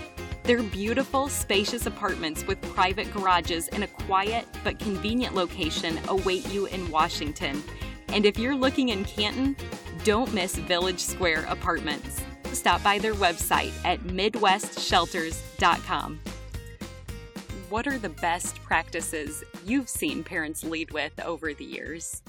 They're 0.44 0.64
beautiful, 0.64 1.30
spacious 1.30 1.86
apartments 1.86 2.46
with 2.46 2.62
private 2.62 3.14
garages 3.14 3.70
in 3.70 3.84
a 3.84 3.88
quiet 3.88 4.46
but 4.64 4.78
convenient 4.78 5.36
location 5.36 5.98
await 6.10 6.46
you 6.52 6.66
in 6.66 6.92
Washington. 6.92 7.64
And 8.10 8.26
if 8.26 8.38
you're 8.38 8.56
looking 8.56 8.90
in 8.90 9.06
Canton, 9.06 9.56
don't 10.04 10.34
miss 10.34 10.56
Village 10.56 11.00
Square 11.00 11.46
Apartments. 11.48 12.22
Stop 12.52 12.84
by 12.84 13.00
their 13.00 13.14
website 13.14 13.72
at 13.86 14.02
MidwestShelters.com. 14.02 16.20
What 17.70 17.88
are 17.88 17.98
the 17.98 18.10
best 18.10 18.62
practices 18.64 19.46
you've 19.66 19.90
seen 19.90 20.24
parents 20.24 20.64
lead 20.64 20.92
with 20.92 21.12
over 21.26 21.54
the 21.54 21.66
years? 21.66 22.22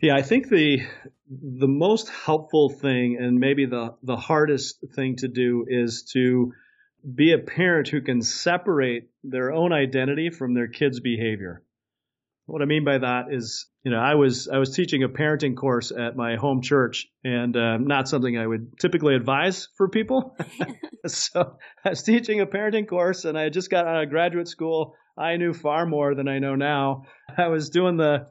Yeah, 0.00 0.16
I 0.16 0.22
think 0.22 0.48
the 0.48 0.82
the 1.40 1.68
most 1.68 2.08
helpful 2.10 2.68
thing 2.68 3.16
and 3.18 3.38
maybe 3.38 3.66
the 3.66 3.94
the 4.02 4.16
hardest 4.16 4.84
thing 4.94 5.16
to 5.16 5.28
do 5.28 5.64
is 5.68 6.02
to 6.12 6.52
be 7.14 7.32
a 7.32 7.38
parent 7.38 7.88
who 7.88 8.00
can 8.00 8.22
separate 8.22 9.08
their 9.24 9.52
own 9.52 9.72
identity 9.72 10.30
from 10.30 10.54
their 10.54 10.68
kids' 10.68 11.00
behavior. 11.00 11.62
What 12.46 12.60
I 12.60 12.66
mean 12.66 12.84
by 12.84 12.98
that 12.98 13.32
is, 13.32 13.66
you 13.84 13.90
know, 13.90 13.98
I 13.98 14.14
was 14.14 14.48
I 14.48 14.58
was 14.58 14.74
teaching 14.74 15.04
a 15.04 15.08
parenting 15.08 15.56
course 15.56 15.90
at 15.90 16.16
my 16.16 16.36
home 16.36 16.60
church, 16.60 17.06
and 17.24 17.56
uh, 17.56 17.78
not 17.78 18.08
something 18.08 18.36
I 18.36 18.46
would 18.46 18.78
typically 18.78 19.14
advise 19.14 19.68
for 19.76 19.88
people. 19.88 20.36
so 21.06 21.56
I 21.84 21.90
was 21.90 22.02
teaching 22.02 22.40
a 22.40 22.46
parenting 22.46 22.88
course, 22.88 23.24
and 23.24 23.38
I 23.38 23.48
just 23.48 23.70
got 23.70 23.86
out 23.86 24.02
of 24.02 24.10
graduate 24.10 24.48
school. 24.48 24.96
I 25.16 25.36
knew 25.36 25.52
far 25.52 25.86
more 25.86 26.14
than 26.14 26.28
I 26.28 26.40
know 26.40 26.56
now. 26.56 27.04
I 27.36 27.48
was 27.48 27.70
doing 27.70 27.96
the 27.96 28.26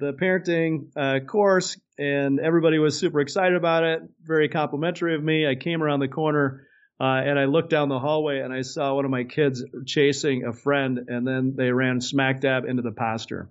the 0.00 0.12
parenting 0.14 0.88
uh, 0.96 1.24
course, 1.24 1.78
and 1.98 2.40
everybody 2.40 2.78
was 2.78 2.98
super 2.98 3.20
excited 3.20 3.56
about 3.56 3.84
it. 3.84 4.02
Very 4.22 4.48
complimentary 4.48 5.14
of 5.14 5.22
me. 5.22 5.46
I 5.46 5.54
came 5.54 5.82
around 5.82 6.00
the 6.00 6.08
corner 6.08 6.66
uh, 7.00 7.22
and 7.24 7.38
I 7.38 7.46
looked 7.46 7.70
down 7.70 7.88
the 7.88 7.98
hallway 7.98 8.40
and 8.40 8.52
I 8.52 8.62
saw 8.62 8.94
one 8.94 9.04
of 9.04 9.10
my 9.10 9.24
kids 9.24 9.64
chasing 9.86 10.44
a 10.44 10.52
friend, 10.52 11.00
and 11.08 11.26
then 11.26 11.54
they 11.56 11.70
ran 11.72 12.00
smack 12.00 12.40
dab 12.40 12.64
into 12.64 12.82
the 12.82 12.92
pastor 12.92 13.50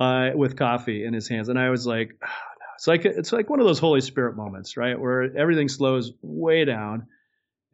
uh, 0.00 0.30
with 0.34 0.56
coffee 0.56 1.04
in 1.04 1.12
his 1.12 1.28
hands. 1.28 1.48
And 1.48 1.58
I 1.58 1.70
was 1.70 1.86
like, 1.86 2.16
no. 2.20 2.28
it's 2.76 2.86
like 2.86 3.04
it's 3.04 3.32
like 3.32 3.50
one 3.50 3.60
of 3.60 3.66
those 3.66 3.78
Holy 3.78 4.00
Spirit 4.00 4.36
moments, 4.36 4.76
right, 4.76 4.98
where 4.98 5.36
everything 5.36 5.68
slows 5.68 6.12
way 6.22 6.64
down, 6.64 7.06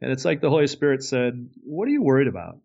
and 0.01 0.11
it's 0.11 0.25
like 0.25 0.41
the 0.41 0.49
Holy 0.49 0.67
Spirit 0.67 1.03
said, 1.03 1.49
"What 1.63 1.87
are 1.87 1.91
you 1.91 2.03
worried 2.03 2.27
about?" 2.27 2.59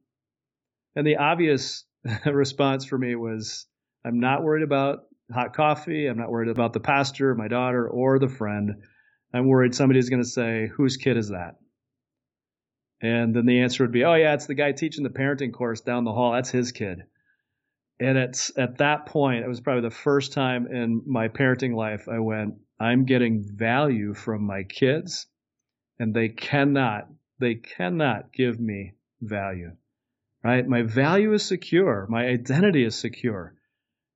And 0.96 1.06
the 1.06 1.16
obvious 1.16 1.84
response 2.26 2.84
for 2.84 2.98
me 2.98 3.14
was, 3.14 3.66
"I'm 4.04 4.20
not 4.20 4.42
worried 4.42 4.62
about 4.62 5.04
hot 5.32 5.54
coffee. 5.54 6.06
I'm 6.06 6.18
not 6.18 6.30
worried 6.30 6.48
about 6.50 6.72
the 6.72 6.80
pastor, 6.80 7.34
my 7.34 7.48
daughter, 7.48 7.88
or 7.88 8.18
the 8.18 8.28
friend. 8.28 8.82
I'm 9.32 9.46
worried 9.46 9.74
somebody's 9.74 10.10
going 10.10 10.22
to 10.22 10.28
say, 10.28 10.66
whose 10.66 10.96
kid 10.96 11.16
is 11.16 11.28
that?" 11.28 11.56
And 13.02 13.34
then 13.34 13.46
the 13.46 13.60
answer 13.60 13.84
would 13.84 13.92
be, 13.92 14.04
oh, 14.04 14.14
yeah, 14.14 14.34
it's 14.34 14.46
the 14.46 14.54
guy 14.54 14.72
teaching 14.72 15.04
the 15.04 15.10
parenting 15.10 15.52
course 15.52 15.80
down 15.80 16.04
the 16.04 16.12
hall. 16.12 16.32
That's 16.32 16.50
his 16.50 16.72
kid. 16.72 17.04
And 17.98 18.18
it's 18.18 18.52
at 18.58 18.78
that 18.78 19.06
point, 19.06 19.44
it 19.44 19.48
was 19.48 19.60
probably 19.60 19.82
the 19.82 19.94
first 19.94 20.32
time 20.32 20.66
in 20.66 21.02
my 21.06 21.28
parenting 21.28 21.74
life 21.74 22.08
I 22.08 22.18
went, 22.18 22.54
I'm 22.78 23.04
getting 23.04 23.44
value 23.44 24.14
from 24.14 24.42
my 24.42 24.62
kids, 24.64 25.26
and 25.98 26.14
they 26.14 26.28
cannot, 26.30 27.08
they 27.38 27.56
cannot 27.56 28.32
give 28.32 28.58
me 28.58 28.94
value, 29.20 29.72
right? 30.42 30.66
My 30.66 30.82
value 30.82 31.34
is 31.34 31.44
secure. 31.44 32.06
My 32.08 32.26
identity 32.26 32.84
is 32.84 32.94
secure. 32.94 33.54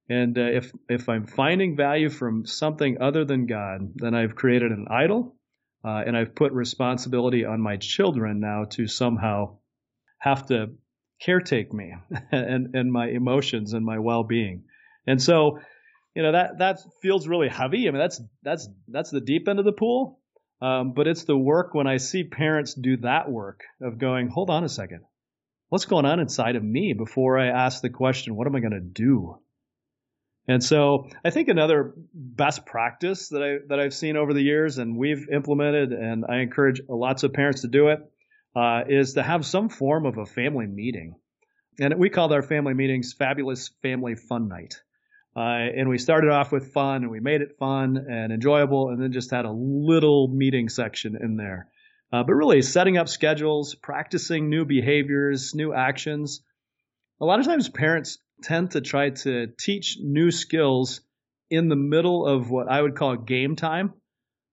And 0.09 0.37
uh, 0.37 0.43
if 0.43 0.73
if 0.88 1.09
I'm 1.09 1.27
finding 1.27 1.77
value 1.77 2.11
from 2.11 2.45
something 2.45 3.01
other 3.01 3.25
than 3.25 3.47
God, 3.47 3.93
then 3.95 4.14
I've 4.14 4.35
created 4.35 4.71
an 4.71 4.87
idol 4.90 5.37
uh, 5.85 6.03
and 6.07 6.17
I've 6.17 6.35
put 6.35 6.53
responsibility 6.53 7.45
on 7.45 7.61
my 7.61 7.77
children 7.77 8.40
now 8.40 8.64
to 8.71 8.87
somehow 8.87 9.59
have 10.19 10.47
to 10.47 10.71
caretake 11.25 11.73
me 11.73 11.95
and, 12.33 12.75
and 12.75 12.90
my 12.90 13.09
emotions 13.09 13.75
and 13.75 13.85
my 13.85 13.99
well-being. 13.99 14.64
And 15.07 15.23
so, 15.23 15.59
you 16.14 16.23
know, 16.23 16.33
that, 16.33 16.59
that 16.59 16.81
feels 17.03 17.29
really 17.29 17.49
heavy. 17.49 17.87
I 17.87 17.90
mean, 17.90 18.01
that's, 18.01 18.21
that's, 18.43 18.69
that's 18.88 19.11
the 19.11 19.21
deep 19.21 19.47
end 19.49 19.59
of 19.59 19.67
the 19.67 19.73
pool. 19.73 20.21
Um, 20.62 20.95
but 20.95 21.07
it's 21.07 21.25
the 21.25 21.37
work 21.37 21.75
when 21.75 21.87
I 21.87 21.99
see 21.99 22.25
parents 22.25 22.73
do 22.73 22.97
that 22.99 23.31
work 23.31 23.61
of 23.83 23.99
going, 23.99 24.29
hold 24.29 24.49
on 24.49 24.64
a 24.64 24.69
second. 24.69 25.01
What's 25.69 25.85
going 25.85 26.07
on 26.07 26.21
inside 26.21 26.57
of 26.57 26.64
me 26.64 26.95
before 26.95 27.38
I 27.38 27.49
ask 27.49 27.83
the 27.83 27.90
question, 27.90 28.37
what 28.37 28.47
am 28.47 28.57
I 28.57 28.61
going 28.61 28.73
to 28.73 28.81
do? 28.81 29.38
And 30.46 30.62
so 30.62 31.09
I 31.24 31.30
think 31.30 31.48
another 31.48 31.94
best 32.12 32.66
practice 32.66 33.30
that 33.30 33.42
I 33.42 33.66
that 33.68 33.80
I've 33.80 33.94
seen 33.94 34.16
over 34.16 34.35
the 34.35 34.42
years, 34.42 34.78
and 34.78 34.96
we've 34.96 35.28
implemented, 35.30 35.92
and 35.92 36.24
I 36.28 36.40
encourage 36.40 36.83
lots 36.88 37.22
of 37.22 37.33
parents 37.33 37.62
to 37.62 37.68
do 37.68 37.88
it, 37.88 38.00
uh, 38.54 38.83
is 38.87 39.14
to 39.14 39.22
have 39.22 39.46
some 39.46 39.68
form 39.68 40.04
of 40.04 40.18
a 40.18 40.26
family 40.26 40.66
meeting. 40.66 41.14
And 41.80 41.98
we 41.98 42.11
called 42.11 42.33
our 42.33 42.42
family 42.42 42.74
meetings 42.74 43.14
"Fabulous 43.14 43.70
Family 43.83 44.16
Fun 44.16 44.48
Night." 44.48 44.83
Uh, 45.37 45.40
and 45.40 45.88
we 45.88 45.98
started 45.98 46.30
off 46.30 46.52
with 46.52 46.72
fun, 46.72 47.02
and 47.02 47.11
we 47.11 47.20
made 47.20 47.40
it 47.40 47.57
fun 47.59 47.96
and 47.96 48.33
enjoyable, 48.33 48.90
and 48.90 49.02
then 49.02 49.12
just 49.12 49.30
had 49.30 49.46
a 49.46 49.50
little 49.50 50.28
meeting 50.28 50.68
section 50.68 51.16
in 51.20 51.37
there. 51.37 51.68
Uh, 52.12 52.22
but 52.22 52.35
really, 52.35 52.62
setting 52.62 52.98
up 52.98 53.09
schedules, 53.09 53.74
practicing 53.74 54.50
new 54.50 54.64
behaviors, 54.64 55.54
new 55.54 55.72
actions. 55.72 56.42
A 57.20 57.24
lot 57.24 57.40
of 57.40 57.46
times, 57.46 57.68
parents 57.68 58.18
tend 58.42 58.73
to 58.73 58.81
try 58.81 59.11
to 59.11 59.49
teach 59.59 59.99
new 60.01 60.31
skills 60.31 61.01
in 61.51 61.68
the 61.68 61.77
middle 61.77 62.27
of 62.27 62.51
what 62.51 62.68
I 62.68 62.81
would 62.81 62.97
call 62.97 63.16
game 63.16 63.57
time. 63.57 63.94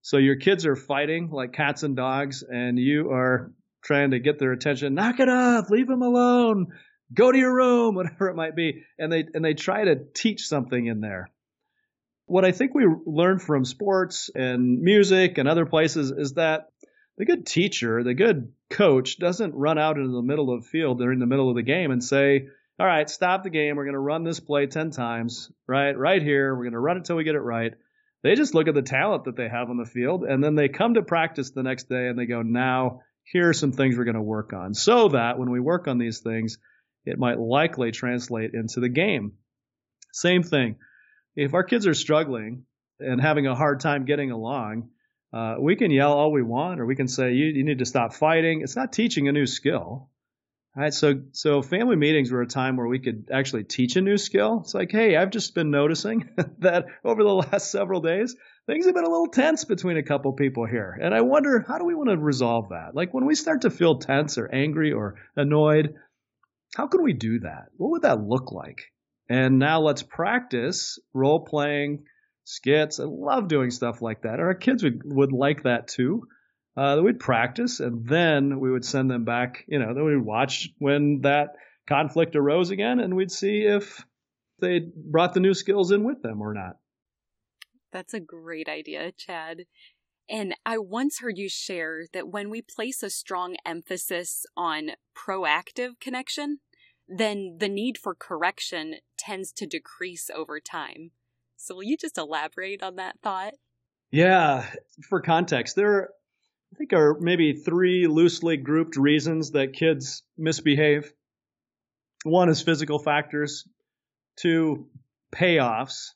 So 0.02 0.17
your 0.17 0.36
kids 0.36 0.65
are 0.65 0.76
fighting 0.76 1.30
like 1.30 1.54
cats 1.54 1.84
and 1.84 1.96
dogs, 1.96 2.44
and 2.44 2.78
you 2.78 3.12
are 3.12 3.52
trying 3.84 4.12
to 4.12 4.20
get 4.20 4.39
their 4.39 4.52
attention. 4.52 4.96
Knock 4.96 5.20
it 5.20 5.30
off, 5.30 5.70
leave 5.70 5.88
them 5.88 6.02
alone, 6.02 6.67
go 7.13 7.32
to 7.32 7.38
your 7.38 7.54
room, 7.54 7.96
whatever 7.96 8.30
it 8.30 8.36
might 8.36 8.56
be, 8.56 8.84
and 8.98 9.12
they 9.12 9.26
and 9.34 9.44
they 9.44 9.54
try 9.54 9.84
to 9.86 9.96
teach 10.13 10.48
something 10.48 10.86
in 10.86 11.02
there. 11.02 11.30
What 12.26 12.46
I 12.46 12.52
think 12.52 12.74
we 12.74 12.86
learn 13.06 13.39
from 13.39 13.65
sports 13.65 14.30
and 14.34 14.82
music 14.82 15.38
and 15.38 15.50
other 15.50 15.65
places 15.65 16.12
is 16.12 16.34
that 16.34 16.70
the 17.17 17.26
good 17.26 17.46
teacher, 17.46 18.04
the 18.04 18.13
good 18.13 18.54
coach, 18.70 19.20
doesn't 19.20 19.54
run 19.54 19.78
out 19.78 19.98
into 19.98 20.13
the 20.13 20.22
middle 20.22 20.54
of 20.54 20.63
the 20.63 20.70
field 20.70 21.00
during 21.00 21.20
the 21.20 21.26
middle 21.26 21.50
of 21.50 21.56
the 21.56 21.62
game 21.62 21.91
and 21.91 22.04
say, 22.04 22.48
all 22.82 22.88
right, 22.88 23.08
stop 23.08 23.44
the 23.44 23.52
game. 23.52 23.76
We're 23.76 23.84
going 23.84 23.94
to 23.94 24.00
run 24.00 24.24
this 24.24 24.39
play 24.39 24.65
10 24.65 24.89
times, 24.89 25.52
right? 25.67 25.96
Right 25.96 26.20
here. 26.20 26.56
We're 26.56 26.63
going 26.63 26.74
to 26.74 26.80
run 26.80 26.98
it 26.98 27.06
till 27.06 27.15
we 27.15 27.24
get 27.24 27.36
it 27.36 27.41
right. 27.41 27.74
They 28.24 28.34
just 28.34 28.56
look 28.56 28.67
at 28.67 28.74
the 28.74 28.82
talent 28.82 29.26
that 29.26 29.36
they 29.36 29.48
have 29.48 29.70
on 29.70 29.78
the 29.78 29.86
field 29.86 30.24
and 30.24 30.44
then 30.44 30.56
they 30.56 30.67
come 30.67 30.96
to 30.96 31.04
practice 31.04 31.52
the 31.52 31.62
next 31.62 31.89
day 31.89 32.08
and 32.08 32.17
they 32.17 32.26
go, 32.26 32.41
now 32.41 33.02
here 33.24 33.50
are 33.50 33.54
some 33.54 33.72
things 33.72 33.96
we're 33.96 34.06
going 34.06 34.15
to 34.15 34.22
work 34.24 34.52
on 34.54 34.74
so 34.74 35.10
that 35.10 35.38
when 35.38 35.52
we 35.52 35.60
work 35.60 35.88
on 35.88 36.00
these 36.00 36.22
things, 36.22 36.58
it 37.06 37.20
might 37.20 37.38
likely 37.38 37.91
translate 37.91 38.56
into 38.56 38.80
the 38.80 38.89
game. 38.89 39.34
Same 40.12 40.41
thing. 40.41 40.78
If 41.36 41.54
our 41.54 41.63
kids 41.63 41.86
are 41.86 41.94
struggling 41.94 42.63
and 43.00 43.22
having 43.22 43.46
a 43.46 43.54
hard 43.54 43.80
time 43.80 44.06
getting 44.06 44.32
along, 44.32 44.89
uh, 45.32 45.58
we 45.60 45.76
can 45.76 45.91
yell 45.91 46.13
all 46.13 46.32
we 46.32 46.41
want, 46.41 46.80
or 46.80 46.88
we 46.88 46.96
can 46.96 47.08
say, 47.08 47.34
you, 47.34 47.46
you 47.46 47.63
need 47.63 47.78
to 47.78 47.86
stop 47.86 48.15
fighting. 48.15 48.62
It's 48.63 48.76
not 48.76 48.91
teaching 48.91 49.28
a 49.28 49.32
new 49.32 49.46
skill. 49.46 50.10
All 50.74 50.84
right, 50.84 50.94
so 50.94 51.22
so 51.34 51.62
family 51.62 51.98
meetings 51.98 52.32
were 52.32 52.42
a 52.42 52.48
time 52.48 52.78
where 52.78 52.88
we 52.88 53.00
could 53.00 53.30
actually 53.30 53.66
teach 53.66 53.98
a 53.98 54.02
new 54.02 54.18
skill. 54.18 54.62
It's 54.64 54.74
like, 54.74 54.90
hey, 54.90 55.18
I've 55.18 55.30
just 55.30 55.54
been 55.54 55.70
noticing 55.70 56.30
that 56.60 56.86
over 57.04 57.24
the 57.24 57.34
last 57.34 57.72
several 57.72 58.00
days, 58.00 58.38
things 58.68 58.86
have 58.86 58.96
been 58.96 59.04
a 59.04 59.10
little 59.10 59.28
tense 59.28 59.66
between 59.66 59.98
a 59.98 60.04
couple 60.04 60.32
people 60.32 60.66
here, 60.66 60.98
and 61.02 61.14
I 61.14 61.22
wonder 61.22 61.60
how 61.68 61.78
do 61.78 61.84
we 61.84 61.94
want 61.94 62.10
to 62.10 62.18
resolve 62.18 62.70
that? 62.70 62.96
Like 62.96 63.14
when 63.14 63.26
we 63.26 63.36
start 63.36 63.64
to 63.64 63.70
feel 63.70 64.00
tense 64.00 64.38
or 64.38 64.48
angry 64.48 64.94
or 64.94 65.16
annoyed, 65.36 65.96
how 66.74 66.88
can 66.88 67.04
we 67.04 67.12
do 67.12 67.40
that? 67.40 67.66
What 67.76 67.92
would 67.92 68.04
that 68.04 68.24
look 68.24 68.54
like? 68.54 68.94
And 69.28 69.60
now 69.60 69.82
let's 69.82 70.04
practice 70.04 71.00
role 71.14 71.44
playing 71.44 72.06
skits. 72.46 73.02
I 73.02 73.04
love 73.04 73.50
doing 73.50 73.72
stuff 73.72 74.02
like 74.02 74.22
that. 74.22 74.40
Our 74.40 74.54
kids 74.54 74.84
would 74.84 75.02
would 75.04 75.34
like 75.34 75.64
that 75.64 75.90
too 75.90 76.30
uh, 76.78 76.96
that 76.96 77.04
we'd 77.04 77.20
practice, 77.20 77.80
and 77.80 78.08
then 78.08 78.60
we 78.60 78.72
would 78.72 78.86
send 78.86 79.10
them 79.10 79.26
back. 79.26 79.66
You 79.68 79.80
know, 79.80 79.94
then 79.94 80.06
we'd 80.06 80.18
watch 80.18 80.70
when 80.78 81.22
that 81.22 81.56
conflict 81.88 82.36
arose 82.36 82.70
again, 82.70 83.00
and 83.00 83.16
we'd 83.16 83.32
see 83.32 83.62
if 83.62 84.06
they 84.60 84.80
brought 84.96 85.34
the 85.34 85.40
new 85.40 85.54
skills 85.54 85.92
in 85.92 86.04
with 86.04 86.22
them 86.22 86.42
or 86.42 86.54
not. 86.54 86.78
That's 87.92 88.14
a 88.14 88.20
great 88.20 88.70
idea, 88.70 89.12
Chad. 89.12 89.66
And 90.30 90.56
I 90.66 90.78
once 90.78 91.20
heard 91.20 91.38
you 91.38 91.50
share 91.50 92.06
that 92.14 92.30
when 92.30 92.50
we 92.50 92.62
place 92.62 93.04
a 93.04 93.10
strong 93.10 93.58
emphasis 93.66 94.46
on 94.56 94.92
proactive 95.14 96.00
connection, 96.00 96.60
then 97.08 97.58
the 97.60 97.68
need 97.68 97.98
for 97.98 98.16
correction 98.16 98.96
tends 99.18 99.52
to 99.54 99.66
decrease 99.66 100.30
over 100.34 100.62
time. 100.62 101.12
So, 101.58 101.76
will 101.76 101.84
you 101.84 101.98
just 101.98 102.18
elaborate 102.18 102.82
on 102.82 102.96
that 102.96 103.18
thought? 103.22 103.56
Yeah, 104.10 104.66
for 105.10 105.22
context, 105.22 105.76
there 105.76 106.12
I 106.74 106.78
think 106.78 106.94
are 106.94 107.18
maybe 107.20 107.54
three 107.54 108.08
loosely 108.08 108.58
grouped 108.58 108.96
reasons 108.96 109.52
that 109.52 109.74
kids 109.74 110.24
misbehave. 110.38 111.12
One 112.24 112.50
is 112.50 112.62
physical 112.62 113.00
factors, 113.00 113.68
two, 114.38 114.88
payoffs, 115.36 116.12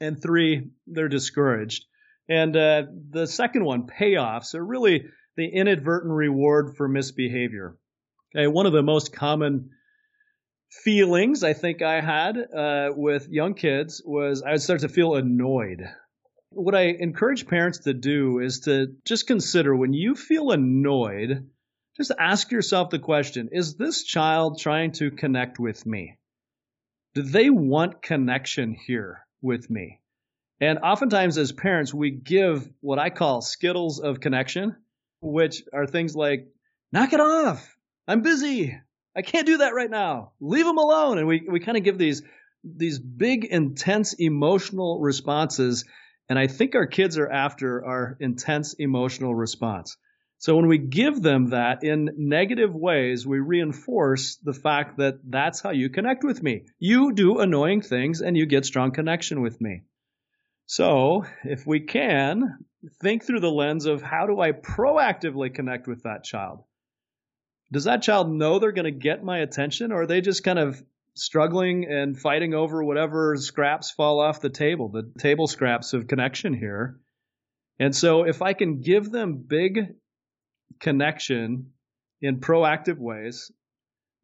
and 0.00 0.20
three, 0.20 0.70
they're 0.86 1.08
discouraged. 1.08 1.84
And 2.28 2.56
uh, 2.56 2.84
the 3.10 3.26
second 3.26 3.64
one, 3.64 3.86
payoffs, 3.86 4.54
are 4.54 4.64
really 4.64 5.06
the 5.36 5.46
inadvertent 5.46 6.12
reward 6.12 6.76
for 6.76 6.88
misbehavior. 6.88 7.76
Okay, 8.34 8.46
one 8.46 8.66
of 8.66 8.72
the 8.72 8.82
most 8.82 9.12
common 9.12 9.70
feelings 10.70 11.42
I 11.42 11.52
think 11.52 11.82
I 11.82 12.00
had 12.00 12.36
uh, 12.38 12.90
with 12.94 13.28
young 13.28 13.54
kids 13.54 14.02
was 14.04 14.42
I 14.42 14.52
would 14.52 14.62
start 14.62 14.80
to 14.80 14.88
feel 14.88 15.16
annoyed. 15.16 15.82
What 16.52 16.74
I 16.74 16.82
encourage 16.98 17.46
parents 17.46 17.78
to 17.80 17.94
do 17.94 18.40
is 18.40 18.60
to 18.60 18.96
just 19.04 19.26
consider 19.26 19.74
when 19.74 19.92
you 19.92 20.14
feel 20.14 20.50
annoyed, 20.50 21.48
just 21.96 22.12
ask 22.18 22.50
yourself 22.50 22.90
the 22.90 22.98
question 22.98 23.50
Is 23.52 23.76
this 23.76 24.02
child 24.02 24.58
trying 24.58 24.92
to 24.92 25.10
connect 25.10 25.58
with 25.58 25.86
me? 25.86 26.18
Do 27.14 27.22
they 27.22 27.50
want 27.50 28.02
connection 28.02 28.74
here 28.74 29.26
with 29.42 29.68
me? 29.70 30.00
And 30.60 30.78
oftentimes, 30.80 31.38
as 31.38 31.52
parents, 31.52 31.94
we 31.94 32.10
give 32.10 32.68
what 32.80 32.98
I 32.98 33.10
call 33.10 33.40
skittles 33.40 33.98
of 33.98 34.20
connection, 34.20 34.76
which 35.20 35.62
are 35.72 35.86
things 35.86 36.14
like, 36.14 36.48
knock 36.92 37.12
it 37.12 37.20
off. 37.20 37.76
I'm 38.06 38.20
busy. 38.20 38.78
I 39.16 39.22
can't 39.22 39.46
do 39.46 39.58
that 39.58 39.74
right 39.74 39.90
now. 39.90 40.32
Leave 40.40 40.66
them 40.66 40.78
alone. 40.78 41.18
And 41.18 41.26
we, 41.26 41.46
we 41.50 41.60
kind 41.60 41.78
of 41.78 41.84
give 41.84 41.96
these, 41.96 42.22
these 42.62 42.98
big, 42.98 43.44
intense 43.44 44.12
emotional 44.14 45.00
responses. 45.00 45.84
And 46.30 46.38
I 46.38 46.46
think 46.46 46.76
our 46.76 46.86
kids 46.86 47.18
are 47.18 47.28
after 47.28 47.84
our 47.84 48.16
intense 48.20 48.74
emotional 48.74 49.34
response. 49.34 49.96
So 50.38 50.54
when 50.54 50.68
we 50.68 50.78
give 50.78 51.20
them 51.20 51.50
that 51.50 51.82
in 51.82 52.08
negative 52.16 52.72
ways, 52.72 53.26
we 53.26 53.40
reinforce 53.40 54.36
the 54.36 54.54
fact 54.54 54.98
that 54.98 55.16
that's 55.28 55.60
how 55.60 55.70
you 55.70 55.90
connect 55.90 56.22
with 56.22 56.40
me. 56.40 56.66
You 56.78 57.12
do 57.12 57.40
annoying 57.40 57.82
things 57.82 58.22
and 58.22 58.36
you 58.36 58.46
get 58.46 58.64
strong 58.64 58.92
connection 58.92 59.42
with 59.42 59.60
me. 59.60 59.82
So 60.66 61.26
if 61.44 61.66
we 61.66 61.80
can, 61.80 62.64
think 63.02 63.24
through 63.24 63.40
the 63.40 63.50
lens 63.50 63.86
of 63.86 64.00
how 64.00 64.28
do 64.28 64.40
I 64.40 64.52
proactively 64.52 65.52
connect 65.52 65.88
with 65.88 66.04
that 66.04 66.22
child? 66.22 66.62
Does 67.72 67.84
that 67.84 68.02
child 68.02 68.30
know 68.30 68.60
they're 68.60 68.70
going 68.70 68.84
to 68.84 68.92
get 68.92 69.24
my 69.24 69.38
attention 69.40 69.90
or 69.90 70.02
are 70.02 70.06
they 70.06 70.20
just 70.20 70.44
kind 70.44 70.60
of 70.60 70.80
struggling 71.14 71.86
and 71.90 72.18
fighting 72.18 72.54
over 72.54 72.82
whatever 72.82 73.36
scraps 73.36 73.90
fall 73.90 74.20
off 74.20 74.40
the 74.40 74.50
table, 74.50 74.88
the 74.88 75.12
table 75.18 75.46
scraps 75.46 75.92
of 75.92 76.06
connection 76.06 76.54
here? 76.54 76.98
And 77.78 77.94
so 77.94 78.24
if 78.24 78.42
I 78.42 78.52
can 78.52 78.80
give 78.80 79.10
them 79.10 79.44
big 79.46 79.94
connection 80.80 81.72
in 82.20 82.40
proactive 82.40 82.98
ways, 82.98 83.50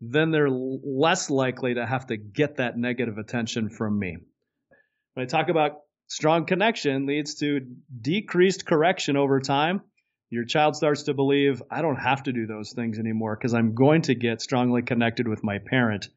then 0.00 0.30
they're 0.30 0.50
less 0.50 1.30
likely 1.30 1.74
to 1.74 1.86
have 1.86 2.06
to 2.08 2.16
get 2.16 2.56
that 2.56 2.76
negative 2.76 3.18
attention 3.18 3.70
from 3.70 3.98
me. 3.98 4.18
When 5.14 5.24
I 5.24 5.26
talk 5.26 5.48
about 5.48 5.78
strong 6.08 6.46
connection 6.46 7.06
leads 7.06 7.36
to 7.36 7.60
decreased 8.00 8.66
correction 8.66 9.16
over 9.16 9.40
time. 9.40 9.82
Your 10.28 10.44
child 10.44 10.76
starts 10.76 11.04
to 11.04 11.14
believe, 11.14 11.62
I 11.70 11.82
don't 11.82 11.96
have 11.96 12.24
to 12.24 12.32
do 12.32 12.46
those 12.46 12.72
things 12.72 12.98
anymore 12.98 13.36
because 13.36 13.54
I'm 13.54 13.74
going 13.74 14.02
to 14.02 14.14
get 14.14 14.40
strongly 14.40 14.82
connected 14.82 15.28
with 15.28 15.44
my 15.44 15.58
parent, 15.58 16.08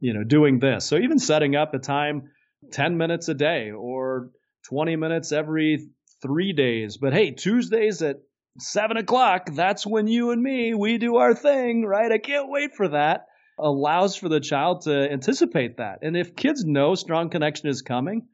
you 0.00 0.14
know, 0.14 0.24
doing 0.24 0.58
this. 0.58 0.84
So 0.84 0.96
even 0.96 1.18
setting 1.18 1.56
up 1.56 1.74
a 1.74 1.78
time 1.78 2.30
10 2.72 2.96
minutes 2.96 3.28
a 3.28 3.34
day 3.34 3.70
or 3.70 4.30
20 4.68 4.96
minutes 4.96 5.32
every 5.32 5.88
three 6.22 6.52
days. 6.52 6.96
But 6.96 7.12
hey, 7.12 7.30
Tuesdays 7.30 8.02
at 8.02 8.16
seven 8.58 8.96
o'clock, 8.96 9.50
that's 9.52 9.86
when 9.86 10.06
you 10.08 10.30
and 10.30 10.42
me, 10.42 10.74
we 10.74 10.98
do 10.98 11.16
our 11.16 11.34
thing, 11.34 11.84
right? 11.84 12.10
I 12.10 12.18
can't 12.18 12.50
wait 12.50 12.74
for 12.74 12.88
that. 12.88 13.26
Allows 13.58 14.16
for 14.16 14.28
the 14.28 14.40
child 14.40 14.82
to 14.82 15.10
anticipate 15.10 15.78
that. 15.78 16.00
And 16.02 16.16
if 16.16 16.36
kids 16.36 16.64
know 16.64 16.94
strong 16.94 17.30
connection 17.30 17.68
is 17.68 17.82
coming, 17.82 18.26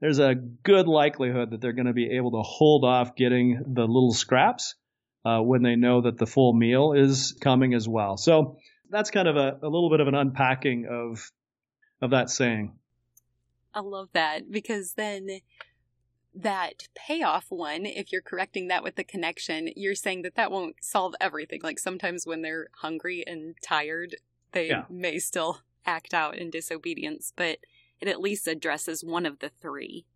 there's 0.00 0.18
a 0.18 0.34
good 0.34 0.88
likelihood 0.88 1.50
that 1.50 1.60
they're 1.60 1.74
going 1.74 1.86
to 1.86 1.92
be 1.92 2.16
able 2.16 2.30
to 2.32 2.42
hold 2.42 2.84
off 2.84 3.14
getting 3.14 3.62
the 3.74 3.82
little 3.82 4.14
scraps 4.14 4.74
uh, 5.26 5.40
when 5.40 5.62
they 5.62 5.76
know 5.76 6.02
that 6.02 6.16
the 6.16 6.26
full 6.26 6.54
meal 6.54 6.94
is 6.94 7.36
coming 7.42 7.74
as 7.74 7.86
well. 7.86 8.16
So 8.16 8.56
that's 8.90 9.10
kind 9.10 9.28
of 9.28 9.36
a, 9.36 9.58
a 9.62 9.68
little 9.68 9.90
bit 9.90 10.00
of 10.00 10.08
an 10.08 10.14
unpacking 10.14 10.86
of 10.86 11.30
of 12.02 12.10
that 12.10 12.30
saying. 12.30 12.72
I 13.72 13.80
love 13.80 14.08
that 14.12 14.50
because 14.50 14.94
then 14.94 15.40
that 16.34 16.88
payoff 16.94 17.46
one, 17.48 17.86
if 17.86 18.12
you're 18.12 18.22
correcting 18.22 18.68
that 18.68 18.82
with 18.82 18.96
the 18.96 19.04
connection, 19.04 19.70
you're 19.76 19.94
saying 19.94 20.22
that 20.22 20.36
that 20.36 20.50
won't 20.50 20.76
solve 20.80 21.14
everything. 21.20 21.60
Like 21.62 21.78
sometimes 21.78 22.26
when 22.26 22.42
they're 22.42 22.68
hungry 22.76 23.24
and 23.26 23.54
tired, 23.66 24.16
they 24.52 24.68
yeah. 24.68 24.84
may 24.88 25.18
still 25.18 25.60
act 25.86 26.14
out 26.14 26.36
in 26.36 26.50
disobedience, 26.50 27.32
but 27.36 27.58
it 28.00 28.08
at 28.08 28.20
least 28.20 28.48
addresses 28.48 29.04
one 29.04 29.26
of 29.26 29.38
the 29.40 29.50
three. 29.60 30.06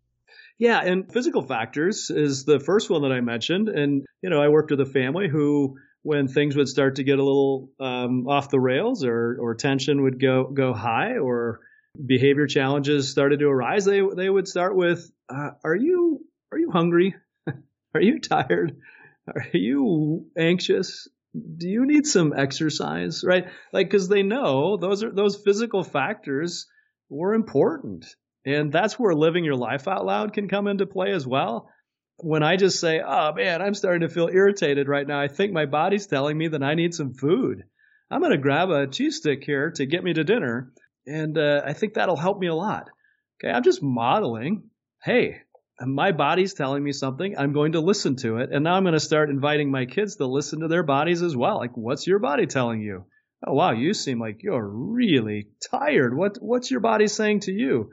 Yeah, 0.57 0.81
and 0.81 1.11
physical 1.11 1.41
factors 1.41 2.09
is 2.09 2.45
the 2.45 2.59
first 2.59 2.89
one 2.89 3.01
that 3.03 3.11
I 3.11 3.21
mentioned. 3.21 3.69
And, 3.69 4.05
you 4.21 4.29
know, 4.29 4.41
I 4.41 4.49
worked 4.49 4.71
with 4.71 4.81
a 4.81 4.85
family 4.85 5.27
who, 5.27 5.77
when 6.05 6.27
things 6.27 6.55
would 6.55 6.69
start 6.69 6.97
to 6.97 7.03
get 7.03 7.17
a 7.17 7.23
little 7.23 7.71
um, 7.79 8.27
off 8.27 8.51
the 8.51 8.59
rails 8.59 9.03
or, 9.03 9.39
or 9.41 9.55
tension 9.55 10.03
would 10.03 10.21
go, 10.21 10.43
go 10.43 10.71
high 10.71 11.17
or 11.17 11.61
behavior 12.05 12.45
challenges 12.45 13.09
started 13.09 13.39
to 13.39 13.47
arise, 13.47 13.85
they, 13.85 14.03
they 14.15 14.29
would 14.29 14.47
start 14.47 14.75
with, 14.75 15.11
uh, 15.29 15.49
are 15.63 15.75
you, 15.75 16.23
are 16.51 16.59
you 16.59 16.69
hungry? 16.69 17.15
are 17.95 18.01
you 18.01 18.19
tired? 18.19 18.77
Are 19.25 19.47
you 19.51 20.27
anxious? 20.37 21.07
Do 21.33 21.67
you 21.67 21.87
need 21.87 22.05
some 22.05 22.35
exercise? 22.37 23.23
Right? 23.25 23.47
Like, 23.73 23.89
cause 23.89 24.07
they 24.07 24.21
know 24.21 24.77
those 24.77 25.03
are, 25.03 25.11
those 25.11 25.35
physical 25.35 25.83
factors 25.83 26.67
were 27.09 27.33
important. 27.33 28.05
And 28.45 28.71
that's 28.71 28.99
where 28.99 29.15
living 29.15 29.43
your 29.43 29.55
life 29.55 29.87
out 29.87 30.05
loud 30.05 30.33
can 30.33 30.49
come 30.49 30.67
into 30.67 30.85
play 30.85 31.13
as 31.13 31.25
well. 31.25 31.71
When 32.17 32.43
I 32.43 32.55
just 32.55 32.79
say, 32.79 33.01
oh 33.05 33.33
man, 33.33 33.61
I'm 33.61 33.73
starting 33.73 34.07
to 34.07 34.13
feel 34.13 34.29
irritated 34.31 34.87
right 34.87 35.07
now. 35.07 35.19
I 35.19 35.27
think 35.27 35.51
my 35.51 35.65
body's 35.65 36.07
telling 36.07 36.37
me 36.37 36.47
that 36.49 36.63
I 36.63 36.75
need 36.75 36.93
some 36.93 37.13
food. 37.13 37.63
I'm 38.09 38.21
going 38.21 38.31
to 38.31 38.37
grab 38.37 38.69
a 38.69 38.87
cheese 38.87 39.17
stick 39.17 39.43
here 39.43 39.71
to 39.71 39.85
get 39.85 40.03
me 40.03 40.13
to 40.13 40.23
dinner. 40.23 40.71
And 41.05 41.37
uh, 41.37 41.61
I 41.65 41.73
think 41.73 41.95
that'll 41.95 42.15
help 42.15 42.39
me 42.39 42.47
a 42.47 42.55
lot. 42.55 42.89
Okay. 43.37 43.51
I'm 43.51 43.63
just 43.63 43.83
modeling. 43.83 44.69
Hey, 45.03 45.41
my 45.81 46.11
body's 46.11 46.53
telling 46.53 46.83
me 46.83 46.93
something. 46.93 47.37
I'm 47.37 47.51
going 47.51 47.73
to 47.73 47.81
listen 47.81 48.15
to 48.17 48.37
it. 48.37 48.49
And 48.51 48.63
now 48.63 48.75
I'm 48.75 48.83
going 48.83 48.93
to 48.93 48.99
start 48.99 49.29
inviting 49.29 49.69
my 49.69 49.85
kids 49.85 50.15
to 50.17 50.25
listen 50.25 50.61
to 50.61 50.67
their 50.67 50.83
bodies 50.83 51.21
as 51.21 51.35
well. 51.35 51.57
Like, 51.57 51.75
what's 51.75 52.07
your 52.07 52.19
body 52.19 52.45
telling 52.45 52.81
you? 52.81 53.05
Oh 53.45 53.53
wow, 53.53 53.71
you 53.71 53.93
seem 53.93 54.19
like 54.19 54.41
you're 54.41 54.67
really 54.67 55.49
tired. 55.69 56.17
What 56.17 56.37
what's 56.41 56.71
your 56.71 56.79
body 56.79 57.07
saying 57.07 57.41
to 57.41 57.51
you? 57.51 57.91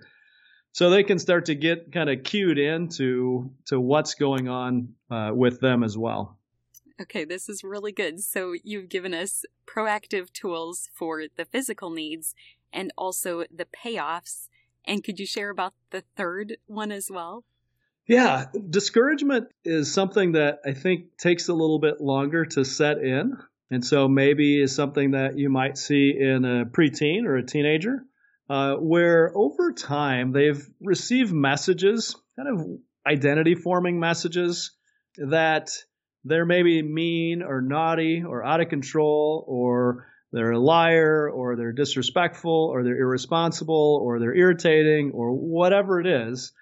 So 0.73 0.89
they 0.89 1.03
can 1.03 1.19
start 1.19 1.47
to 1.47 1.55
get 1.55 1.93
kind 1.93 2.09
of 2.09 2.25
cued 2.25 2.59
into 2.59 3.51
to 3.67 3.79
what's 3.79 4.15
going 4.15 4.49
on 4.49 4.95
uh, 5.11 5.31
with 5.35 5.61
them 5.61 5.85
as 5.85 5.97
well. 5.97 6.39
Okay, 7.01 7.25
this 7.25 7.49
is 7.49 7.63
really 7.63 7.93
good. 7.93 8.21
So 8.21 8.55
you've 8.63 8.89
given 8.89 9.13
us 9.13 9.45
proactive 9.67 10.33
tools 10.33 10.89
for 10.95 11.25
the 11.37 11.45
physical 11.45 11.91
needs 11.91 12.35
and 12.73 12.93
also 12.97 13.45
the 13.55 13.67
payoffs. 13.67 14.49
And 14.85 15.05
could 15.05 15.19
you 15.21 15.27
share 15.27 15.51
about 15.51 15.75
the 15.91 16.05
third 16.17 16.57
one 16.67 16.91
as 16.91 17.11
well? 17.11 17.45
Yeah, 18.07 18.47
discouragement 18.69 19.49
is 19.65 19.93
something 19.93 20.33
that 20.33 20.61
I 20.65 20.73
think 20.73 21.17
takes 21.17 21.49
a 21.49 21.55
little 21.55 21.79
bit 21.79 22.01
longer 22.01 22.45
to 22.47 22.65
set 22.65 22.99
in. 22.99 23.37
And 23.71 23.85
so 23.85 24.09
maybe 24.09 24.61
is 24.61 24.75
something 24.75 25.13
that 25.13 25.39
you 25.39 25.49
might 25.49 25.79
see 25.79 26.15
in 26.19 26.45
a 26.45 26.67
preteen 26.67 27.25
or 27.25 27.37
a 27.37 27.43
teenager, 27.43 28.05
uh, 28.53 28.77
where 28.77 29.33
over 29.35 29.73
time 29.73 30.33
they've 30.33 30.69
received 30.83 31.33
messages, 31.33 32.15
kind 32.37 32.51
of 32.51 32.67
identity 33.07 33.55
forming 33.55 33.99
messages 33.99 34.73
that 35.17 35.71
they're 36.25 36.45
maybe 36.45 36.83
mean 36.83 37.43
or 37.43 37.63
naughty 37.63 38.23
or 38.23 38.45
out 38.45 38.61
of 38.61 38.69
control 38.69 39.43
or 39.49 40.07
they're 40.33 40.51
a 40.51 40.59
liar 40.59 41.31
or 41.31 41.57
they're 41.57 41.73
disrespectful 41.73 42.69
or 42.71 42.85
they're 42.85 43.01
irresponsible 43.01 43.99
or 44.05 44.19
they're 44.19 44.37
irritating 44.37 45.13
or 45.15 45.33
whatever 45.33 45.99
it 45.99 46.07
is. 46.07 46.53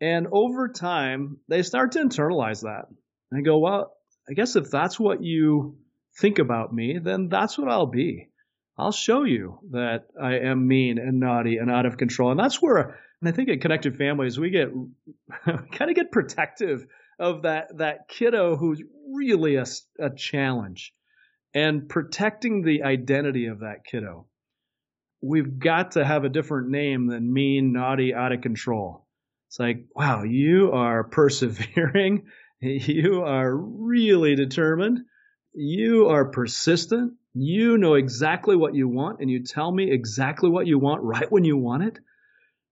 And 0.00 0.26
over 0.32 0.66
time, 0.66 1.36
they 1.48 1.62
start 1.62 1.92
to 1.92 2.00
internalize 2.00 2.62
that 2.62 2.86
and 3.30 3.44
go, 3.44 3.58
well, 3.58 3.92
I 4.28 4.32
guess 4.32 4.56
if 4.56 4.72
that's 4.72 4.98
what 4.98 5.22
you 5.22 5.78
think 6.18 6.40
about 6.40 6.74
me, 6.74 6.98
then 7.00 7.28
that's 7.28 7.56
what 7.56 7.68
I'll 7.68 7.86
be. 7.86 8.28
I'll 8.78 8.92
show 8.92 9.24
you 9.24 9.58
that 9.72 10.06
I 10.20 10.38
am 10.38 10.68
mean 10.68 10.98
and 10.98 11.18
naughty 11.18 11.56
and 11.56 11.70
out 11.70 11.84
of 11.84 11.96
control. 11.96 12.30
And 12.30 12.38
that's 12.38 12.62
where, 12.62 12.78
and 13.20 13.28
I 13.28 13.32
think 13.32 13.48
in 13.48 13.58
connected 13.58 13.96
families, 13.96 14.38
we 14.38 14.50
get 14.50 14.70
kind 15.44 15.90
of 15.90 15.96
get 15.96 16.12
protective 16.12 16.86
of 17.18 17.42
that, 17.42 17.76
that 17.78 18.08
kiddo 18.08 18.56
who's 18.56 18.80
really 19.12 19.56
a, 19.56 19.66
a 19.98 20.10
challenge 20.14 20.94
and 21.54 21.88
protecting 21.88 22.62
the 22.62 22.84
identity 22.84 23.46
of 23.46 23.60
that 23.60 23.84
kiddo. 23.84 24.26
We've 25.20 25.58
got 25.58 25.92
to 25.92 26.04
have 26.04 26.22
a 26.22 26.28
different 26.28 26.68
name 26.68 27.08
than 27.08 27.32
mean, 27.32 27.72
naughty, 27.72 28.14
out 28.14 28.30
of 28.30 28.42
control. 28.42 29.06
It's 29.48 29.58
like, 29.58 29.86
wow, 29.96 30.22
you 30.22 30.70
are 30.72 31.02
persevering. 31.10 32.26
You 32.60 33.22
are 33.24 33.56
really 33.56 34.36
determined 34.36 35.00
you 35.54 36.08
are 36.08 36.24
persistent. 36.24 37.14
You 37.34 37.78
know 37.78 37.94
exactly 37.94 38.56
what 38.56 38.74
you 38.74 38.88
want 38.88 39.20
and 39.20 39.30
you 39.30 39.44
tell 39.44 39.70
me 39.70 39.90
exactly 39.90 40.50
what 40.50 40.66
you 40.66 40.78
want 40.78 41.02
right 41.02 41.30
when 41.30 41.44
you 41.44 41.56
want 41.56 41.84
it. 41.84 41.98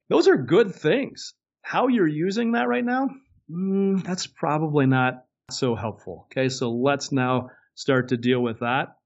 Those 0.08 0.28
are 0.28 0.36
good 0.36 0.74
things. 0.74 1.34
How 1.62 1.88
you're 1.88 2.06
using 2.06 2.52
that 2.52 2.68
right 2.68 2.84
now, 2.84 3.10
mm, 3.50 4.02
that's 4.04 4.26
probably 4.26 4.86
not 4.86 5.24
so 5.50 5.74
helpful. 5.74 6.26
Okay, 6.30 6.48
so 6.48 6.70
let's 6.70 7.12
now 7.12 7.50
start 7.74 8.08
to 8.08 8.16
deal 8.16 8.40
with 8.40 8.60
that. 8.60 8.96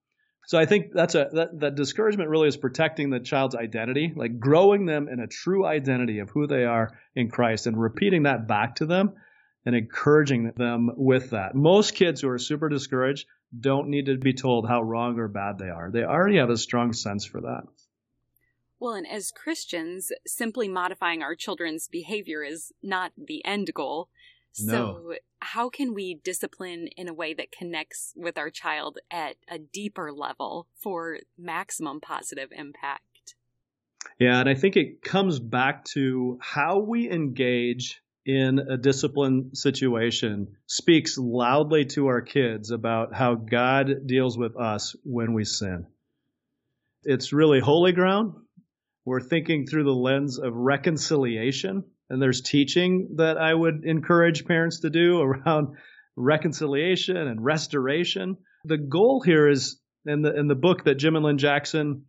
So 0.46 0.58
I 0.58 0.66
think 0.66 0.92
that's 0.92 1.14
a 1.14 1.28
that, 1.32 1.60
that 1.60 1.74
discouragement 1.74 2.28
really 2.28 2.48
is 2.48 2.56
protecting 2.56 3.10
the 3.10 3.20
child's 3.20 3.54
identity, 3.54 4.12
like 4.16 4.40
growing 4.40 4.84
them 4.84 5.08
in 5.08 5.20
a 5.20 5.26
true 5.26 5.64
identity 5.64 6.18
of 6.18 6.30
who 6.30 6.46
they 6.46 6.64
are 6.64 6.98
in 7.14 7.30
Christ 7.30 7.66
and 7.66 7.80
repeating 7.80 8.24
that 8.24 8.48
back 8.48 8.76
to 8.76 8.86
them 8.86 9.12
and 9.64 9.76
encouraging 9.76 10.52
them 10.56 10.90
with 10.96 11.30
that. 11.30 11.54
Most 11.54 11.94
kids 11.94 12.20
who 12.20 12.28
are 12.30 12.38
super 12.38 12.68
discouraged 12.68 13.26
don't 13.58 13.88
need 13.88 14.06
to 14.06 14.16
be 14.16 14.32
told 14.32 14.68
how 14.68 14.82
wrong 14.82 15.18
or 15.18 15.28
bad 15.28 15.58
they 15.58 15.68
are. 15.68 15.90
They 15.90 16.04
already 16.04 16.38
have 16.38 16.50
a 16.50 16.56
strong 16.56 16.92
sense 16.92 17.24
for 17.24 17.40
that. 17.40 17.62
Well, 18.78 18.94
and 18.94 19.06
as 19.06 19.30
Christians, 19.30 20.10
simply 20.26 20.66
modifying 20.66 21.22
our 21.22 21.34
children's 21.34 21.86
behavior 21.86 22.42
is 22.42 22.72
not 22.82 23.12
the 23.16 23.44
end 23.44 23.74
goal. 23.74 24.08
So, 24.52 24.72
no. 24.72 25.14
how 25.40 25.68
can 25.68 25.94
we 25.94 26.14
discipline 26.14 26.88
in 26.96 27.06
a 27.06 27.14
way 27.14 27.34
that 27.34 27.52
connects 27.52 28.14
with 28.16 28.36
our 28.36 28.50
child 28.50 28.98
at 29.10 29.36
a 29.48 29.58
deeper 29.58 30.12
level 30.12 30.66
for 30.74 31.18
maximum 31.38 32.00
positive 32.00 32.50
impact? 32.52 33.36
Yeah, 34.18 34.40
and 34.40 34.48
I 34.48 34.54
think 34.54 34.76
it 34.76 35.02
comes 35.02 35.38
back 35.38 35.84
to 35.92 36.38
how 36.40 36.78
we 36.78 37.10
engage 37.10 38.02
in 38.26 38.58
a 38.58 38.76
discipline 38.76 39.54
situation 39.54 40.56
speaks 40.66 41.16
loudly 41.16 41.86
to 41.86 42.06
our 42.06 42.20
kids 42.20 42.70
about 42.70 43.14
how 43.14 43.34
God 43.34 44.06
deals 44.06 44.36
with 44.36 44.56
us 44.56 44.94
when 45.04 45.32
we 45.32 45.44
sin. 45.44 45.86
It's 47.02 47.32
really 47.32 47.60
holy 47.60 47.92
ground. 47.92 48.34
We're 49.04 49.20
thinking 49.20 49.66
through 49.66 49.84
the 49.84 49.90
lens 49.90 50.38
of 50.38 50.54
reconciliation 50.54 51.84
and 52.10 52.20
there's 52.20 52.42
teaching 52.42 53.14
that 53.16 53.38
I 53.38 53.54
would 53.54 53.84
encourage 53.84 54.44
parents 54.44 54.80
to 54.80 54.90
do 54.90 55.20
around 55.20 55.76
reconciliation 56.16 57.16
and 57.16 57.42
restoration. 57.42 58.36
The 58.64 58.76
goal 58.76 59.22
here 59.24 59.48
is 59.48 59.80
in 60.04 60.22
the 60.22 60.36
in 60.36 60.48
the 60.48 60.54
book 60.54 60.84
that 60.84 60.96
Jim 60.96 61.16
and 61.16 61.24
Lynne 61.24 61.38
Jackson 61.38 62.06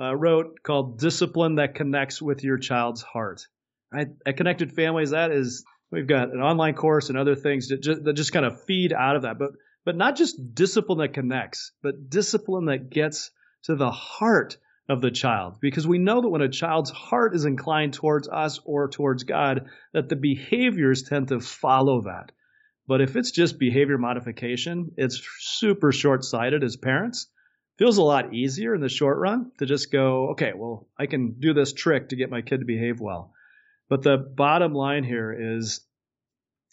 uh, 0.00 0.16
wrote 0.16 0.62
called 0.62 0.98
"Discipline 0.98 1.56
That 1.56 1.74
Connects 1.74 2.20
with 2.20 2.42
Your 2.42 2.58
Child's 2.58 3.02
Heart." 3.02 3.46
Right? 3.92 4.08
At 4.24 4.36
Connected 4.36 4.72
Families, 4.72 5.10
that 5.10 5.32
is 5.32 5.64
we've 5.90 6.06
got 6.06 6.32
an 6.32 6.40
online 6.40 6.74
course 6.74 7.08
and 7.10 7.18
other 7.18 7.34
things 7.34 7.68
that 7.68 7.82
just, 7.82 8.04
that 8.04 8.14
just 8.14 8.32
kind 8.32 8.46
of 8.46 8.62
feed 8.64 8.92
out 8.92 9.16
of 9.16 9.22
that, 9.22 9.38
but 9.38 9.50
but 9.84 9.96
not 9.96 10.16
just 10.16 10.54
discipline 10.54 10.98
that 10.98 11.12
connects, 11.12 11.72
but 11.82 12.08
discipline 12.08 12.66
that 12.66 12.90
gets 12.90 13.30
to 13.64 13.74
the 13.74 13.90
heart 13.90 14.56
of 14.88 15.00
the 15.00 15.10
child 15.10 15.58
because 15.60 15.86
we 15.86 15.98
know 15.98 16.20
that 16.20 16.28
when 16.28 16.42
a 16.42 16.48
child's 16.48 16.90
heart 16.90 17.34
is 17.34 17.44
inclined 17.44 17.94
towards 17.94 18.28
us 18.28 18.60
or 18.64 18.88
towards 18.88 19.24
God 19.24 19.66
that 19.92 20.08
the 20.08 20.16
behaviors 20.16 21.02
tend 21.02 21.28
to 21.28 21.40
follow 21.40 22.02
that. 22.02 22.32
But 22.86 23.00
if 23.00 23.16
it's 23.16 23.30
just 23.30 23.58
behavior 23.58 23.98
modification, 23.98 24.92
it's 24.96 25.22
super 25.38 25.92
short-sighted 25.92 26.64
as 26.64 26.76
parents. 26.76 27.28
Feels 27.78 27.98
a 27.98 28.02
lot 28.02 28.34
easier 28.34 28.74
in 28.74 28.80
the 28.80 28.88
short 28.88 29.18
run 29.18 29.52
to 29.58 29.66
just 29.66 29.90
go, 29.90 30.30
okay, 30.30 30.52
well, 30.54 30.88
I 30.98 31.06
can 31.06 31.36
do 31.38 31.54
this 31.54 31.72
trick 31.72 32.10
to 32.10 32.16
get 32.16 32.30
my 32.30 32.42
kid 32.42 32.60
to 32.60 32.66
behave 32.66 33.00
well. 33.00 33.32
But 33.88 34.02
the 34.02 34.16
bottom 34.16 34.72
line 34.74 35.04
here 35.04 35.32
is 35.58 35.80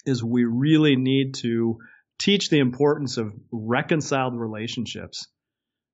is 0.06 0.24
we 0.24 0.46
really 0.46 0.96
need 0.96 1.36
to 1.36 1.78
teach 2.20 2.50
the 2.50 2.60
importance 2.60 3.18
of 3.18 3.34
reconciled 3.52 4.34
relationships 4.36 5.28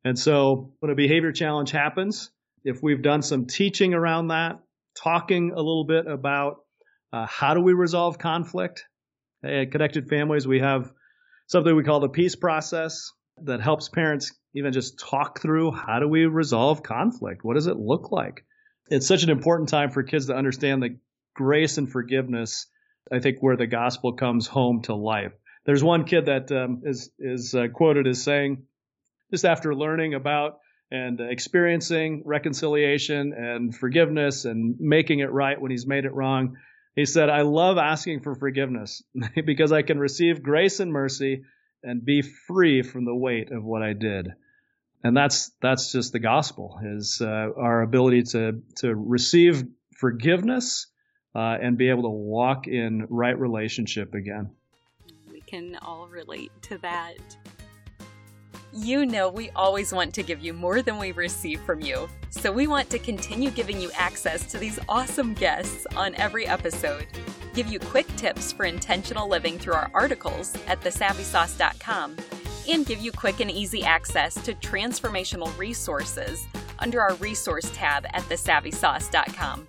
and 0.05 0.18
so 0.18 0.72
when 0.80 0.91
a 0.91 0.95
behavior 0.95 1.32
challenge 1.32 1.72
happens, 1.72 2.30
if 2.63 2.82
we've 2.82 3.01
done 3.01 3.24
some 3.24 3.47
teaching 3.47 3.95
around 3.95 4.28
that, 4.28 4.59
talking 4.95 5.51
a 5.51 5.57
little 5.57 5.84
bit 5.84 6.05
about 6.05 6.57
uh, 7.11 7.26
how 7.26 7.55
do 7.55 7.61
we 7.61 7.74
resolve 7.74 8.20
conflict. 8.20 8.86
At 9.43 9.72
Connected 9.72 10.07
Families, 10.07 10.47
we 10.47 10.59
have 10.59 10.91
something 11.47 11.76
we 11.76 11.84
call 11.84 11.99
the 11.99 12.09
peace 12.09 12.36
process 12.36 13.11
that 13.43 13.61
helps 13.61 13.89
parents 13.89 14.32
even 14.53 14.72
just 14.72 14.99
talk 14.99 15.41
through 15.41 15.72
how 15.72 15.99
do 15.99 16.07
we 16.07 16.26
resolve 16.26 16.84
conflict? 16.84 17.43
What 17.43 17.55
does 17.55 17.68
it 17.68 17.78
look 17.78 18.11
like? 18.11 18.45
It's 18.89 19.07
such 19.07 19.24
an 19.24 19.30
important 19.30 19.70
time 19.70 19.89
for 19.89 20.03
kids 20.03 20.28
to 20.28 20.36
understand 20.36 20.84
that 20.84 20.97
grace 21.36 21.77
and 21.77 21.91
forgiveness, 21.91 22.65
I 23.11 23.19
think, 23.19 23.38
where 23.41 23.57
the 23.57 23.67
gospel 23.67 24.13
comes 24.13 24.47
home 24.47 24.81
to 24.83 24.95
life. 24.95 25.33
There's 25.65 25.83
one 25.83 26.05
kid 26.05 26.25
that 26.25 26.51
um, 26.51 26.81
is 26.86 27.11
is 27.19 27.53
uh, 27.53 27.67
quoted 27.67 28.07
as 28.07 28.23
saying, 28.23 28.63
just 29.31 29.45
after 29.45 29.75
learning 29.75 30.13
about 30.13 30.59
and 30.91 31.19
experiencing 31.19 32.23
reconciliation 32.25 33.33
and 33.33 33.75
forgiveness 33.75 34.45
and 34.45 34.75
making 34.79 35.19
it 35.19 35.31
right 35.31 35.59
when 35.59 35.71
he's 35.71 35.88
made 35.88 36.05
it 36.05 36.13
wrong. 36.13 36.57
He 36.95 37.05
said, 37.05 37.29
I 37.29 37.41
love 37.41 37.77
asking 37.77 38.21
for 38.21 38.36
forgiveness 38.36 39.03
because 39.45 39.71
I 39.71 39.81
can 39.81 39.99
receive 39.99 40.43
grace 40.43 40.79
and 40.79 40.91
mercy 40.91 41.43
and 41.83 42.05
be 42.05 42.21
free 42.21 42.81
from 42.81 43.05
the 43.05 43.15
weight 43.15 43.51
of 43.51 43.63
what 43.63 43.81
I 43.81 43.93
did. 43.93 44.29
And 45.03 45.15
that's 45.15 45.51
that's 45.61 45.91
just 45.91 46.13
the 46.13 46.19
gospel 46.19 46.79
is 46.83 47.21
uh, 47.21 47.25
our 47.57 47.81
ability 47.81 48.23
to 48.31 48.61
to 48.77 48.95
receive 48.95 49.63
forgiveness 49.97 50.88
uh, 51.36 51.57
and 51.61 51.77
be 51.77 51.89
able 51.89 52.03
to 52.03 52.09
walk 52.09 52.67
in 52.67 53.05
right 53.09 53.38
relationship 53.38 54.13
again. 54.13 54.49
We 55.31 55.41
can 55.41 55.77
all 55.81 56.07
relate 56.07 56.51
to 56.63 56.77
that. 56.79 57.17
You 58.73 59.05
know, 59.05 59.29
we 59.29 59.51
always 59.51 59.93
want 59.93 60.13
to 60.15 60.23
give 60.23 60.41
you 60.41 60.53
more 60.53 60.81
than 60.81 60.97
we 60.97 61.11
receive 61.11 61.61
from 61.61 61.81
you. 61.81 62.09
So 62.29 62.51
we 62.51 62.67
want 62.67 62.89
to 62.89 62.99
continue 62.99 63.49
giving 63.49 63.79
you 63.79 63.89
access 63.95 64.49
to 64.51 64.57
these 64.57 64.79
awesome 64.89 65.33
guests 65.33 65.86
on 65.95 66.15
every 66.15 66.45
episode, 66.45 67.07
give 67.53 67.67
you 67.67 67.79
quick 67.79 68.07
tips 68.17 68.51
for 68.51 68.65
intentional 68.65 69.29
living 69.29 69.57
through 69.57 69.75
our 69.75 69.89
articles 69.93 70.53
at 70.67 70.81
thesavvysauce.com, 70.81 72.17
and 72.67 72.86
give 72.86 72.99
you 72.99 73.11
quick 73.11 73.39
and 73.39 73.51
easy 73.51 73.83
access 73.83 74.33
to 74.43 74.53
transformational 74.55 75.57
resources 75.57 76.45
under 76.79 76.99
our 76.99 77.15
resource 77.15 77.69
tab 77.73 78.05
at 78.07 78.23
thesavvysauce.com. 78.23 79.65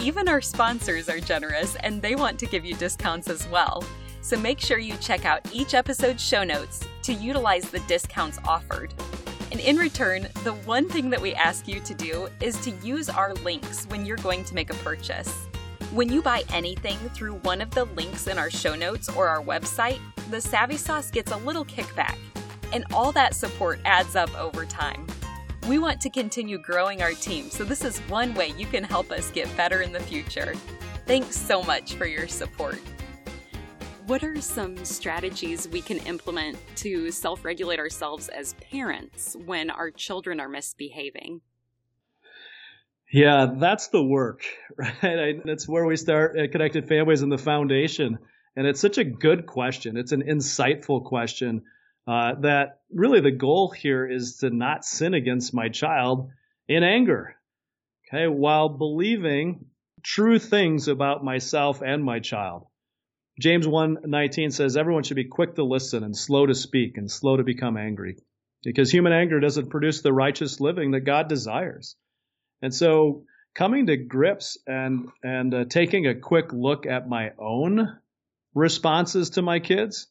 Even 0.00 0.28
our 0.28 0.40
sponsors 0.40 1.08
are 1.08 1.18
generous 1.18 1.74
and 1.76 2.00
they 2.00 2.14
want 2.14 2.38
to 2.38 2.46
give 2.46 2.64
you 2.64 2.74
discounts 2.76 3.28
as 3.28 3.48
well. 3.48 3.82
So 4.20 4.38
make 4.38 4.60
sure 4.60 4.78
you 4.78 4.96
check 4.98 5.24
out 5.24 5.40
each 5.52 5.74
episode's 5.74 6.22
show 6.22 6.44
notes 6.44 6.86
to 7.02 7.12
utilize 7.12 7.68
the 7.68 7.80
discounts 7.80 8.38
offered. 8.46 8.94
And 9.50 9.60
in 9.60 9.76
return, 9.76 10.28
the 10.44 10.52
one 10.64 10.88
thing 10.88 11.10
that 11.10 11.20
we 11.20 11.34
ask 11.34 11.66
you 11.66 11.80
to 11.80 11.94
do 11.94 12.28
is 12.40 12.56
to 12.60 12.70
use 12.86 13.08
our 13.08 13.34
links 13.34 13.86
when 13.86 14.06
you're 14.06 14.18
going 14.18 14.44
to 14.44 14.54
make 14.54 14.70
a 14.70 14.74
purchase. 14.74 15.46
When 15.92 16.12
you 16.12 16.22
buy 16.22 16.44
anything 16.52 16.98
through 17.10 17.36
one 17.36 17.60
of 17.60 17.70
the 17.70 17.86
links 17.86 18.26
in 18.26 18.38
our 18.38 18.50
show 18.50 18.74
notes 18.76 19.08
or 19.08 19.26
our 19.26 19.42
website, 19.42 20.00
the 20.30 20.40
Savvy 20.40 20.76
Sauce 20.76 21.10
gets 21.10 21.32
a 21.32 21.36
little 21.38 21.64
kickback, 21.64 22.18
and 22.72 22.84
all 22.92 23.10
that 23.12 23.34
support 23.34 23.80
adds 23.86 24.14
up 24.14 24.32
over 24.38 24.66
time. 24.66 25.06
We 25.68 25.78
want 25.78 26.00
to 26.00 26.08
continue 26.08 26.56
growing 26.56 27.02
our 27.02 27.12
team, 27.12 27.50
so 27.50 27.62
this 27.62 27.84
is 27.84 27.98
one 28.08 28.32
way 28.32 28.54
you 28.56 28.64
can 28.64 28.82
help 28.82 29.12
us 29.12 29.30
get 29.30 29.54
better 29.54 29.82
in 29.82 29.92
the 29.92 30.00
future. 30.00 30.54
Thanks 31.04 31.36
so 31.36 31.62
much 31.62 31.92
for 31.92 32.06
your 32.06 32.26
support. 32.26 32.80
What 34.06 34.24
are 34.24 34.40
some 34.40 34.82
strategies 34.82 35.68
we 35.68 35.82
can 35.82 35.98
implement 36.06 36.56
to 36.76 37.10
self 37.10 37.44
regulate 37.44 37.78
ourselves 37.78 38.28
as 38.28 38.54
parents 38.54 39.36
when 39.44 39.68
our 39.68 39.90
children 39.90 40.40
are 40.40 40.48
misbehaving? 40.48 41.42
Yeah, 43.12 43.52
that's 43.58 43.88
the 43.88 44.02
work, 44.02 44.44
right? 45.02 45.44
that's 45.44 45.68
where 45.68 45.84
we 45.84 45.96
start 45.96 46.38
at 46.38 46.50
Connected 46.50 46.88
Families 46.88 47.20
and 47.20 47.30
the 47.30 47.36
foundation. 47.36 48.16
And 48.56 48.66
it's 48.66 48.80
such 48.80 48.96
a 48.96 49.04
good 49.04 49.44
question. 49.44 49.98
It's 49.98 50.12
an 50.12 50.22
insightful 50.22 51.04
question 51.04 51.64
uh, 52.08 52.36
that 52.40 52.80
really 52.90 53.20
the 53.20 53.30
goal 53.30 53.70
here 53.70 54.06
is 54.06 54.38
to 54.38 54.48
not 54.48 54.82
sin 54.82 55.12
against 55.12 55.52
my 55.52 55.68
child 55.68 56.30
in 56.66 56.82
anger, 56.82 57.36
okay, 58.08 58.26
while 58.26 58.70
believing 58.70 59.66
true 60.02 60.38
things 60.38 60.88
about 60.88 61.22
myself 61.22 61.82
and 61.82 62.02
my 62.02 62.18
child. 62.18 62.66
James 63.38 63.66
1:19 63.66 64.52
says 64.52 64.76
everyone 64.76 65.02
should 65.02 65.16
be 65.16 65.24
quick 65.24 65.54
to 65.56 65.64
listen 65.64 66.02
and 66.02 66.16
slow 66.16 66.46
to 66.46 66.54
speak 66.54 66.96
and 66.96 67.10
slow 67.10 67.36
to 67.36 67.44
become 67.44 67.76
angry 67.76 68.16
because 68.64 68.90
human 68.90 69.12
anger 69.12 69.38
doesn't 69.38 69.68
produce 69.68 70.00
the 70.00 70.12
righteous 70.12 70.60
living 70.60 70.92
that 70.92 71.00
God 71.00 71.28
desires. 71.28 71.94
And 72.62 72.74
so 72.74 73.24
coming 73.54 73.86
to 73.86 73.98
grips 73.98 74.56
and 74.66 75.10
and 75.22 75.52
uh, 75.52 75.64
taking 75.66 76.06
a 76.06 76.18
quick 76.18 76.54
look 76.54 76.86
at 76.86 77.06
my 77.06 77.32
own 77.38 77.98
responses 78.54 79.30
to 79.30 79.42
my 79.42 79.60
kids, 79.60 80.08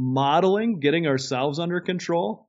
modeling 0.00 0.80
getting 0.80 1.06
ourselves 1.06 1.58
under 1.58 1.78
control. 1.78 2.48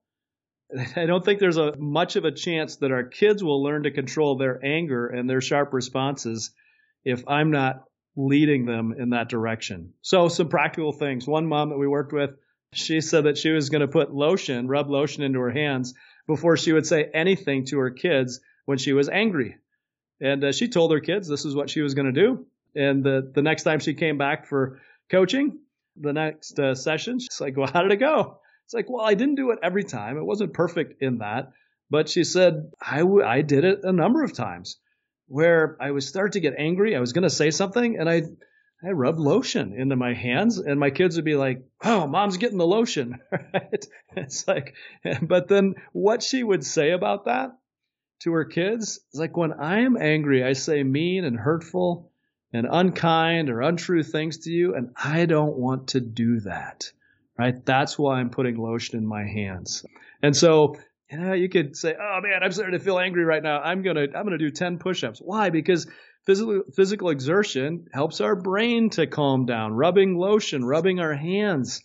I 0.95 1.05
don't 1.05 1.23
think 1.23 1.39
there's 1.39 1.57
a 1.57 1.75
much 1.77 2.15
of 2.15 2.23
a 2.23 2.31
chance 2.31 2.77
that 2.77 2.93
our 2.93 3.03
kids 3.03 3.43
will 3.43 3.61
learn 3.61 3.83
to 3.83 3.91
control 3.91 4.37
their 4.37 4.63
anger 4.63 5.07
and 5.07 5.29
their 5.29 5.41
sharp 5.41 5.73
responses 5.73 6.51
if 7.03 7.27
I'm 7.27 7.51
not 7.51 7.83
leading 8.15 8.65
them 8.65 8.95
in 8.97 9.09
that 9.09 9.27
direction. 9.27 9.93
So 10.01 10.29
some 10.29 10.47
practical 10.47 10.93
things. 10.93 11.27
One 11.27 11.45
mom 11.45 11.69
that 11.69 11.77
we 11.77 11.87
worked 11.87 12.13
with, 12.13 12.31
she 12.73 13.01
said 13.01 13.25
that 13.25 13.37
she 13.37 13.49
was 13.49 13.69
going 13.69 13.81
to 13.81 13.87
put 13.87 14.13
lotion, 14.13 14.69
rub 14.69 14.89
lotion 14.89 15.23
into 15.23 15.39
her 15.39 15.51
hands 15.51 15.93
before 16.27 16.55
she 16.55 16.71
would 16.71 16.85
say 16.85 17.09
anything 17.13 17.65
to 17.65 17.79
her 17.79 17.91
kids 17.91 18.39
when 18.63 18.77
she 18.77 18.93
was 18.93 19.09
angry. 19.09 19.57
And 20.21 20.41
uh, 20.41 20.51
she 20.53 20.69
told 20.69 20.93
her 20.93 21.01
kids 21.01 21.27
this 21.27 21.43
is 21.43 21.53
what 21.53 21.69
she 21.69 21.81
was 21.81 21.95
going 21.95 22.13
to 22.13 22.21
do. 22.21 22.45
And 22.75 23.03
the, 23.03 23.29
the 23.33 23.41
next 23.41 23.63
time 23.63 23.79
she 23.79 23.93
came 23.93 24.17
back 24.17 24.45
for 24.45 24.79
coaching 25.09 25.59
the 25.95 26.13
next 26.13 26.59
uh, 26.59 26.75
session. 26.75 27.19
She's 27.19 27.41
like, 27.41 27.57
well, 27.57 27.69
how 27.71 27.81
did 27.83 27.91
it 27.91 27.97
go? 27.97 28.39
It's 28.65 28.73
like, 28.73 28.89
well, 28.89 29.05
I 29.05 29.13
didn't 29.13 29.35
do 29.35 29.51
it 29.51 29.59
every 29.63 29.83
time. 29.83 30.17
It 30.17 30.23
wasn't 30.23 30.53
perfect 30.53 31.01
in 31.01 31.19
that. 31.19 31.51
But 31.89 32.07
she 32.07 32.23
said, 32.23 32.71
I, 32.79 32.99
w- 32.99 33.25
I 33.25 33.41
did 33.41 33.65
it 33.65 33.79
a 33.83 33.91
number 33.91 34.23
of 34.23 34.33
times 34.33 34.77
where 35.27 35.77
I 35.81 35.91
was 35.91 36.07
start 36.07 36.33
to 36.33 36.39
get 36.39 36.55
angry. 36.57 36.95
I 36.95 36.99
was 37.01 37.13
going 37.13 37.23
to 37.23 37.29
say 37.29 37.51
something 37.51 37.97
and 37.97 38.09
I, 38.09 38.23
I 38.83 38.91
rubbed 38.91 39.19
lotion 39.19 39.73
into 39.73 39.95
my 39.95 40.13
hands 40.13 40.57
and 40.57 40.79
my 40.79 40.89
kids 40.89 41.17
would 41.17 41.25
be 41.25 41.35
like, 41.35 41.63
Oh, 41.83 42.07
mom's 42.07 42.37
getting 42.37 42.57
the 42.57 42.67
lotion. 42.67 43.19
It's 44.13 44.45
like, 44.45 44.75
but 45.21 45.47
then 45.47 45.75
what 45.93 46.21
she 46.21 46.43
would 46.43 46.65
say 46.65 46.91
about 46.91 47.25
that 47.25 47.51
to 48.23 48.33
her 48.33 48.45
kids 48.45 48.99
is 49.13 49.19
like, 49.19 49.37
when 49.37 49.53
I 49.53 49.81
am 49.81 49.95
angry, 49.95 50.43
I 50.43 50.53
say 50.53 50.83
mean 50.83 51.23
and 51.23 51.37
hurtful 51.37 52.10
and 52.53 52.67
unkind 52.69 53.49
or 53.49 53.61
untrue 53.61 54.03
things 54.03 54.39
to 54.39 54.51
you. 54.51 54.75
And 54.75 54.93
I 55.01 55.25
don't 55.25 55.57
want 55.57 55.89
to 55.89 55.99
do 55.99 56.41
that. 56.41 56.91
Right. 57.37 57.65
That's 57.65 57.97
why 57.97 58.19
I'm 58.19 58.29
putting 58.29 58.57
lotion 58.57 58.97
in 58.97 59.07
my 59.07 59.23
hands. 59.25 59.85
And 60.21 60.35
so 60.35 60.75
you 61.11 61.19
know, 61.19 61.33
you 61.33 61.49
could 61.49 61.75
say, 61.75 61.93
"Oh 61.99 62.19
man, 62.21 62.41
I'm 62.41 62.51
starting 62.51 62.77
to 62.77 62.83
feel 62.83 62.97
angry 62.97 63.25
right 63.25 63.43
now. 63.43 63.59
I'm 63.59 63.81
gonna 63.81 64.07
I'm 64.15 64.23
gonna 64.23 64.37
do 64.37 64.49
10 64.49 64.77
push-ups." 64.77 65.19
Why? 65.19 65.49
Because 65.49 65.87
physical 66.25 66.63
physical 66.73 67.09
exertion 67.09 67.87
helps 67.91 68.21
our 68.21 68.35
brain 68.35 68.89
to 68.91 69.07
calm 69.07 69.45
down. 69.45 69.73
Rubbing 69.73 70.15
lotion, 70.17 70.63
rubbing 70.63 70.99
our 70.99 71.13
hands, 71.13 71.81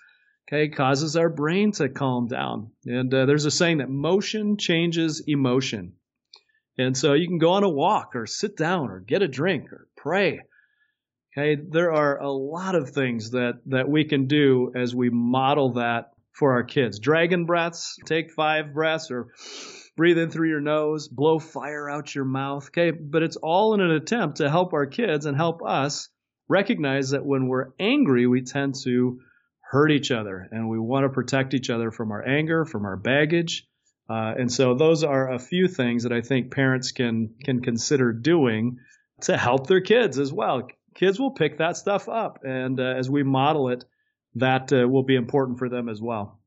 okay, 0.47 0.69
causes 0.69 1.17
our 1.17 1.29
brain 1.29 1.73
to 1.73 1.89
calm 1.89 2.29
down. 2.29 2.71
And 2.85 3.13
uh, 3.13 3.27
there's 3.27 3.47
a 3.47 3.51
saying 3.51 3.79
that 3.79 3.91
motion 3.91 4.59
changes 4.59 5.25
emotion. 5.27 5.95
And 6.79 6.97
so 6.97 7.15
you 7.15 7.27
can 7.27 7.39
go 7.39 7.53
on 7.53 7.65
a 7.65 7.69
walk 7.69 8.15
or 8.15 8.27
sit 8.27 8.57
down 8.57 8.91
or 8.91 9.01
get 9.01 9.23
a 9.23 9.29
drink 9.29 9.73
or 9.73 9.89
pray. 9.97 10.41
Okay, 11.37 11.55
there 11.55 11.93
are 11.93 12.19
a 12.19 12.31
lot 12.31 12.75
of 12.75 12.91
things 12.91 13.33
that 13.33 13.61
that 13.67 13.89
we 13.91 14.05
can 14.05 14.27
do 14.27 14.73
as 14.75 14.95
we 14.95 15.11
model 15.11 15.75
that 15.75 16.13
for 16.33 16.53
our 16.53 16.65
kids. 16.65 16.99
Dragon 16.99 17.45
breaths, 17.45 17.99
take 18.07 18.31
five 18.31 18.73
breaths 18.73 19.11
or 19.11 19.29
breathe 19.99 20.17
in 20.17 20.31
through 20.31 20.49
your 20.49 20.61
nose, 20.61 21.09
blow 21.09 21.39
fire 21.39 21.91
out 21.91 22.15
your 22.15 22.25
mouth. 22.25 22.69
Okay. 22.69 22.91
But 22.91 23.23
it's 23.23 23.37
all 23.37 23.75
in 23.75 23.81
an 23.81 23.91
attempt 23.91 24.39
to 24.39 24.49
help 24.49 24.73
our 24.73 24.87
kids 24.87 25.27
and 25.27 25.37
help 25.37 25.63
us 25.63 26.09
recognize 26.49 27.11
that 27.11 27.25
when 27.25 27.49
we're 27.49 27.73
angry, 27.79 28.27
we 28.27 28.43
tend 28.43 28.77
to 28.85 29.21
hurt 29.61 29.91
each 29.91 30.11
other 30.11 30.49
and 30.51 30.71
we 30.71 30.79
want 30.79 31.05
to 31.05 31.11
protect 31.11 31.53
each 31.53 31.69
other 31.69 31.91
from 31.91 32.13
our 32.13 32.27
anger, 32.27 32.65
from 32.65 32.87
our 32.87 32.97
baggage. 32.97 33.67
Uh, 34.09 34.33
and 34.39 34.51
so 34.51 34.75
those 34.75 35.05
are 35.05 35.33
a 35.33 35.39
few 35.39 35.69
things 35.69 36.05
that 36.05 36.13
I 36.13 36.23
think 36.23 36.51
parents 36.51 36.93
can 36.93 37.35
can 37.45 37.61
consider 37.61 38.13
doing 38.13 38.79
to 39.23 39.37
help 39.37 39.67
their 39.67 39.81
kids 39.81 40.19
as 40.19 40.33
well. 40.33 40.69
Kids 40.97 41.21
will 41.21 41.31
pick 41.31 41.59
that 41.59 41.77
stuff 41.77 42.09
up, 42.09 42.39
and 42.43 42.81
uh, 42.81 42.95
as 42.97 43.11
we 43.11 43.23
model 43.23 43.69
it, 43.69 43.85
that 44.35 44.73
uh, 44.73 44.89
will 44.89 45.03
be 45.03 45.15
important 45.15 45.59
for 45.59 45.69
them 45.69 45.89
as 45.89 46.01
well. 46.01 46.41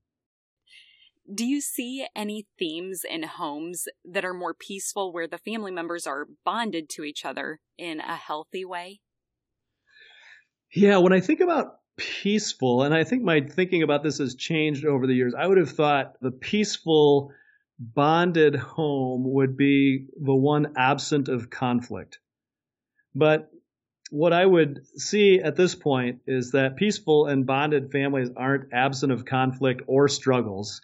Do 1.31 1.45
you 1.45 1.61
see 1.61 2.07
any 2.15 2.47
themes 2.57 3.03
in 3.07 3.21
homes 3.21 3.87
that 4.03 4.25
are 4.25 4.33
more 4.33 4.55
peaceful 4.55 5.13
where 5.13 5.27
the 5.27 5.37
family 5.37 5.71
members 5.71 6.07
are 6.07 6.27
bonded 6.43 6.89
to 6.89 7.03
each 7.03 7.23
other 7.23 7.59
in 7.77 7.99
a 7.99 8.15
healthy 8.15 8.65
way? 8.65 9.01
Yeah, 10.73 10.97
when 10.97 11.13
I 11.13 11.19
think 11.19 11.39
about 11.39 11.75
peaceful, 11.97 12.81
and 12.81 12.95
I 12.95 13.03
think 13.03 13.21
my 13.21 13.41
thinking 13.41 13.83
about 13.83 14.01
this 14.01 14.17
has 14.17 14.33
changed 14.33 14.85
over 14.85 15.05
the 15.05 15.13
years, 15.13 15.35
I 15.37 15.45
would 15.45 15.59
have 15.59 15.71
thought 15.71 16.15
the 16.21 16.31
peaceful, 16.31 17.31
bonded 17.77 18.55
home 18.55 19.23
would 19.25 19.55
be 19.55 20.07
the 20.19 20.35
one 20.35 20.73
absent 20.75 21.27
of 21.27 21.51
conflict. 21.51 22.19
But 23.13 23.51
what 24.09 24.33
I 24.33 24.45
would 24.45 24.85
see 24.97 25.39
at 25.39 25.55
this 25.55 25.75
point 25.75 26.21
is 26.25 26.51
that 26.51 26.77
peaceful 26.77 27.27
and 27.27 27.45
bonded 27.45 27.91
families 27.91 28.29
aren't 28.35 28.73
absent 28.73 29.11
of 29.11 29.25
conflict 29.25 29.83
or 29.87 30.07
struggles. 30.07 30.81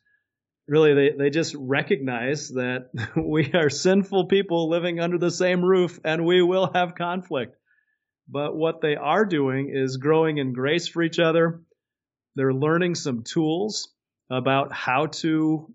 Really, 0.68 0.94
they, 0.94 1.16
they 1.18 1.30
just 1.30 1.56
recognize 1.56 2.50
that 2.50 2.90
we 3.16 3.52
are 3.54 3.70
sinful 3.70 4.28
people 4.28 4.70
living 4.70 5.00
under 5.00 5.18
the 5.18 5.32
same 5.32 5.64
roof 5.64 6.00
and 6.04 6.26
we 6.26 6.42
will 6.42 6.72
have 6.74 6.96
conflict. 6.96 7.56
But 8.28 8.56
what 8.56 8.82
they 8.82 8.96
are 8.96 9.26
doing 9.26 9.70
is 9.74 9.98
growing 9.98 10.38
in 10.38 10.54
grace 10.54 10.88
for 10.88 11.04
each 11.04 11.20
other. 11.20 11.62
They're 12.36 12.54
learning 12.54 12.96
some 12.96 13.24
tools 13.24 13.90
about 14.30 14.74
how 14.74 15.08
to 15.08 15.74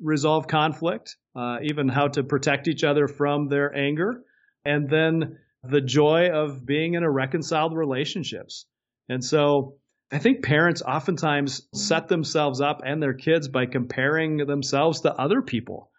resolve 0.00 0.46
conflict, 0.46 1.16
uh, 1.34 1.58
even 1.62 1.88
how 1.88 2.08
to 2.08 2.22
protect 2.22 2.68
each 2.68 2.84
other 2.84 3.08
from 3.08 3.48
their 3.48 3.74
anger. 3.74 4.22
And 4.64 4.88
then 4.88 5.38
the 5.70 5.80
joy 5.80 6.30
of 6.30 6.64
being 6.64 6.94
in 6.94 7.02
a 7.02 7.10
reconciled 7.10 7.76
relationships. 7.76 8.66
And 9.08 9.24
so 9.24 9.76
I 10.10 10.18
think 10.18 10.42
parents 10.42 10.82
oftentimes 10.82 11.68
set 11.74 12.08
themselves 12.08 12.60
up 12.60 12.82
and 12.84 13.02
their 13.02 13.14
kids 13.14 13.48
by 13.48 13.66
comparing 13.66 14.38
themselves 14.38 15.02
to 15.02 15.12
other 15.12 15.42
people. 15.42 15.90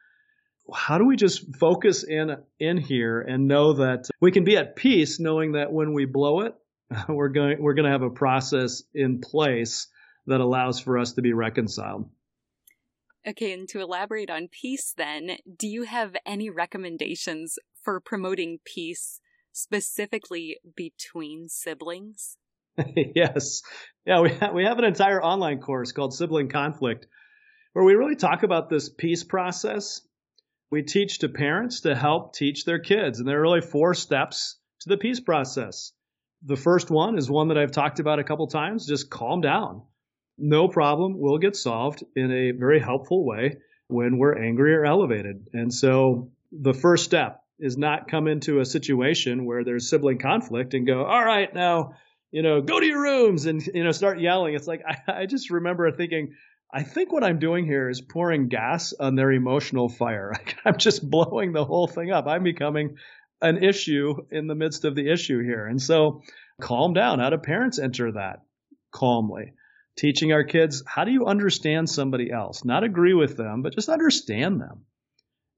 How 0.74 0.98
do 0.98 1.06
we 1.06 1.16
just 1.16 1.56
focus 1.58 2.04
in 2.04 2.38
in 2.60 2.78
here 2.78 3.22
and 3.22 3.48
know 3.48 3.74
that 3.74 4.08
we 4.20 4.32
can 4.32 4.44
be 4.44 4.58
at 4.58 4.76
peace 4.76 5.20
knowing 5.20 5.54
that 5.54 5.72
when 5.72 5.94
we 5.94 6.06
blow 6.06 6.42
it, 6.42 6.56
we're 7.08 7.30
going 7.30 7.62
we're 7.62 7.74
going 7.74 7.86
to 7.86 7.92
have 7.92 8.04
a 8.04 8.10
process 8.10 8.84
in 8.94 9.20
place 9.20 9.88
that 10.28 10.42
allows 10.42 10.80
for 10.80 10.98
us 10.98 11.14
to 11.14 11.22
be 11.22 11.34
reconciled. 11.34 12.10
Okay, 13.28 13.52
and 13.52 13.68
to 13.70 13.82
elaborate 13.82 14.30
on 14.30 14.48
peace 14.48 14.94
then, 14.96 15.38
do 15.58 15.68
you 15.68 15.84
have 15.84 16.16
any 16.26 16.50
recommendations 16.50 17.60
for 17.82 18.00
promoting 18.00 18.60
peace 18.64 19.20
specifically 19.52 20.58
between 20.76 21.50
siblings? 21.50 22.38
yes. 23.16 23.62
Yeah, 24.06 24.22
we, 24.22 24.30
ha- 24.30 24.52
we 24.54 24.64
have 24.64 24.80
an 24.80 24.86
entire 24.86 25.22
online 25.22 25.60
course 25.60 25.92
called 25.92 26.14
Sibling 26.14 26.50
Conflict 26.50 27.08
where 27.74 27.86
we 27.86 27.94
really 27.94 28.16
talk 28.16 28.44
about 28.44 28.70
this 28.70 28.90
peace 28.90 29.24
process. 29.24 30.02
We 30.72 30.84
teach 30.84 31.20
to 31.20 31.30
parents 31.30 31.82
to 31.82 31.96
help 31.96 32.34
teach 32.34 32.66
their 32.66 32.80
kids, 32.80 33.20
and 33.20 33.28
there 33.28 33.40
are 33.40 33.42
really 33.42 33.62
four 33.62 33.94
steps 33.94 34.58
to 34.82 34.90
the 34.90 34.98
peace 34.98 35.20
process. 35.20 35.92
The 36.44 36.56
first 36.56 36.90
one 36.90 37.18
is 37.18 37.30
one 37.30 37.50
that 37.50 37.58
I've 37.58 37.72
talked 37.72 38.00
about 38.00 38.20
a 38.20 38.24
couple 38.24 38.48
times 38.48 38.88
just 38.88 39.10
calm 39.10 39.42
down. 39.42 39.84
No 40.38 40.68
problem 40.68 41.20
will 41.20 41.38
get 41.38 41.56
solved 41.56 42.04
in 42.16 42.32
a 42.32 42.52
very 42.52 42.80
helpful 42.80 43.26
way 43.26 43.58
when 43.88 44.18
we're 44.18 44.38
angry 44.38 44.74
or 44.74 44.86
elevated. 44.86 45.48
And 45.54 45.74
so 45.74 46.32
the 46.52 46.74
first 46.74 47.04
step 47.04 47.44
is 47.60 47.78
not 47.78 48.08
come 48.08 48.28
into 48.28 48.60
a 48.60 48.66
situation 48.66 49.46
where 49.46 49.64
there's 49.64 49.90
sibling 49.90 50.20
conflict 50.20 50.74
and 50.74 50.88
go, 50.88 51.04
all 51.04 51.24
right, 51.24 51.54
now, 51.54 51.94
you 52.32 52.42
know, 52.42 52.62
go 52.62 52.80
to 52.80 52.86
your 52.86 53.02
rooms 53.02 53.46
and, 53.46 53.66
you 53.74 53.84
know, 53.84 53.92
start 53.92 54.20
yelling. 54.20 54.56
It's 54.56 54.68
like, 54.68 54.82
I, 55.08 55.22
I 55.22 55.26
just 55.26 55.50
remember 55.50 55.92
thinking, 55.92 56.36
I 56.72 56.84
think 56.84 57.12
what 57.12 57.24
I'm 57.24 57.40
doing 57.40 57.66
here 57.66 57.90
is 57.90 58.00
pouring 58.02 58.48
gas 58.48 58.94
on 58.94 59.16
their 59.16 59.32
emotional 59.32 59.90
fire. 59.90 60.34
I'm 60.66 60.78
just 60.78 61.08
blowing 61.08 61.52
the 61.52 61.66
whole 61.66 61.88
thing 61.88 62.12
up. 62.12 62.28
I'm 62.28 62.44
becoming 62.44 62.98
an 63.42 63.64
issue 63.64 64.16
in 64.32 64.48
the 64.48 64.56
midst 64.56 64.86
of 64.86 64.96
the 64.96 65.10
issue 65.10 65.44
here. 65.44 65.66
And 65.66 65.82
so 65.82 66.22
calm 66.62 66.94
down. 66.94 67.20
How 67.20 67.30
do 67.30 67.38
parents 67.38 67.80
enter 67.80 68.12
that 68.14 68.44
calmly? 68.92 69.54
Teaching 69.98 70.32
our 70.32 70.44
kids, 70.44 70.84
how 70.86 71.04
do 71.04 71.12
you 71.12 71.26
understand 71.26 71.90
somebody 71.90 72.32
else? 72.32 72.64
Not 72.64 72.84
agree 72.84 73.14
with 73.14 73.36
them, 73.36 73.64
but 73.64 73.74
just 73.74 73.90
understand 73.90 74.62
them. 74.62 74.86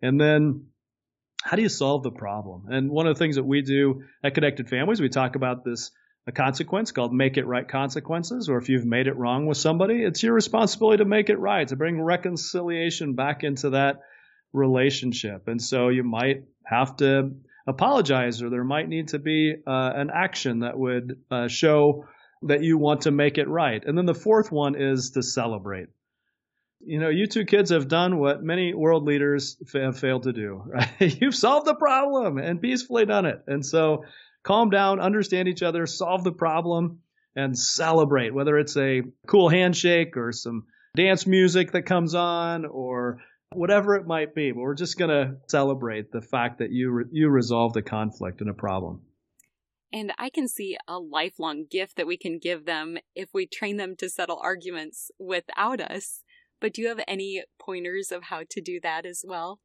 And 0.01 0.19
then 0.19 0.67
how 1.43 1.55
do 1.55 1.61
you 1.61 1.69
solve 1.69 2.03
the 2.03 2.11
problem? 2.11 2.65
And 2.69 2.91
one 2.91 3.07
of 3.07 3.15
the 3.15 3.19
things 3.19 3.35
that 3.35 3.43
we 3.43 3.61
do 3.61 4.03
at 4.23 4.35
Connected 4.35 4.69
Families, 4.69 5.01
we 5.01 5.09
talk 5.09 5.35
about 5.35 5.63
this 5.63 5.91
a 6.27 6.31
consequence 6.31 6.91
called 6.91 7.13
make 7.13 7.37
it 7.37 7.47
right 7.47 7.67
consequences, 7.67 8.47
or 8.47 8.57
if 8.57 8.69
you've 8.69 8.85
made 8.85 9.07
it 9.07 9.17
wrong 9.17 9.47
with 9.47 9.57
somebody, 9.57 10.03
it's 10.03 10.21
your 10.21 10.33
responsibility 10.33 10.97
to 10.97 11.05
make 11.05 11.29
it 11.29 11.39
right, 11.39 11.67
to 11.67 11.75
bring 11.75 11.99
reconciliation 11.99 13.15
back 13.15 13.43
into 13.43 13.71
that 13.71 14.01
relationship. 14.53 15.47
And 15.47 15.61
so 15.61 15.89
you 15.89 16.03
might 16.03 16.43
have 16.63 16.95
to 16.97 17.31
apologize, 17.67 18.43
or 18.43 18.49
there 18.49 18.63
might 18.63 18.87
need 18.87 19.09
to 19.09 19.19
be 19.19 19.55
uh, 19.65 19.91
an 19.95 20.11
action 20.13 20.59
that 20.59 20.77
would 20.77 21.21
uh, 21.31 21.47
show 21.47 22.05
that 22.43 22.63
you 22.63 22.77
want 22.77 23.01
to 23.01 23.11
make 23.11 23.37
it 23.37 23.47
right. 23.47 23.83
And 23.83 23.97
then 23.97 24.05
the 24.05 24.13
fourth 24.13 24.51
one 24.51 24.75
is 24.75 25.11
to 25.11 25.23
celebrate 25.23 25.87
you 26.85 26.99
know, 26.99 27.09
you 27.09 27.27
two 27.27 27.45
kids 27.45 27.69
have 27.71 27.87
done 27.87 28.19
what 28.19 28.43
many 28.43 28.73
world 28.73 29.03
leaders 29.03 29.57
have 29.73 29.99
failed 29.99 30.23
to 30.23 30.33
do. 30.33 30.63
Right? 30.71 31.21
You've 31.21 31.35
solved 31.35 31.67
the 31.67 31.75
problem 31.75 32.37
and 32.37 32.61
peacefully 32.61 33.05
done 33.05 33.25
it. 33.25 33.43
And 33.47 33.65
so 33.65 34.05
calm 34.43 34.69
down, 34.69 34.99
understand 34.99 35.47
each 35.47 35.63
other, 35.63 35.85
solve 35.85 36.23
the 36.23 36.31
problem, 36.31 36.99
and 37.35 37.57
celebrate, 37.57 38.33
whether 38.33 38.57
it's 38.57 38.75
a 38.77 39.03
cool 39.27 39.49
handshake 39.49 40.17
or 40.17 40.31
some 40.31 40.65
dance 40.95 41.25
music 41.25 41.71
that 41.71 41.83
comes 41.83 42.15
on 42.15 42.65
or 42.65 43.21
whatever 43.53 43.95
it 43.95 44.07
might 44.07 44.35
be. 44.35 44.51
But 44.51 44.61
we're 44.61 44.75
just 44.75 44.97
going 44.97 45.09
to 45.09 45.37
celebrate 45.47 46.11
the 46.11 46.21
fact 46.21 46.59
that 46.59 46.71
you, 46.71 46.91
re- 46.91 47.05
you 47.11 47.29
resolved 47.29 47.77
a 47.77 47.81
conflict 47.81 48.41
and 48.41 48.49
a 48.49 48.53
problem. 48.53 49.01
And 49.93 50.13
I 50.17 50.29
can 50.29 50.47
see 50.47 50.77
a 50.87 50.99
lifelong 50.99 51.65
gift 51.69 51.97
that 51.97 52.07
we 52.07 52.17
can 52.17 52.39
give 52.39 52.65
them 52.65 52.97
if 53.13 53.29
we 53.33 53.45
train 53.45 53.75
them 53.75 53.95
to 53.97 54.09
settle 54.09 54.39
arguments 54.41 55.11
without 55.19 55.81
us 55.81 56.23
but 56.61 56.73
do 56.73 56.81
you 56.81 56.87
have 56.87 57.01
any 57.07 57.43
pointers 57.59 58.11
of 58.11 58.23
how 58.23 58.43
to 58.51 58.61
do 58.61 58.79
that 58.81 59.05
as 59.05 59.25
well? 59.27 59.59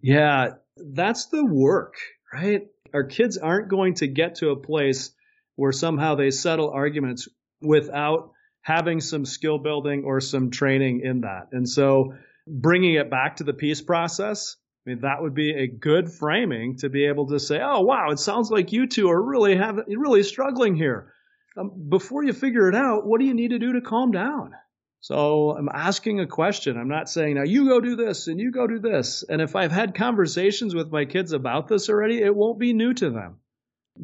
Yeah, 0.00 0.54
that's 0.76 1.26
the 1.26 1.44
work, 1.44 1.94
right? 2.32 2.62
Our 2.92 3.04
kids 3.04 3.36
aren't 3.38 3.68
going 3.68 3.94
to 3.94 4.06
get 4.06 4.36
to 4.36 4.50
a 4.50 4.56
place 4.56 5.10
where 5.54 5.72
somehow 5.72 6.14
they 6.14 6.30
settle 6.30 6.70
arguments 6.70 7.28
without 7.60 8.30
having 8.62 9.00
some 9.00 9.24
skill 9.24 9.58
building 9.58 10.04
or 10.04 10.20
some 10.20 10.50
training 10.50 11.00
in 11.04 11.20
that. 11.20 11.48
And 11.52 11.68
so 11.68 12.14
bringing 12.46 12.94
it 12.94 13.10
back 13.10 13.36
to 13.36 13.44
the 13.44 13.52
peace 13.52 13.80
process, 13.80 14.56
I 14.86 14.90
mean, 14.90 15.00
that 15.00 15.20
would 15.20 15.34
be 15.34 15.50
a 15.50 15.66
good 15.66 16.10
framing 16.10 16.76
to 16.78 16.88
be 16.88 17.06
able 17.06 17.28
to 17.28 17.40
say, 17.40 17.60
oh, 17.60 17.80
wow, 17.80 18.10
it 18.10 18.18
sounds 18.18 18.50
like 18.50 18.72
you 18.72 18.86
two 18.86 19.10
are 19.10 19.20
really 19.20 19.56
having, 19.56 19.84
really 19.88 20.22
struggling 20.22 20.76
here. 20.76 21.12
Um, 21.56 21.88
before 21.88 22.22
you 22.24 22.32
figure 22.32 22.68
it 22.68 22.74
out, 22.74 23.06
what 23.06 23.18
do 23.20 23.26
you 23.26 23.34
need 23.34 23.50
to 23.50 23.58
do 23.58 23.72
to 23.72 23.80
calm 23.80 24.12
down? 24.12 24.52
So 25.00 25.56
I'm 25.56 25.68
asking 25.72 26.20
a 26.20 26.26
question. 26.26 26.76
I'm 26.76 26.88
not 26.88 27.08
saying, 27.08 27.36
now 27.36 27.44
you 27.44 27.68
go 27.68 27.80
do 27.80 27.96
this 27.96 28.26
and 28.26 28.40
you 28.40 28.50
go 28.50 28.66
do 28.66 28.78
this. 28.78 29.22
And 29.28 29.40
if 29.40 29.54
I've 29.54 29.72
had 29.72 29.94
conversations 29.94 30.74
with 30.74 30.90
my 30.90 31.04
kids 31.04 31.32
about 31.32 31.68
this 31.68 31.88
already, 31.88 32.20
it 32.20 32.34
won't 32.34 32.58
be 32.58 32.72
new 32.72 32.92
to 32.94 33.10
them. 33.10 33.36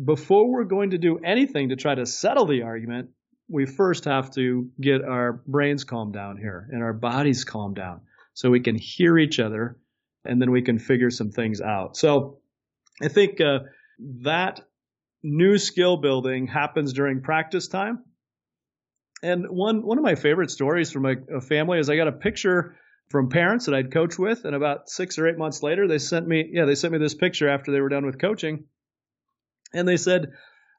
Before 0.05 0.49
we're 0.49 0.64
going 0.64 0.90
to 0.90 0.99
do 0.99 1.18
anything 1.18 1.70
to 1.70 1.76
try 1.76 1.95
to 1.95 2.07
settle 2.07 2.47
the 2.47 2.62
argument, 2.62 3.11
we 3.49 3.66
first 3.66 4.05
have 4.05 4.30
to 4.32 4.70
get 4.80 5.05
our 5.05 5.32
brains 5.47 5.84
calmed 5.84 6.14
down 6.14 6.36
here 6.36 6.68
and 6.70 6.82
our 6.82 6.93
bodies 6.93 7.45
calmed 7.45 7.76
down 7.76 8.03
so 8.34 8.51
we 8.51 8.61
can 8.61 8.76
hear 8.76 9.18
each 9.18 9.38
other 9.38 9.76
and 10.24 10.40
then 10.40 10.51
we 10.51 10.62
can 10.62 10.78
figure 10.78 11.11
some 11.11 11.30
things 11.30 11.61
out. 11.61 11.97
So 11.97 12.38
I 13.03 13.09
think 13.09 13.40
uh, 13.40 13.61
that 14.22 14.61
new 15.22 15.59
skill 15.59 15.97
building 15.97 16.47
happens 16.47 16.93
during 16.93 17.20
practice 17.20 17.68
time. 17.68 18.05
And 19.23 19.47
one 19.49 19.87
one 19.87 19.99
of 19.99 20.05
my 20.05 20.16
favorite 20.16 20.51
stories 20.51 20.91
from 20.91 21.07
a, 21.07 21.14
a 21.37 21.41
family 21.41 21.79
is 21.79 21.89
I 21.89 21.97
got 21.97 22.09
a 22.09 22.12
picture 22.12 22.77
from 23.11 23.29
parents 23.29 23.66
that 23.66 23.75
I'd 23.75 23.93
coached 23.93 24.18
with, 24.18 24.45
and 24.45 24.55
about 24.55 24.89
six 24.89 25.18
or 25.18 25.29
eight 25.29 25.39
months 25.39 25.62
later, 25.62 25.87
they 25.87 25.99
sent 25.99 26.27
me 26.27 26.51
yeah 26.53 26.64
they 26.64 26.75
sent 26.75 26.93
me 26.93 26.99
this 26.99 27.14
picture 27.14 27.49
after 27.49 27.70
they 27.70 27.81
were 27.81 27.89
done 27.89 28.07
with 28.07 28.20
coaching, 28.20 28.64
and 29.73 29.87
they 29.87 29.97
said 29.97 30.33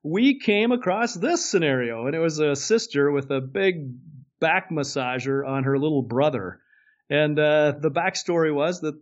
we 0.04 0.40
came 0.40 0.72
across 0.72 1.14
this 1.14 1.50
scenario, 1.50 2.06
and 2.08 2.16
it 2.16 2.20
was 2.20 2.40
a 2.40 2.56
sister 2.56 3.10
with 3.12 3.32
a 3.32 3.40
big 3.40 3.94
back 4.40 4.70
massager 4.70 5.48
on 5.48 5.64
her 5.64 5.80
little 5.80 6.02
brother. 6.02 6.60
And 7.10 7.40
uh, 7.40 7.74
the 7.80 7.92
backstory 7.92 8.54
was 8.54 8.82
that 8.82 9.00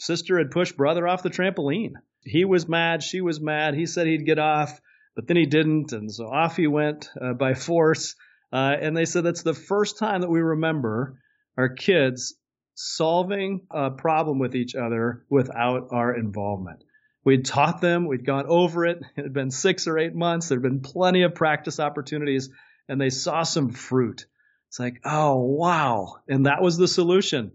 sister 0.00 0.38
had 0.38 0.50
pushed 0.50 0.76
brother 0.76 1.06
off 1.06 1.22
the 1.22 1.30
trampoline. 1.30 1.92
He 2.22 2.44
was 2.46 2.68
mad, 2.68 3.02
she 3.02 3.20
was 3.20 3.40
mad. 3.40 3.74
He 3.74 3.84
said 3.84 4.06
he'd 4.06 4.24
get 4.24 4.38
off, 4.38 4.80
but 5.14 5.26
then 5.26 5.36
he 5.36 5.46
didn't, 5.46 5.92
and 5.92 6.10
so 6.10 6.26
off 6.26 6.56
he 6.56 6.66
went 6.66 7.10
uh, 7.20 7.34
by 7.34 7.52
force. 7.52 8.14
Uh, 8.52 8.76
and 8.80 8.96
they 8.96 9.04
said 9.04 9.24
that's 9.24 9.42
the 9.42 9.54
first 9.54 9.98
time 9.98 10.22
that 10.22 10.30
we 10.30 10.40
remember 10.40 11.20
our 11.56 11.68
kids 11.68 12.34
solving 12.74 13.66
a 13.70 13.90
problem 13.90 14.38
with 14.38 14.54
each 14.54 14.74
other 14.74 15.24
without 15.28 15.88
our 15.90 16.14
involvement. 16.14 16.84
We'd 17.24 17.44
taught 17.44 17.80
them, 17.80 18.06
we'd 18.06 18.24
gone 18.24 18.46
over 18.46 18.86
it. 18.86 19.02
It 19.16 19.22
had 19.22 19.32
been 19.32 19.50
six 19.50 19.86
or 19.86 19.98
eight 19.98 20.14
months. 20.14 20.48
There'd 20.48 20.62
been 20.62 20.80
plenty 20.80 21.22
of 21.22 21.34
practice 21.34 21.80
opportunities, 21.80 22.48
and 22.88 23.00
they 23.00 23.10
saw 23.10 23.42
some 23.42 23.70
fruit. 23.70 24.26
It's 24.68 24.78
like, 24.78 25.00
oh, 25.04 25.36
wow. 25.36 26.16
And 26.28 26.46
that 26.46 26.62
was 26.62 26.76
the 26.76 26.88
solution. 26.88 27.52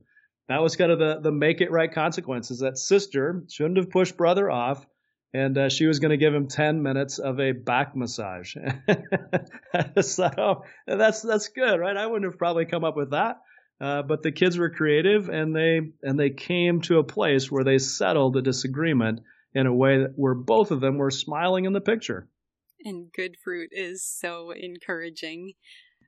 That 0.49 0.61
was 0.61 0.75
kind 0.75 0.91
of 0.91 0.99
the, 0.99 1.21
the 1.21 1.31
make 1.31 1.61
it 1.61 1.71
right 1.71 1.91
consequences. 1.91 2.59
That 2.59 2.77
sister 2.77 3.43
shouldn't 3.49 3.77
have 3.77 3.89
pushed 3.89 4.17
brother 4.17 4.51
off, 4.51 4.85
and 5.33 5.57
uh, 5.57 5.69
she 5.69 5.87
was 5.87 5.99
going 5.99 6.11
to 6.11 6.17
give 6.17 6.33
him 6.33 6.47
10 6.47 6.83
minutes 6.83 7.19
of 7.19 7.39
a 7.39 7.51
back 7.51 7.95
massage. 7.95 8.55
so 10.01 10.63
that's, 10.85 11.21
that's 11.21 11.47
good, 11.49 11.79
right? 11.79 11.97
I 11.97 12.05
wouldn't 12.05 12.31
have 12.31 12.37
probably 12.37 12.65
come 12.65 12.83
up 12.83 12.95
with 12.95 13.11
that. 13.11 13.41
Uh, 13.81 14.01
but 14.01 14.21
the 14.23 14.31
kids 14.31 14.57
were 14.57 14.69
creative 14.69 15.29
and 15.29 15.53
they 15.53 15.81
and 16.03 16.17
they 16.17 16.29
came 16.29 16.79
to 16.81 16.99
a 16.99 17.03
place 17.03 17.51
where 17.51 17.63
they 17.63 17.79
settled 17.79 18.37
a 18.37 18.41
disagreement 18.41 19.19
in 19.53 19.67
a 19.67 19.73
way 19.73 19.99
that 19.99 20.13
where 20.15 20.35
both 20.35 20.71
of 20.71 20.79
them 20.79 20.97
were 20.97 21.11
smiling 21.11 21.65
in 21.65 21.73
the 21.73 21.81
picture. 21.81 22.29
And 22.85 23.11
good 23.11 23.35
fruit 23.43 23.69
is 23.73 24.05
so 24.05 24.51
encouraging. 24.51 25.53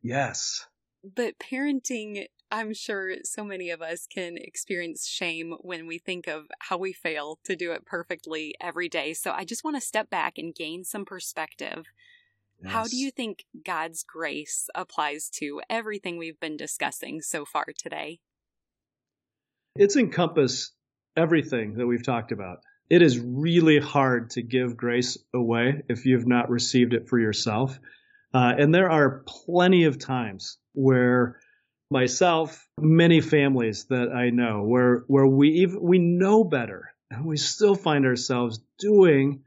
Yes. 0.01 0.65
But 1.03 1.39
parenting, 1.39 2.25
I'm 2.51 2.73
sure 2.73 3.15
so 3.23 3.43
many 3.43 3.69
of 3.69 3.81
us 3.81 4.07
can 4.07 4.37
experience 4.37 5.07
shame 5.07 5.55
when 5.61 5.87
we 5.87 5.97
think 5.97 6.27
of 6.27 6.45
how 6.59 6.77
we 6.77 6.93
fail 6.93 7.39
to 7.45 7.55
do 7.55 7.71
it 7.71 7.85
perfectly 7.85 8.55
every 8.61 8.87
day. 8.87 9.13
So 9.13 9.31
I 9.31 9.45
just 9.45 9.63
want 9.63 9.77
to 9.77 9.81
step 9.81 10.09
back 10.09 10.37
and 10.37 10.53
gain 10.53 10.83
some 10.83 11.05
perspective. 11.05 11.85
Yes. 12.63 12.71
How 12.71 12.85
do 12.85 12.95
you 12.95 13.11
think 13.11 13.45
God's 13.65 14.03
grace 14.03 14.69
applies 14.75 15.29
to 15.35 15.61
everything 15.69 16.17
we've 16.17 16.39
been 16.39 16.57
discussing 16.57 17.21
so 17.21 17.45
far 17.45 17.65
today? 17.77 18.19
It's 19.75 19.97
encompassed 19.97 20.71
everything 21.17 21.75
that 21.75 21.87
we've 21.87 22.05
talked 22.05 22.31
about 22.31 22.59
it 22.89 23.01
is 23.01 23.19
really 23.19 23.79
hard 23.79 24.29
to 24.31 24.41
give 24.41 24.77
grace 24.77 25.17
away 25.33 25.81
if 25.89 26.05
you've 26.05 26.27
not 26.27 26.49
received 26.49 26.93
it 26.93 27.07
for 27.09 27.19
yourself. 27.19 27.79
Uh, 28.33 28.53
and 28.57 28.73
there 28.73 28.91
are 28.91 29.23
plenty 29.25 29.85
of 29.85 29.97
times 29.97 30.57
where 30.73 31.39
myself, 31.91 32.67
many 32.79 33.21
families 33.21 33.85
that 33.85 34.11
I 34.11 34.29
know, 34.29 34.63
where 34.63 35.03
where 35.07 35.27
we 35.27 35.49
even, 35.61 35.81
we 35.81 35.99
know 35.99 36.43
better, 36.43 36.93
and 37.11 37.25
we 37.25 37.37
still 37.37 37.75
find 37.75 38.05
ourselves 38.05 38.59
doing 38.79 39.43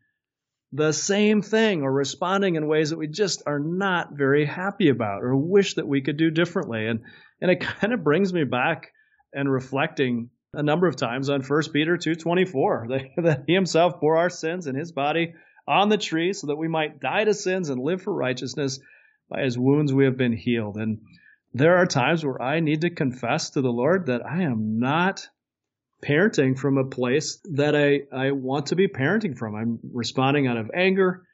the 0.73 0.93
same 0.93 1.41
thing 1.43 1.83
or 1.83 1.91
responding 1.91 2.57
in 2.57 2.69
ways 2.69 2.91
that 2.91 2.99
we 2.99 3.07
just 3.07 3.43
are 3.47 3.59
not 3.59 4.13
very 4.13 4.45
happy 4.45 4.91
about 4.91 5.23
or 5.23 5.35
wish 5.35 5.75
that 5.75 5.89
we 5.89 6.03
could 6.03 6.17
do 6.17 6.31
differently. 6.31 6.87
And 6.87 7.01
and 7.41 7.51
it 7.51 7.61
kind 7.61 7.93
of 7.93 8.05
brings 8.05 8.33
me 8.33 8.45
back 8.45 8.93
and 9.33 9.51
reflecting 9.51 10.31
a 10.55 10.63
number 10.63 10.87
of 10.87 10.97
times 10.97 11.29
on 11.29 11.43
1 11.43 11.63
Peter 11.73 11.97
2:24 11.97 12.89
that, 13.17 13.23
that 13.23 13.45
he 13.47 13.55
himself 13.55 14.01
bore 14.01 14.17
our 14.17 14.31
sins 14.31 14.67
in 14.67 14.75
his 14.75 14.93
body 14.93 15.35
on 15.67 15.89
the 15.89 15.99
tree 15.99 16.33
so 16.33 16.47
that 16.47 16.57
we 16.57 16.69
might 16.69 17.01
die 17.01 17.25
to 17.25 17.35
sins 17.35 17.69
and 17.69 17.83
live 17.83 18.01
for 18.01 18.13
righteousness 18.13 18.81
by 19.29 19.43
his 19.43 19.59
wounds 19.59 19.93
we 19.93 20.07
have 20.07 20.17
been 20.17 20.33
healed 20.33 20.77
and 20.77 21.01
there 21.55 21.77
are 21.77 21.87
times 21.87 22.25
where 22.25 22.41
I 22.41 22.61
need 22.61 22.83
to 22.83 22.91
confess 22.91 23.51
to 23.51 23.61
the 23.61 23.73
Lord 23.73 24.07
that 24.07 24.25
I 24.25 24.43
am 24.43 24.79
not 24.79 25.27
parenting 26.05 26.59
from 26.59 26.79
a 26.79 26.85
place 26.85 27.41
that 27.53 27.75
I, 27.75 28.03
I 28.15 28.33
want 28.33 28.67
to 28.67 28.77
be 28.77 28.89
parenting 28.89 29.37
from. 29.37 29.55
I'm 29.55 29.81
responding 29.93 30.47
out 30.47 30.57
of 30.57 30.71
anger. 30.75 31.25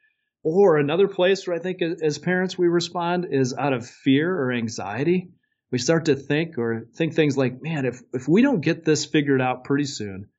Or 0.43 0.77
another 0.77 1.07
place 1.07 1.47
where 1.47 1.55
I 1.55 1.59
think 1.59 1.81
as 1.81 2.19
parents 2.19 2.55
we 2.55 2.67
respond 2.67 3.25
is 3.31 3.55
out 3.55 3.73
of 3.73 3.87
fear 3.87 4.31
or 4.31 4.51
anxiety 4.51 5.31
we 5.75 5.79
start 5.79 6.05
to 6.05 6.15
think 6.15 6.57
or 6.57 6.87
think 6.95 7.15
things 7.15 7.37
like, 7.37 7.61
man, 7.61 7.85
if, 7.85 8.01
if 8.13 8.29
we 8.29 8.41
don't 8.41 8.61
get 8.61 8.85
this 8.85 9.05
figured 9.05 9.41
out 9.41 9.63
pretty 9.63 9.85
soon, 9.85 10.29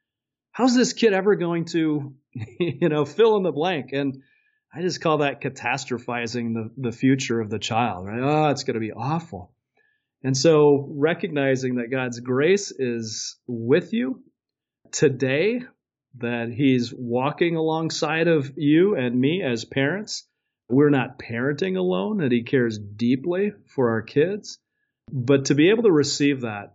how's 0.50 0.74
this 0.74 0.92
kid 0.92 1.12
ever 1.12 1.34
going 1.34 1.66
to, 1.66 2.14
you 2.58 2.88
know, 2.88 3.04
fill 3.04 3.36
in 3.36 3.42
the 3.42 3.52
blank? 3.52 3.90
And 3.92 4.22
I 4.74 4.82
just 4.82 5.00
call 5.00 5.18
that 5.18 5.42
catastrophizing 5.42 6.54
the, 6.54 6.70
the 6.78 6.90
future 6.90 7.40
of 7.40 7.50
the 7.50 7.58
child, 7.58 8.06
right? 8.06 8.20
Oh, 8.22 8.48
it's 8.48 8.64
going 8.64 8.74
to 8.74 8.80
be 8.80 8.92
awful. 8.92 9.52
And 10.22 10.36
so 10.36 10.88
recognizing 10.90 11.76
that 11.76 11.90
God's 11.90 12.20
grace 12.20 12.72
is 12.72 13.36
with 13.46 13.92
you 13.92 14.22
today, 14.92 15.62
that 16.18 16.50
He's 16.50 16.92
walking 16.94 17.56
alongside 17.56 18.28
of 18.28 18.52
you 18.56 18.96
and 18.96 19.18
me 19.18 19.42
as 19.42 19.64
parents. 19.64 20.26
We're 20.68 20.90
not 20.90 21.18
parenting 21.18 21.76
alone, 21.76 22.18
that 22.18 22.32
He 22.32 22.42
cares 22.42 22.78
deeply 22.78 23.52
for 23.66 23.90
our 23.90 24.02
kids 24.02 24.58
but 25.12 25.46
to 25.46 25.54
be 25.54 25.70
able 25.70 25.84
to 25.84 25.92
receive 25.92 26.42
that, 26.42 26.74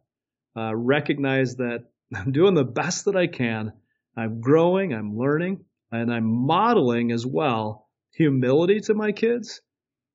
uh, 0.55 0.75
recognize 0.75 1.57
that 1.57 1.85
I'm 2.15 2.31
doing 2.31 2.53
the 2.53 2.63
best 2.63 3.05
that 3.05 3.15
I 3.15 3.27
can, 3.27 3.73
I'm 4.15 4.41
growing, 4.41 4.93
I'm 4.93 5.17
learning, 5.17 5.65
and 5.91 6.13
I'm 6.13 6.25
modeling 6.25 7.11
as 7.11 7.25
well 7.25 7.89
humility 8.13 8.81
to 8.81 8.93
my 8.93 9.11
kids. 9.11 9.61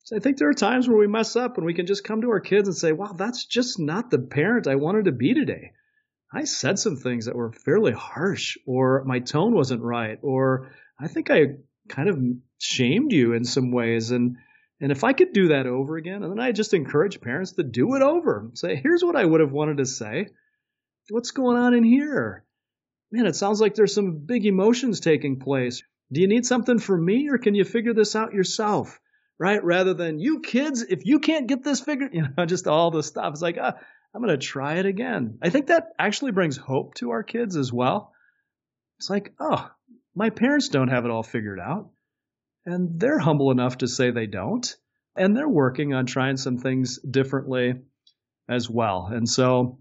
So 0.07 0.15
I 0.15 0.21
think 0.21 0.39
there 0.39 0.49
are 0.49 0.55
times 0.55 0.87
where 0.87 0.97
we 0.97 1.09
mess 1.09 1.35
up 1.35 1.57
and 1.57 1.67
we 1.67 1.75
can 1.75 1.87
just 1.87 2.05
come 2.05 2.21
to 2.21 2.31
our 2.31 2.39
kids 2.39 2.69
and 2.69 2.77
say, 2.77 2.93
wow, 2.93 3.13
that's 3.19 3.45
just 3.45 3.81
not 3.81 4.09
the 4.09 4.21
parent 4.21 4.69
I 4.69 4.77
wanted 4.77 5.07
to 5.07 5.13
be 5.13 5.35
today. 5.35 5.73
I 6.33 6.45
said 6.45 6.79
some 6.79 6.95
things 6.95 7.27
that 7.27 7.35
were 7.35 7.51
fairly 7.51 7.91
harsh, 7.91 8.57
or 8.67 9.03
my 9.05 9.19
tone 9.19 9.53
wasn't 9.53 9.83
right, 9.83 10.17
or 10.23 10.71
I 10.97 11.09
think 11.09 11.29
I 11.29 11.57
kind 11.89 12.09
of 12.09 12.23
shamed 12.59 13.11
you 13.11 13.33
in 13.33 13.43
some 13.43 13.73
ways. 13.73 14.13
And 14.13 14.37
and 14.81 14.93
if 14.93 15.03
I 15.03 15.13
could 15.13 15.33
do 15.33 15.49
that 15.49 15.67
over 15.67 15.97
again, 15.97 16.23
and 16.23 16.31
then 16.31 16.39
I 16.39 16.53
just 16.53 16.73
encourage 16.73 17.21
parents 17.21 17.53
to 17.55 17.65
do 17.65 17.97
it 17.97 18.03
over. 18.03 18.51
Say, 18.55 18.77
here's 18.77 19.03
what 19.03 19.17
I 19.17 19.25
would 19.25 19.41
have 19.41 19.53
wanted 19.53 19.79
to 19.79 19.87
say. 19.87 20.29
What's 21.11 21.33
going 21.33 21.57
on 21.57 21.75
in 21.75 21.83
here? 21.83 22.45
Man, 23.11 23.27
it 23.27 23.35
sounds 23.35 23.61
like 23.61 23.75
there's 23.75 23.95
some 23.95 24.19
big 24.25 24.47
emotions 24.47 25.01
taking 25.01 25.41
place. 25.41 25.83
Do 26.13 26.21
you 26.21 26.29
need 26.29 26.47
something 26.47 26.79
from 26.79 27.05
me 27.05 27.29
or 27.29 27.39
can 27.39 27.57
you 27.57 27.65
figure 27.65 27.95
this 27.95 28.15
out 28.15 28.35
yourself? 28.35 29.01
Right? 29.39 29.63
Rather 29.63 29.93
than 29.93 30.19
you 30.19 30.41
kids, 30.41 30.83
if 30.83 31.05
you 31.05 31.19
can't 31.19 31.47
get 31.47 31.63
this 31.63 31.81
figured, 31.81 32.11
you 32.15 32.25
know, 32.37 32.47
just 32.47 32.67
all 32.67 32.91
the 32.91 33.03
stuff. 33.03 33.33
It's 33.33 33.43
like, 33.43 33.59
uh, 33.59 33.73
I'm 34.15 34.23
going 34.23 34.39
to 34.39 34.45
try 34.45 34.77
it 34.77 34.87
again. 34.87 35.39
I 35.43 35.51
think 35.51 35.67
that 35.67 35.89
actually 35.99 36.33
brings 36.33 36.57
hope 36.57 36.95
to 36.95 37.11
our 37.11 37.23
kids 37.23 37.55
as 37.57 37.71
well. 37.73 38.13
It's 38.99 39.11
like, 39.11 39.35
oh, 39.39 39.71
my 40.15 40.31
parents 40.31 40.71
don't 40.71 40.89
have 40.89 41.05
it 41.05 41.11
all 41.11 41.23
figured 41.23 41.61
out. 41.61 41.91
And 42.65 42.99
they're 42.99 43.19
humble 43.19 43.51
enough 43.51 43.79
to 43.79 43.89
say 43.89 44.11
they 44.11 44.27
don't. 44.27 44.75
And 45.17 45.37
they're 45.37 45.49
working 45.49 45.93
on 45.93 46.07
trying 46.07 46.39
some 46.39 46.57
things 46.59 46.99
differently 46.99 47.75
as 48.49 48.71
well. 48.71 49.09
And 49.13 49.29
so 49.29 49.79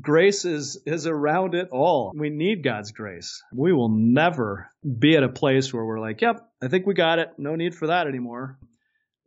grace 0.00 0.44
is, 0.44 0.80
is 0.84 1.06
around 1.06 1.54
it 1.54 1.68
all. 1.70 2.12
We 2.16 2.30
need 2.30 2.64
God's 2.64 2.90
grace. 2.90 3.42
We 3.52 3.72
will 3.72 3.88
never 3.88 4.70
be 4.82 5.16
at 5.16 5.22
a 5.22 5.28
place 5.28 5.72
where 5.72 5.84
we're 5.84 6.00
like, 6.00 6.20
yep, 6.20 6.47
I 6.62 6.68
think 6.68 6.86
we 6.86 6.94
got 6.94 7.18
it. 7.18 7.30
No 7.38 7.54
need 7.54 7.74
for 7.74 7.88
that 7.88 8.06
anymore. 8.06 8.58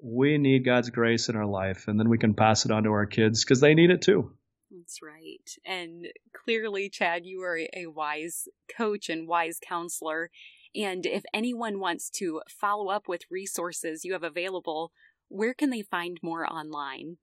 we 0.03 0.37
need 0.37 0.65
God's 0.65 0.89
grace 0.89 1.29
in 1.29 1.35
our 1.35 1.45
life, 1.45 1.87
and 1.87 1.99
then 1.99 2.09
we 2.09 2.17
can 2.17 2.33
pass 2.33 2.65
it 2.65 2.71
on 2.71 2.83
to 2.83 2.89
our 2.89 3.05
kids 3.05 3.43
because 3.43 3.61
they 3.61 3.75
need 3.75 3.91
it 3.91 4.01
too. 4.01 4.31
That's 4.71 4.99
right. 5.01 5.49
And 5.65 6.07
clearly, 6.33 6.89
Chad, 6.89 7.25
you 7.25 7.41
are 7.43 7.59
a 7.75 7.85
wise 7.87 8.47
coach 8.75 9.09
and 9.09 9.27
wise 9.27 9.59
counselor. 9.61 10.29
And 10.73 11.05
if 11.05 11.23
anyone 11.33 11.79
wants 11.79 12.09
to 12.11 12.41
follow 12.49 12.89
up 12.89 13.07
with 13.07 13.21
resources 13.29 14.05
you 14.05 14.13
have 14.13 14.23
available, 14.23 14.91
where 15.27 15.53
can 15.53 15.69
they 15.69 15.81
find 15.81 16.17
more 16.23 16.51
online? 16.51 17.17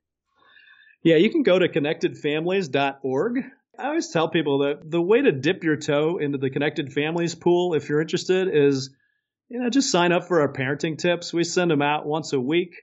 Yeah, 1.03 1.17
you 1.17 1.31
can 1.31 1.43
go 1.43 1.59
to 1.59 1.69
connectedfamilies.org. 1.69 3.45
I 3.79 3.87
always 3.87 4.09
tell 4.09 4.29
people 4.29 4.59
that 4.59 4.91
the 4.91 5.01
way 5.01 5.23
to 5.23 5.33
dip 5.33 5.65
your 5.65 5.77
toe 5.77 6.19
into 6.19 6.37
the 6.39 6.51
Connected 6.51 6.93
Families 6.93 7.35
pool, 7.35 7.75
if 7.75 7.89
you're 7.89 8.01
interested, 8.01 8.49
is 8.53 8.91
you 9.49 9.61
know 9.61 9.71
just 9.71 9.91
sign 9.91 10.13
up 10.13 10.29
for 10.29 10.41
our 10.41 10.53
parenting 10.53 10.99
tips. 10.99 11.33
We 11.33 11.45
send 11.45 11.71
them 11.71 11.83
out 11.83 12.07
once 12.07 12.33
a 12.33 12.41
week. 12.41 12.83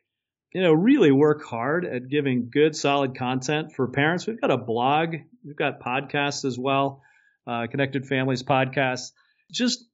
You 0.54 0.62
know, 0.62 0.72
really 0.72 1.12
work 1.12 1.44
hard 1.44 1.86
at 1.86 2.08
giving 2.08 2.50
good, 2.50 2.76
solid 2.78 3.18
content 3.18 3.74
for 3.76 3.90
parents. 3.90 4.26
We've 4.26 4.40
got 4.40 4.52
a 4.52 4.58
blog, 4.58 5.16
we've 5.44 5.56
got 5.56 5.82
podcasts 5.82 6.46
as 6.46 6.58
well, 6.58 7.02
uh, 7.46 7.68
Connected 7.70 8.06
Families 8.06 8.42
podcast. 8.42 9.12
Just 9.52 9.86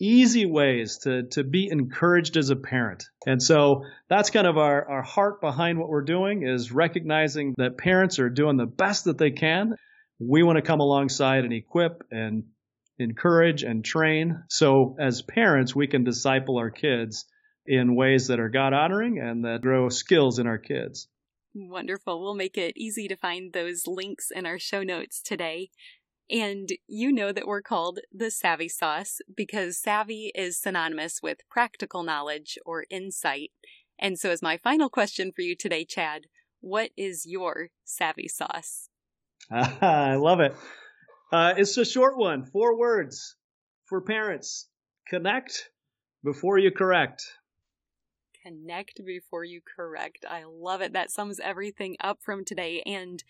easy 0.00 0.44
ways 0.44 0.98
to 0.98 1.28
to 1.28 1.44
be 1.44 1.68
encouraged 1.70 2.36
as 2.36 2.50
a 2.50 2.56
parent. 2.56 3.04
And 3.26 3.40
so 3.40 3.84
that's 4.08 4.30
kind 4.30 4.48
of 4.48 4.58
our, 4.58 4.88
our 4.88 5.02
heart 5.02 5.40
behind 5.40 5.78
what 5.78 5.88
we're 5.88 6.02
doing 6.02 6.42
is 6.42 6.72
recognizing 6.72 7.54
that 7.58 7.78
parents 7.78 8.18
are 8.18 8.28
doing 8.28 8.56
the 8.56 8.66
best 8.66 9.04
that 9.04 9.18
they 9.18 9.30
can. 9.30 9.76
We 10.18 10.42
want 10.42 10.56
to 10.56 10.62
come 10.62 10.80
alongside 10.80 11.44
and 11.44 11.52
equip 11.52 12.02
and 12.10 12.44
encourage 12.98 13.62
and 13.62 13.84
train. 13.84 14.42
So 14.48 14.96
as 14.98 15.22
parents, 15.22 15.74
we 15.74 15.86
can 15.86 16.04
disciple 16.04 16.58
our 16.58 16.70
kids 16.70 17.24
in 17.66 17.94
ways 17.94 18.28
that 18.28 18.40
are 18.40 18.48
God 18.48 18.72
honoring 18.72 19.18
and 19.18 19.44
that 19.44 19.62
grow 19.62 19.88
skills 19.88 20.38
in 20.38 20.46
our 20.46 20.58
kids. 20.58 21.08
Wonderful. 21.54 22.20
We'll 22.20 22.34
make 22.34 22.56
it 22.56 22.76
easy 22.76 23.08
to 23.08 23.16
find 23.16 23.52
those 23.52 23.86
links 23.86 24.30
in 24.34 24.46
our 24.46 24.58
show 24.58 24.82
notes 24.82 25.20
today. 25.20 25.70
And 26.30 26.70
you 26.86 27.12
know 27.12 27.30
that 27.32 27.46
we're 27.46 27.62
called 27.62 28.00
the 28.10 28.30
Savvy 28.30 28.68
Sauce 28.68 29.18
because 29.36 29.76
savvy 29.76 30.32
is 30.34 30.58
synonymous 30.58 31.20
with 31.22 31.48
practical 31.50 32.02
knowledge 32.02 32.58
or 32.64 32.86
insight. 32.88 33.50
And 33.98 34.18
so, 34.18 34.30
as 34.30 34.40
my 34.40 34.56
final 34.56 34.88
question 34.88 35.30
for 35.30 35.42
you 35.42 35.54
today, 35.54 35.84
Chad, 35.84 36.22
what 36.60 36.90
is 36.96 37.26
your 37.26 37.68
Savvy 37.84 38.28
Sauce? 38.28 38.88
I 39.50 40.14
love 40.14 40.40
it. 40.40 40.54
Uh, 41.32 41.54
it's 41.56 41.78
a 41.78 41.84
short 41.84 42.18
one, 42.18 42.44
four 42.44 42.78
words 42.78 43.36
for 43.86 44.02
parents 44.02 44.68
connect 45.08 45.70
before 46.22 46.58
you 46.58 46.70
correct. 46.70 47.24
Connect 48.42 49.00
before 49.06 49.42
you 49.42 49.62
correct. 49.76 50.26
I 50.28 50.44
love 50.44 50.82
it. 50.82 50.92
That 50.92 51.10
sums 51.10 51.40
everything 51.40 51.96
up 52.00 52.18
from 52.20 52.44
today. 52.44 52.82
And 52.84 53.24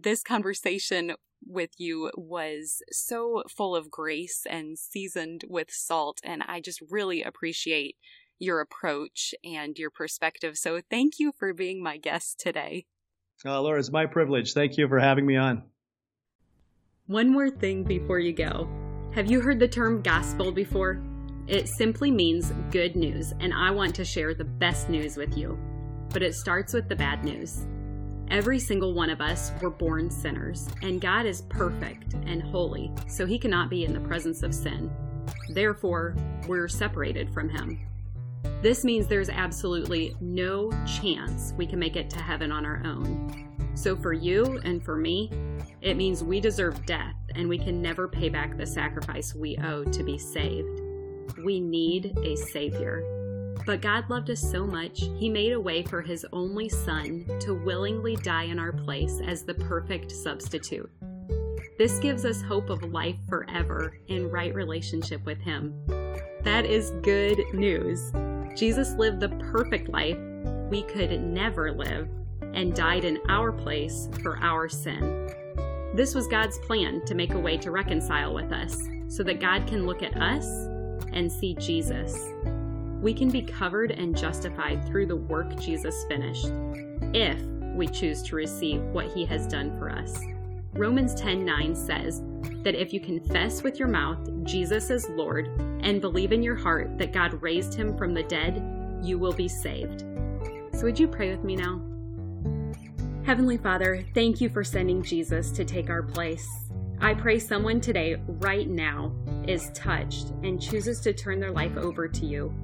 this 0.00 0.24
conversation 0.24 1.14
with 1.46 1.70
you 1.78 2.10
was 2.16 2.82
so 2.90 3.44
full 3.48 3.76
of 3.76 3.90
grace 3.90 4.46
and 4.50 4.76
seasoned 4.76 5.44
with 5.48 5.70
salt. 5.70 6.20
And 6.24 6.42
I 6.48 6.60
just 6.60 6.82
really 6.90 7.22
appreciate 7.22 7.96
your 8.40 8.60
approach 8.60 9.32
and 9.44 9.78
your 9.78 9.90
perspective. 9.90 10.58
So 10.58 10.80
thank 10.90 11.20
you 11.20 11.32
for 11.38 11.54
being 11.54 11.80
my 11.80 11.98
guest 11.98 12.40
today. 12.40 12.86
Oh, 13.46 13.62
Laura, 13.62 13.78
it's 13.78 13.92
my 13.92 14.06
privilege. 14.06 14.54
Thank 14.54 14.76
you 14.76 14.88
for 14.88 14.98
having 14.98 15.26
me 15.26 15.36
on. 15.36 15.62
One 17.06 17.30
more 17.30 17.50
thing 17.50 17.84
before 17.84 18.18
you 18.18 18.32
go. 18.32 18.66
Have 19.12 19.30
you 19.30 19.42
heard 19.42 19.58
the 19.58 19.68
term 19.68 20.00
gospel 20.00 20.50
before? 20.50 21.02
It 21.46 21.68
simply 21.68 22.10
means 22.10 22.54
good 22.70 22.96
news, 22.96 23.34
and 23.40 23.52
I 23.52 23.70
want 23.72 23.94
to 23.96 24.06
share 24.06 24.32
the 24.32 24.46
best 24.46 24.88
news 24.88 25.18
with 25.18 25.36
you. 25.36 25.58
But 26.08 26.22
it 26.22 26.34
starts 26.34 26.72
with 26.72 26.88
the 26.88 26.96
bad 26.96 27.22
news. 27.22 27.66
Every 28.30 28.58
single 28.58 28.94
one 28.94 29.10
of 29.10 29.20
us 29.20 29.52
were 29.60 29.68
born 29.68 30.10
sinners, 30.10 30.66
and 30.80 30.98
God 30.98 31.26
is 31.26 31.42
perfect 31.42 32.14
and 32.24 32.42
holy, 32.42 32.90
so 33.06 33.26
he 33.26 33.38
cannot 33.38 33.68
be 33.68 33.84
in 33.84 33.92
the 33.92 34.00
presence 34.00 34.42
of 34.42 34.54
sin. 34.54 34.90
Therefore, 35.50 36.16
we're 36.48 36.68
separated 36.68 37.28
from 37.34 37.50
him. 37.50 37.80
This 38.62 38.82
means 38.82 39.06
there's 39.06 39.28
absolutely 39.28 40.16
no 40.22 40.70
chance 40.86 41.52
we 41.58 41.66
can 41.66 41.78
make 41.78 41.96
it 41.96 42.08
to 42.08 42.18
heaven 42.22 42.50
on 42.50 42.64
our 42.64 42.80
own. 42.86 43.50
So, 43.74 43.94
for 43.94 44.14
you 44.14 44.58
and 44.64 44.82
for 44.82 44.96
me, 44.96 45.30
it 45.84 45.98
means 45.98 46.24
we 46.24 46.40
deserve 46.40 46.86
death 46.86 47.14
and 47.34 47.46
we 47.46 47.58
can 47.58 47.82
never 47.82 48.08
pay 48.08 48.30
back 48.30 48.56
the 48.56 48.66
sacrifice 48.66 49.34
we 49.34 49.58
owe 49.58 49.84
to 49.84 50.02
be 50.02 50.16
saved. 50.16 50.80
We 51.44 51.60
need 51.60 52.16
a 52.24 52.36
Savior. 52.36 53.04
But 53.66 53.82
God 53.82 54.08
loved 54.08 54.30
us 54.30 54.40
so 54.40 54.66
much, 54.66 55.00
He 55.18 55.28
made 55.28 55.52
a 55.52 55.60
way 55.60 55.82
for 55.82 56.00
His 56.00 56.24
only 56.32 56.70
Son 56.70 57.26
to 57.40 57.52
willingly 57.52 58.16
die 58.16 58.44
in 58.44 58.58
our 58.58 58.72
place 58.72 59.20
as 59.26 59.42
the 59.42 59.52
perfect 59.52 60.10
substitute. 60.10 60.90
This 61.76 61.98
gives 61.98 62.24
us 62.24 62.40
hope 62.40 62.70
of 62.70 62.82
life 62.84 63.18
forever 63.28 63.98
in 64.08 64.30
right 64.30 64.54
relationship 64.54 65.22
with 65.26 65.40
Him. 65.42 65.74
That 66.44 66.64
is 66.64 66.92
good 67.02 67.42
news. 67.52 68.10
Jesus 68.56 68.94
lived 68.94 69.20
the 69.20 69.36
perfect 69.52 69.90
life 69.90 70.18
we 70.70 70.82
could 70.84 71.20
never 71.20 71.72
live 71.72 72.08
and 72.54 72.74
died 72.74 73.04
in 73.04 73.18
our 73.28 73.52
place 73.52 74.08
for 74.22 74.38
our 74.38 74.66
sin. 74.66 75.43
This 75.94 76.14
was 76.14 76.26
God's 76.26 76.58
plan 76.58 77.04
to 77.06 77.14
make 77.14 77.34
a 77.34 77.38
way 77.38 77.56
to 77.58 77.70
reconcile 77.70 78.34
with 78.34 78.52
us 78.52 78.76
so 79.08 79.22
that 79.22 79.40
God 79.40 79.66
can 79.66 79.86
look 79.86 80.02
at 80.02 80.16
us 80.16 80.46
and 81.12 81.30
see 81.30 81.54
Jesus 81.54 82.18
we 83.04 83.12
can 83.12 83.28
be 83.28 83.42
covered 83.42 83.90
and 83.90 84.16
justified 84.16 84.82
through 84.86 85.04
the 85.04 85.14
work 85.14 85.60
Jesus 85.60 86.06
finished 86.08 86.50
if 87.12 87.38
we 87.76 87.86
choose 87.86 88.22
to 88.22 88.34
receive 88.34 88.80
what 88.80 89.12
he 89.12 89.26
has 89.26 89.46
done 89.46 89.78
for 89.78 89.90
us. 89.90 90.24
Romans 90.72 91.14
10:9 91.14 91.76
says 91.76 92.22
that 92.62 92.74
if 92.74 92.94
you 92.94 93.00
confess 93.00 93.62
with 93.62 93.78
your 93.78 93.88
mouth 93.88 94.18
Jesus 94.42 94.88
is 94.88 95.06
Lord 95.10 95.48
and 95.82 96.00
believe 96.00 96.32
in 96.32 96.42
your 96.42 96.56
heart 96.56 96.96
that 96.96 97.12
God 97.12 97.42
raised 97.42 97.74
him 97.74 97.94
from 97.94 98.14
the 98.14 98.22
dead, 98.22 98.64
you 99.02 99.18
will 99.18 99.34
be 99.34 99.48
saved. 99.48 100.04
So 100.72 100.84
would 100.84 100.98
you 100.98 101.06
pray 101.06 101.30
with 101.30 101.44
me 101.44 101.56
now? 101.56 101.82
Heavenly 103.24 103.56
Father, 103.56 104.04
thank 104.12 104.42
you 104.42 104.50
for 104.50 104.62
sending 104.62 105.02
Jesus 105.02 105.50
to 105.52 105.64
take 105.64 105.88
our 105.88 106.02
place. 106.02 106.46
I 107.00 107.14
pray 107.14 107.38
someone 107.38 107.80
today, 107.80 108.16
right 108.28 108.68
now, 108.68 109.12
is 109.48 109.70
touched 109.72 110.28
and 110.42 110.60
chooses 110.60 111.00
to 111.00 111.14
turn 111.14 111.40
their 111.40 111.50
life 111.50 111.74
over 111.78 112.06
to 112.06 112.26
you. 112.26 112.54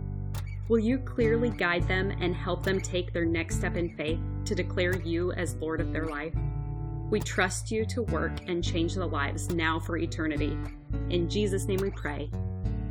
Will 0.69 0.79
you 0.79 0.99
clearly 0.99 1.49
guide 1.49 1.89
them 1.89 2.11
and 2.11 2.35
help 2.35 2.63
them 2.63 2.79
take 2.79 3.11
their 3.11 3.25
next 3.25 3.57
step 3.57 3.79
in 3.79 3.97
faith 3.97 4.21
to 4.45 4.55
declare 4.55 4.95
you 4.99 5.33
as 5.33 5.57
Lord 5.57 5.81
of 5.81 5.95
their 5.95 6.05
life? 6.05 6.35
We 7.09 7.21
trust 7.21 7.71
you 7.71 7.87
to 7.87 8.03
work 8.03 8.33
and 8.47 8.63
change 8.63 8.95
the 8.95 9.07
lives 9.07 9.49
now 9.49 9.81
for 9.81 9.97
eternity. 9.97 10.59
In 11.09 11.31
Jesus' 11.31 11.69
name 11.69 11.81
we 11.81 11.91
pray. 11.91 12.31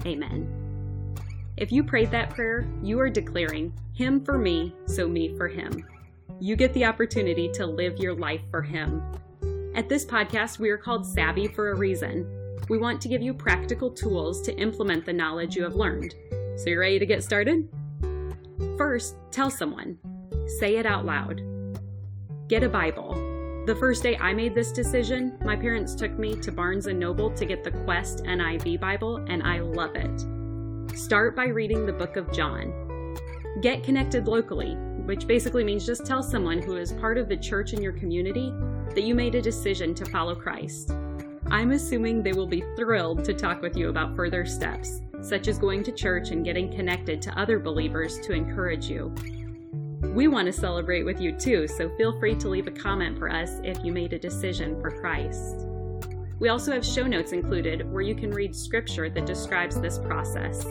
Amen. 0.07 1.13
If 1.55 1.71
you 1.71 1.83
prayed 1.83 2.09
that 2.09 2.31
prayer, 2.31 2.67
you 2.81 2.99
are 2.99 3.11
declaring, 3.11 3.73
Him 3.93 4.25
for 4.25 4.39
me, 4.39 4.73
so 4.87 5.07
me 5.07 5.37
for 5.37 5.47
Him. 5.47 5.85
You 6.41 6.55
get 6.55 6.73
the 6.73 6.85
opportunity 6.85 7.49
to 7.49 7.65
live 7.65 7.97
your 7.97 8.13
life 8.13 8.41
for 8.49 8.61
Him. 8.61 9.03
At 9.75 9.89
this 9.89 10.05
podcast, 10.05 10.57
we 10.57 10.69
are 10.69 10.77
called 10.77 11.05
Savvy 11.05 11.49
for 11.49 11.71
a 11.71 11.75
reason. 11.75 12.57
We 12.69 12.77
want 12.77 13.01
to 13.01 13.09
give 13.09 13.21
you 13.21 13.33
practical 13.33 13.91
tools 13.91 14.41
to 14.43 14.57
implement 14.57 15.05
the 15.05 15.11
knowledge 15.11 15.57
you 15.57 15.63
have 15.63 15.75
learned. 15.75 16.15
So, 16.55 16.69
you're 16.69 16.79
ready 16.79 16.97
to 16.97 17.05
get 17.05 17.25
started? 17.25 17.67
First, 18.77 19.17
tell 19.31 19.51
someone. 19.51 19.97
Say 20.59 20.77
it 20.77 20.85
out 20.85 21.05
loud. 21.05 21.41
Get 22.47 22.63
a 22.63 22.69
Bible. 22.69 23.15
The 23.65 23.75
first 23.75 24.01
day 24.01 24.15
I 24.15 24.33
made 24.33 24.55
this 24.55 24.71
decision, 24.71 25.37
my 25.43 25.57
parents 25.57 25.93
took 25.93 26.17
me 26.17 26.35
to 26.35 26.53
Barnes 26.53 26.87
& 26.87 26.87
Noble 26.87 27.31
to 27.31 27.45
get 27.45 27.65
the 27.65 27.71
Quest 27.71 28.23
NIV 28.23 28.79
Bible, 28.79 29.17
and 29.27 29.43
I 29.43 29.59
love 29.59 29.91
it. 29.95 30.97
Start 30.97 31.35
by 31.35 31.47
reading 31.47 31.85
the 31.85 31.93
book 31.93 32.15
of 32.15 32.31
John. 32.31 32.73
Get 33.61 33.83
connected 33.83 34.27
locally, 34.27 34.77
which 35.09 35.25
basically 35.25 35.63
means 35.63 35.87
just 35.87 36.05
tell 36.05 36.21
someone 36.21 36.61
who 36.61 36.77
is 36.77 36.93
part 36.93 37.17
of 37.17 37.27
the 37.27 37.35
church 37.35 37.73
in 37.73 37.81
your 37.81 37.93
community 37.93 38.53
that 38.93 39.01
you 39.01 39.15
made 39.15 39.33
a 39.33 39.41
decision 39.41 39.95
to 39.95 40.05
follow 40.05 40.35
Christ. 40.35 40.91
I'm 41.49 41.71
assuming 41.71 42.21
they 42.21 42.33
will 42.33 42.45
be 42.45 42.63
thrilled 42.75 43.25
to 43.25 43.33
talk 43.33 43.59
with 43.63 43.75
you 43.75 43.89
about 43.89 44.15
further 44.15 44.45
steps 44.45 45.01
such 45.23 45.47
as 45.47 45.57
going 45.57 45.81
to 45.85 45.91
church 45.91 46.29
and 46.29 46.45
getting 46.45 46.71
connected 46.71 47.23
to 47.23 47.39
other 47.39 47.57
believers 47.57 48.19
to 48.19 48.33
encourage 48.33 48.87
you. 48.87 49.11
We 50.13 50.27
want 50.27 50.45
to 50.45 50.53
celebrate 50.53 51.01
with 51.01 51.19
you 51.19 51.31
too, 51.31 51.67
so 51.67 51.89
feel 51.97 52.19
free 52.19 52.35
to 52.35 52.47
leave 52.47 52.67
a 52.67 52.71
comment 52.71 53.17
for 53.17 53.31
us 53.31 53.59
if 53.63 53.83
you 53.83 53.91
made 53.91 54.13
a 54.13 54.19
decision 54.19 54.79
for 54.79 54.91
Christ. 54.91 55.65
We 56.37 56.49
also 56.49 56.71
have 56.71 56.85
show 56.85 57.07
notes 57.07 57.31
included 57.31 57.91
where 57.91 58.03
you 58.03 58.13
can 58.13 58.29
read 58.29 58.55
scripture 58.55 59.09
that 59.09 59.25
describes 59.25 59.81
this 59.81 59.97
process. 59.97 60.63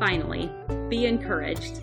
Finally, 0.00 0.50
be 0.88 1.04
encouraged. 1.04 1.82